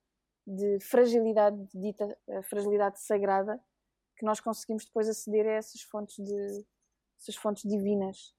[0.47, 3.59] de fragilidade dita fragilidade sagrada,
[4.17, 6.65] que nós conseguimos depois aceder a essas fontes de
[7.19, 8.35] essas fontes divinas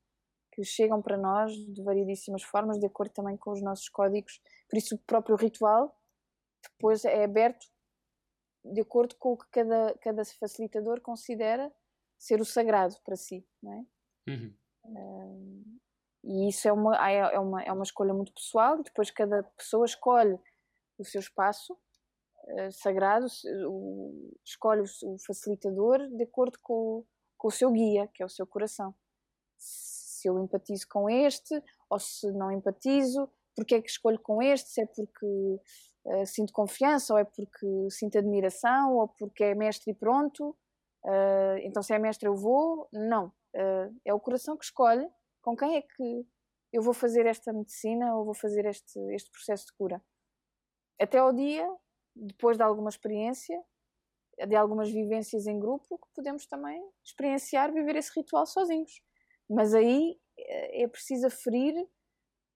[0.51, 4.39] que chegam para nós de variedíssimas formas, de acordo também com os nossos códigos.
[4.69, 5.99] Por isso o próprio ritual
[6.63, 7.65] depois é aberto
[8.63, 11.73] de acordo com o que cada, cada facilitador considera
[12.17, 14.31] ser o sagrado para si, não é?
[14.31, 14.55] Uhum.
[14.85, 15.79] Um,
[16.25, 19.85] e isso é uma, é, é, uma, é uma escolha muito pessoal, depois cada pessoa
[19.85, 20.37] escolhe
[20.97, 23.27] o seu espaço uh, sagrado,
[23.67, 27.05] o, escolhe o, o, facilitador de acordo com,
[27.37, 28.93] com o seu guia, que é o seu coração.
[29.57, 34.69] Se eu empatizo com este, ou se não empatizo, porque é que escolho com este,
[34.69, 35.25] se é porque
[36.05, 40.57] uh, sinto confiança, ou é porque sinto admiração, ou porque é mestre e pronto,
[41.05, 42.89] Uh, então, se é mestre, eu vou?
[42.91, 43.31] Não.
[44.03, 45.07] É o coração que escolhe
[45.45, 46.27] com quem é que
[46.73, 50.03] eu vou fazer esta medicina ou vou fazer este, este processo de cura.
[50.99, 51.67] Até ao dia,
[52.15, 53.61] depois de alguma experiência,
[54.47, 59.03] de algumas vivências em grupo, que podemos também experienciar viver esse ritual sozinhos.
[59.47, 61.75] Mas aí eh, é preciso aferir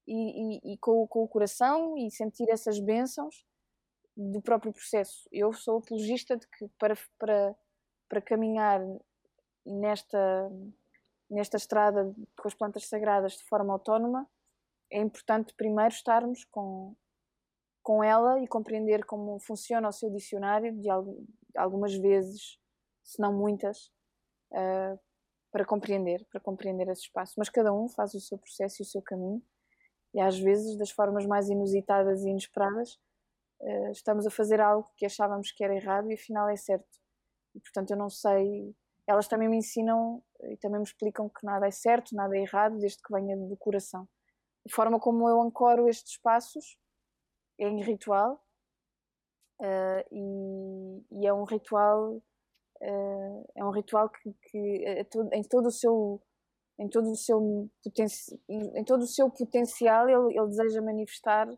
[0.08, 3.46] e, e, e com, com, o coração e sentir essas bênçãos
[4.18, 5.30] do próprio processo.
[5.32, 7.56] Eu sou apologista de que para, para
[8.10, 8.82] para caminhar
[9.66, 10.52] nesta,
[11.30, 14.28] nesta estrada com as plantas sagradas de forma autónoma,
[14.92, 16.96] é importante primeiro estarmos com,
[17.84, 20.90] com ela e compreender como funciona o seu dicionário, de
[21.56, 22.58] algumas vezes,
[23.04, 23.92] se não muitas,
[24.52, 25.00] uh,
[25.52, 27.36] para compreender, para compreender esse espaço.
[27.38, 29.44] Mas cada um faz o seu processo e o seu caminho,
[30.14, 32.94] e às vezes, das formas mais inusitadas e inesperadas,
[33.62, 36.98] uh, estamos a fazer algo que achávamos que era errado e afinal é certo.
[37.56, 38.76] E, portanto, eu não sei.
[39.10, 42.78] Elas também me ensinam e também me explicam que nada é certo, nada é errado,
[42.78, 44.08] desde que venha do coração.
[44.68, 46.78] A forma como eu ancoro estes passos
[47.60, 48.40] é em ritual
[49.60, 55.42] uh, e, e, é um ritual uh, é um ritual que, que é todo, em
[55.42, 56.22] todo o seu
[56.78, 61.50] em todo o seu potencial em todo o seu potencial ele, ele deseja manifestar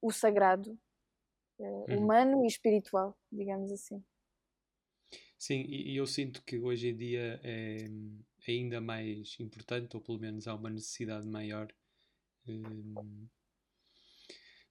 [0.00, 0.78] o sagrado
[1.58, 4.02] uh, humano e espiritual digamos assim
[5.46, 7.76] Sim, e, eu sinto que hoje em dia é
[8.48, 11.70] ainda mais importante, ou pelo menos há uma necessidade maior
[12.48, 13.28] um,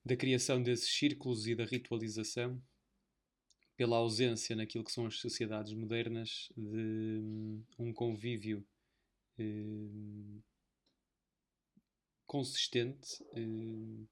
[0.04, 2.60] da criação desses círculos e da ritualização
[3.76, 8.66] pela ausência naquilo que são as sociedades modernas de um, convívio
[9.38, 10.42] um,
[12.26, 14.08] consistente um,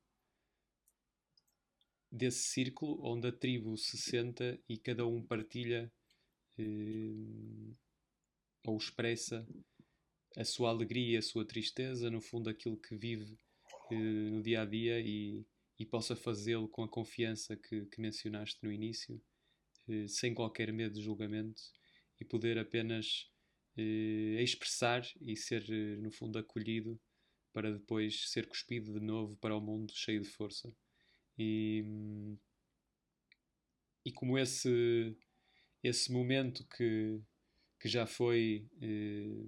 [2.09, 5.93] desse círculo onde a tribo se senta e cada um partilha
[6.63, 7.75] eh,
[8.67, 9.47] ou expressa
[10.37, 13.37] a sua alegria, a sua tristeza, no fundo aquilo que vive
[13.91, 15.45] eh, no dia a dia e,
[15.79, 19.21] e possa fazê-lo com a confiança que, que mencionaste no início,
[19.89, 21.63] eh, sem qualquer medo de julgamento
[22.21, 23.29] e poder apenas
[23.77, 27.01] eh, expressar e ser, eh, no fundo, acolhido
[27.53, 30.73] para depois ser cuspido de novo para o mundo cheio de força.
[31.39, 31.85] E,
[34.05, 35.17] e como esse,
[35.83, 37.21] esse momento que,
[37.81, 39.45] que já foi eh,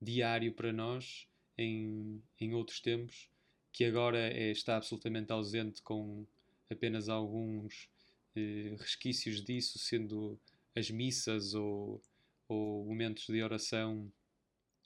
[0.00, 3.28] diário para nós em, em outros tempos,
[3.72, 6.26] que agora é, está absolutamente ausente com
[6.70, 7.88] apenas alguns
[8.36, 10.38] eh, resquícios disso, sendo
[10.74, 12.02] as missas ou,
[12.48, 14.10] ou momentos de oração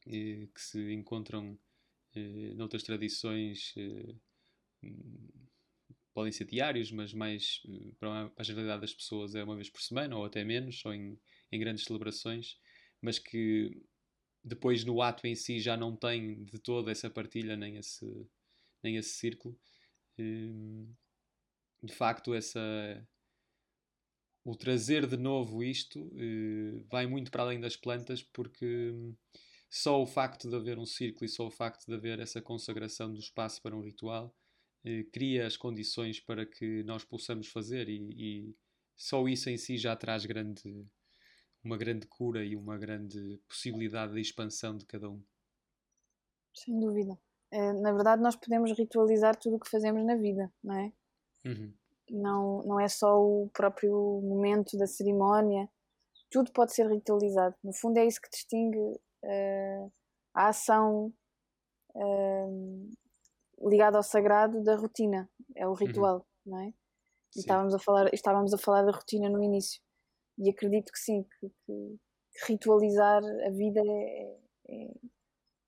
[0.06, 1.58] eh, que se encontram
[2.14, 4.14] eh, noutras tradições eh,
[6.14, 9.80] podem ser diários, mas mais eh, para a generalidade das pessoas é uma vez por
[9.80, 11.18] semana ou até menos, ou em,
[11.50, 12.58] em grandes celebrações,
[13.00, 13.82] mas que
[14.44, 18.06] depois no ato em si já não tem de toda essa partilha nem esse,
[18.82, 19.58] nem esse círculo.
[20.18, 20.86] Eh,
[21.82, 22.60] de facto, essa
[24.44, 28.92] o trazer de novo isto eh, vai muito para além das plantas, porque
[29.70, 33.12] só o facto de haver um círculo e só o facto de haver essa consagração
[33.12, 34.34] do espaço para um ritual
[34.84, 38.56] eh, cria as condições para que nós possamos fazer e, e,
[38.96, 40.86] só isso em si já traz grande,
[41.62, 45.22] uma grande cura e uma grande possibilidade de expansão de cada um.
[46.54, 47.18] Sem dúvida.
[47.50, 50.92] É, na verdade, nós podemos ritualizar tudo o que fazemos na vida, não é?
[51.44, 51.72] Uhum.
[52.10, 55.68] Não, não é só o próprio momento da cerimónia,
[56.30, 57.54] tudo pode ser ritualizado.
[57.62, 59.92] No fundo, é isso que distingue uh,
[60.34, 61.12] a ação
[61.94, 62.90] uh,
[63.62, 65.74] ligado ao sagrado da rotina, é o uhum.
[65.74, 66.52] ritual, uhum.
[66.52, 66.74] não é?
[67.34, 69.80] E estávamos a, falar, estávamos a falar da rotina no início.
[70.38, 71.98] E acredito que sim, que, que,
[72.46, 74.94] ritualizar a vida é, é,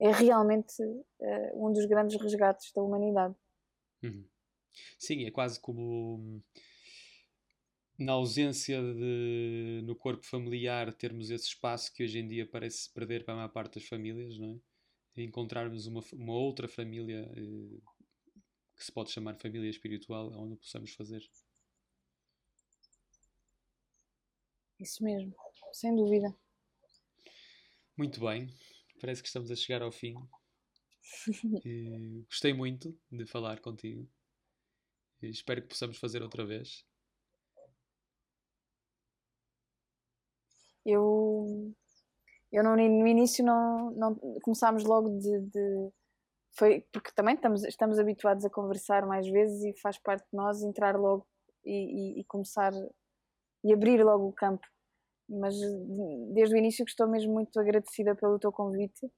[0.01, 3.35] é realmente uh, um dos grandes resgates da humanidade.
[4.03, 4.27] Uhum.
[4.99, 6.43] Sim, é quase como
[7.99, 13.25] na ausência de no corpo familiar termos esse espaço que hoje em dia parece perder
[13.25, 14.59] para a maior parte das famílias, não é?
[15.17, 17.81] Encontrarmos uma, uma outra família eh,
[18.77, 21.23] que se pode chamar família espiritual onde possamos fazer.
[24.81, 25.35] Isso mesmo,
[25.73, 26.37] sem dúvida.
[27.97, 28.53] Muito bem,
[29.01, 30.15] parece que estamos a chegar ao fim.
[32.29, 34.09] gostei muito de falar contigo.
[35.23, 36.85] E espero que possamos fazer outra vez.
[40.85, 41.75] Eu
[42.55, 45.91] eu não, no início não, não começámos logo de, de,
[46.57, 50.63] foi porque também estamos, estamos habituados a conversar mais vezes e faz parte de nós
[50.63, 51.27] entrar logo
[51.65, 51.73] e,
[52.19, 52.73] e, e começar
[53.65, 54.65] e abrir logo o campo.
[55.29, 55.57] Mas
[56.33, 59.11] desde o início que estou mesmo muito agradecida pelo teu convite.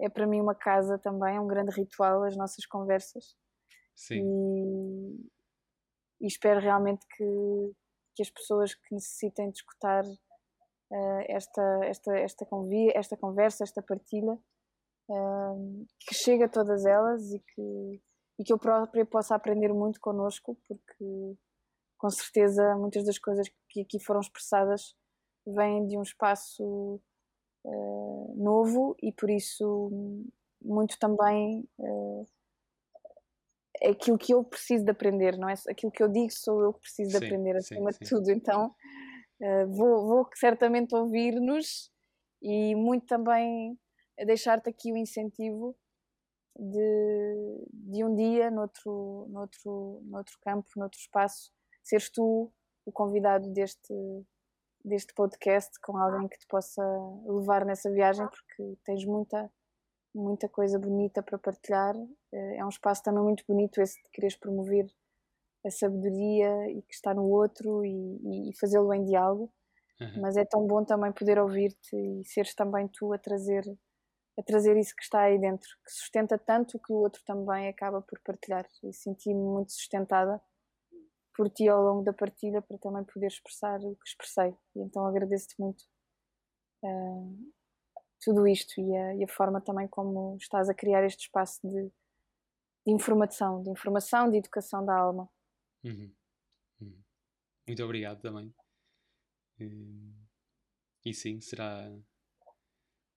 [0.00, 3.34] É para mim uma casa também, é um grande ritual as nossas conversas.
[3.96, 4.22] Sim.
[6.20, 7.72] E, e espero realmente que,
[8.14, 10.04] que as pessoas que necessitem de escutar
[11.28, 14.38] esta, esta, esta, convia, esta conversa, esta partilha,
[15.08, 18.02] uh, que chegue a todas elas e que,
[18.38, 21.36] e que eu própria possa aprender muito connosco, porque
[21.98, 24.94] com certeza muitas das coisas que aqui foram expressadas
[25.46, 27.00] vêm de um espaço
[27.64, 29.90] uh, novo e por isso
[30.62, 31.68] muito também
[33.80, 35.54] é aquilo que eu preciso de aprender, não é?
[35.68, 38.14] Aquilo que eu digo sou eu que preciso sim, de aprender acima sim, de sim.
[38.14, 38.30] tudo.
[38.30, 38.74] Então
[39.40, 41.90] uh, vou, vou certamente ouvir-nos
[42.42, 43.78] e muito também
[44.26, 45.76] deixar-te aqui o incentivo
[46.56, 51.52] de, de um dia, noutro, noutro, noutro campo, noutro espaço,
[51.82, 52.52] seres tu
[52.84, 53.94] o convidado deste,
[54.84, 56.82] deste podcast com alguém que te possa
[57.26, 59.50] levar nessa viagem, porque tens muita
[60.14, 61.94] muita coisa bonita para partilhar.
[62.32, 64.86] Eh, é um espaço também muito bonito esse de quereres promover
[65.66, 69.52] a sabedoria e que está no outro e, e fazê-lo em diálogo.
[70.00, 70.20] Uhum.
[70.20, 73.64] Mas é tão bom também poder ouvir-te e seres também tu a trazer
[74.38, 78.00] a trazer isso que está aí dentro, que sustenta tanto que o outro também acaba
[78.00, 78.64] por partilhar.
[78.84, 80.40] E senti-me muito sustentada
[81.36, 84.56] por ti ao longo da partilha para também poder expressar o que expressei.
[84.76, 85.82] E então agradeço-te muito
[86.84, 87.52] uh,
[88.20, 91.90] tudo isto e a, e a, forma também como estás a criar este espaço de,
[92.86, 95.28] de informação, de informação, de educação da alma.
[95.88, 96.14] Uhum.
[96.80, 97.02] Uhum.
[97.66, 98.54] Muito obrigado também.
[99.58, 100.14] E,
[101.04, 101.90] e, sim, será,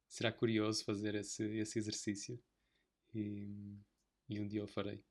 [0.07, 2.41] será curioso fazer esse, esse exercício
[3.13, 3.77] e,
[4.29, 5.03] e um dia o farei.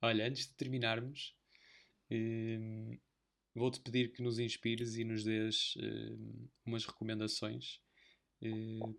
[0.00, 1.36] Olha, antes de terminarmos,
[2.10, 2.98] Hum,
[3.54, 7.80] vou-te pedir que nos inspires e nos dês uh, umas recomendações.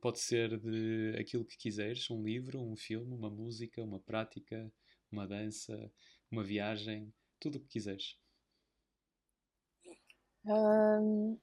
[0.01, 4.71] Pode ser de aquilo que quiseres, um livro, um filme, uma música, uma prática,
[5.11, 5.91] uma dança,
[6.29, 8.17] uma viagem, tudo o que quiseres.
[10.45, 11.39] Hum,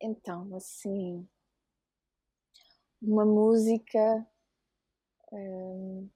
[0.00, 1.28] então, assim,
[3.00, 4.26] uma música,
[5.32, 6.08] hum,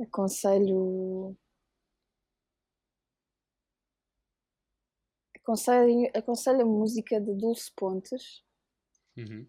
[0.00, 1.36] aconselho
[5.42, 8.44] Aconselho, aconselho a música de Dulce Pontes,
[9.16, 9.44] uhum.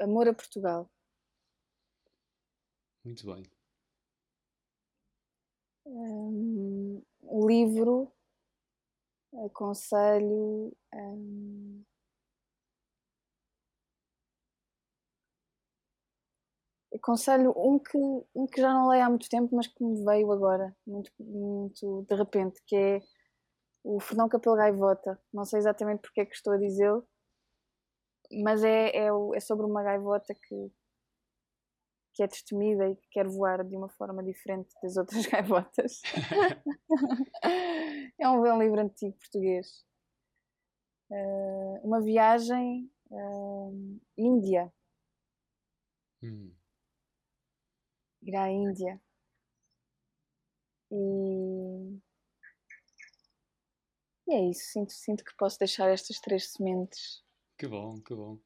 [0.00, 0.90] Amor a Portugal.
[3.04, 3.42] Muito bem.
[5.84, 7.02] Um,
[7.32, 8.12] livro,
[9.44, 10.72] aconselho.
[10.94, 11.84] Um,
[16.94, 17.98] aconselho um que,
[18.34, 22.04] um que já não leio há muito tempo, mas que me veio agora, muito, muito
[22.08, 23.02] de repente, que é
[23.84, 25.20] o Fernão Capelo Gaivota.
[25.32, 27.06] Não sei exatamente porque é que estou a dizê-lo,
[28.42, 30.72] mas é, é, é, sobre uma gaivota que,
[32.16, 36.00] que é destemida e que quer voar de uma forma diferente das outras gaivotas.
[38.18, 39.84] é um, bom livro antigo português.
[41.10, 44.72] Uh, uma viagem uh, Índia.
[46.22, 46.54] Hum.
[48.22, 48.98] Ir à Índia.
[50.90, 52.00] E
[54.28, 57.22] e é isso, sinto, sinto que posso deixar estas três sementes.
[57.56, 58.40] Que bom, que bom.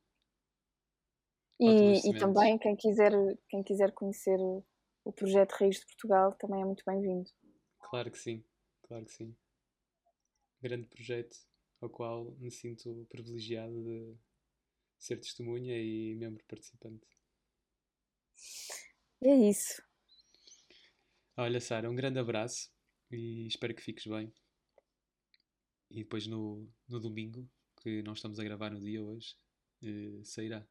[1.61, 3.13] E, e também quem quiser,
[3.49, 4.39] quem quiser conhecer
[5.05, 7.31] o projeto Reis de Portugal também é muito bem-vindo.
[7.79, 8.43] Claro que sim,
[8.83, 9.37] claro que sim.
[10.63, 11.37] Grande projeto
[11.81, 14.17] ao qual me sinto privilegiado de
[14.99, 17.07] ser testemunha e membro participante.
[19.23, 19.83] É isso.
[21.37, 22.71] Olha, Sara, um grande abraço
[23.11, 24.33] e espero que fiques bem.
[25.91, 27.47] E depois no, no domingo,
[27.83, 29.37] que nós estamos a gravar no dia hoje,
[29.83, 30.67] eh, sairá.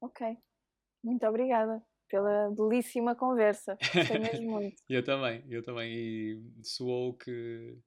[0.00, 0.36] Ok.
[1.02, 3.76] Muito obrigada pela belíssima conversa.
[3.94, 4.82] Gostei mesmo muito.
[4.88, 5.92] eu também, eu também.
[5.92, 7.78] E soou que,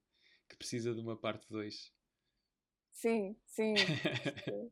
[0.49, 1.94] que precisa de uma parte 2.
[2.91, 3.73] Sim, sim.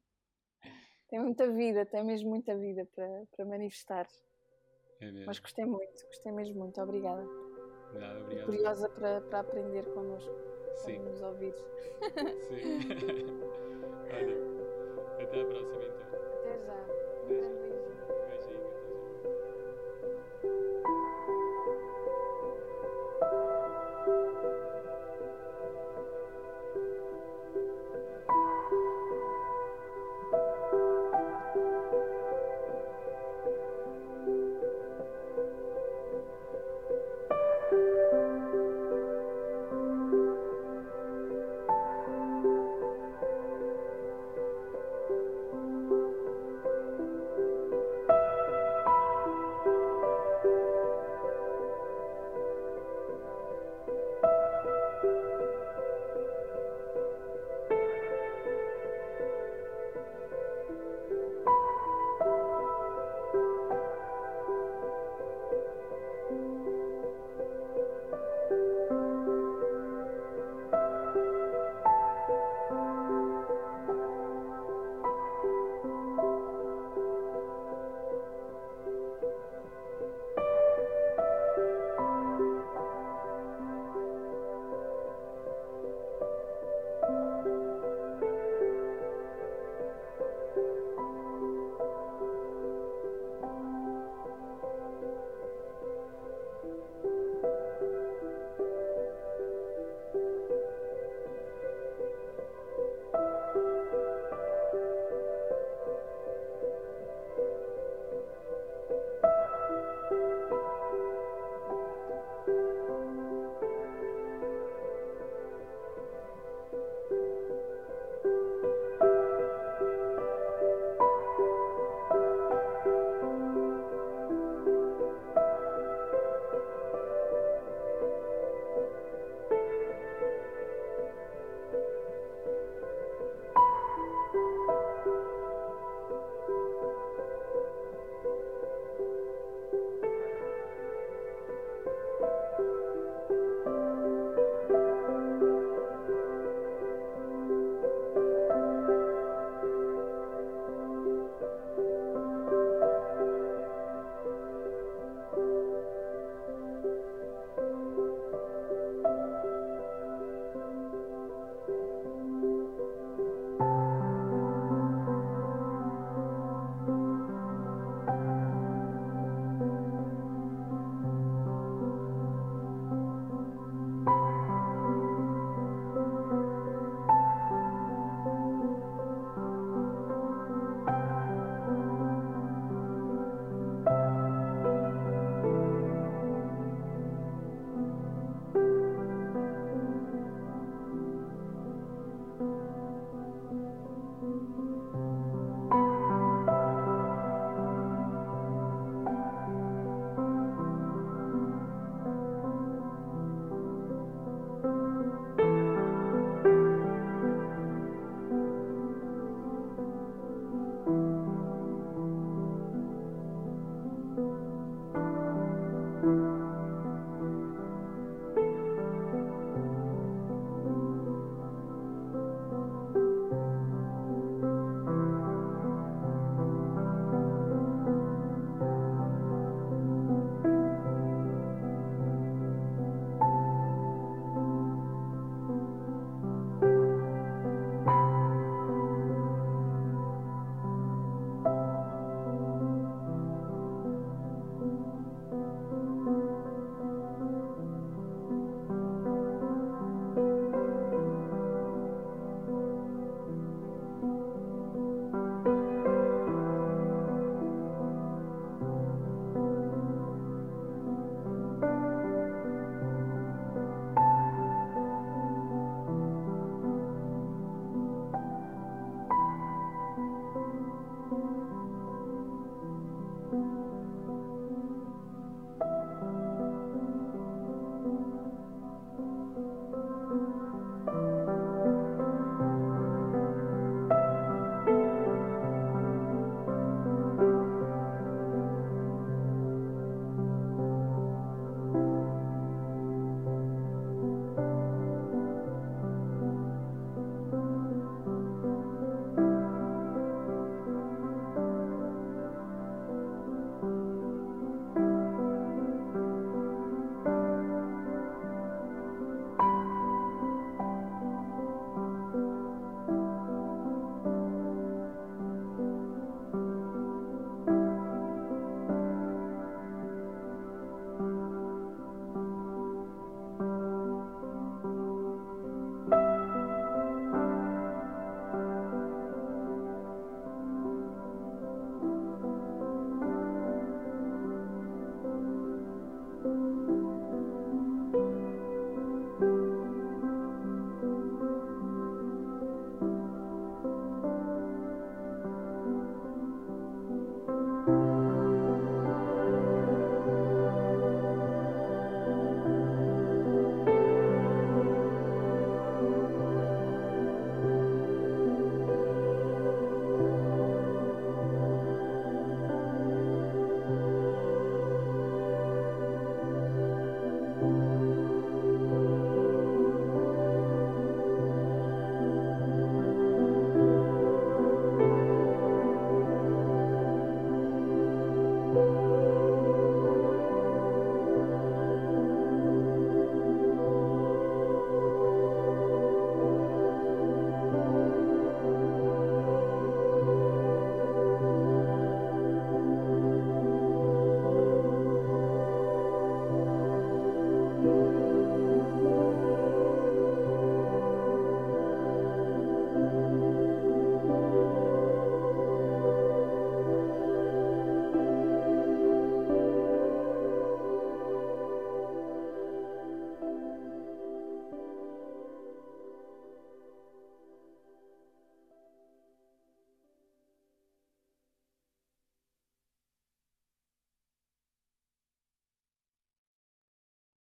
[1.10, 4.08] tem muita vida, tem mesmo muita vida para, para manifestar.
[5.00, 5.26] É mesmo.
[5.26, 6.80] Mas gostei muito, gostei mesmo muito.
[6.80, 7.26] Obrigada.
[7.94, 8.46] Nada, obrigado.
[8.46, 10.52] Curiosa para, para aprender connosco.
[10.86, 10.98] Sim.
[11.00, 11.60] nos ouvidos.
[12.48, 12.62] Sim.
[14.14, 14.36] Olha,
[15.24, 16.20] até a próxima então.
[16.40, 17.01] Até já.
[17.32, 17.71] Um grande beijinho.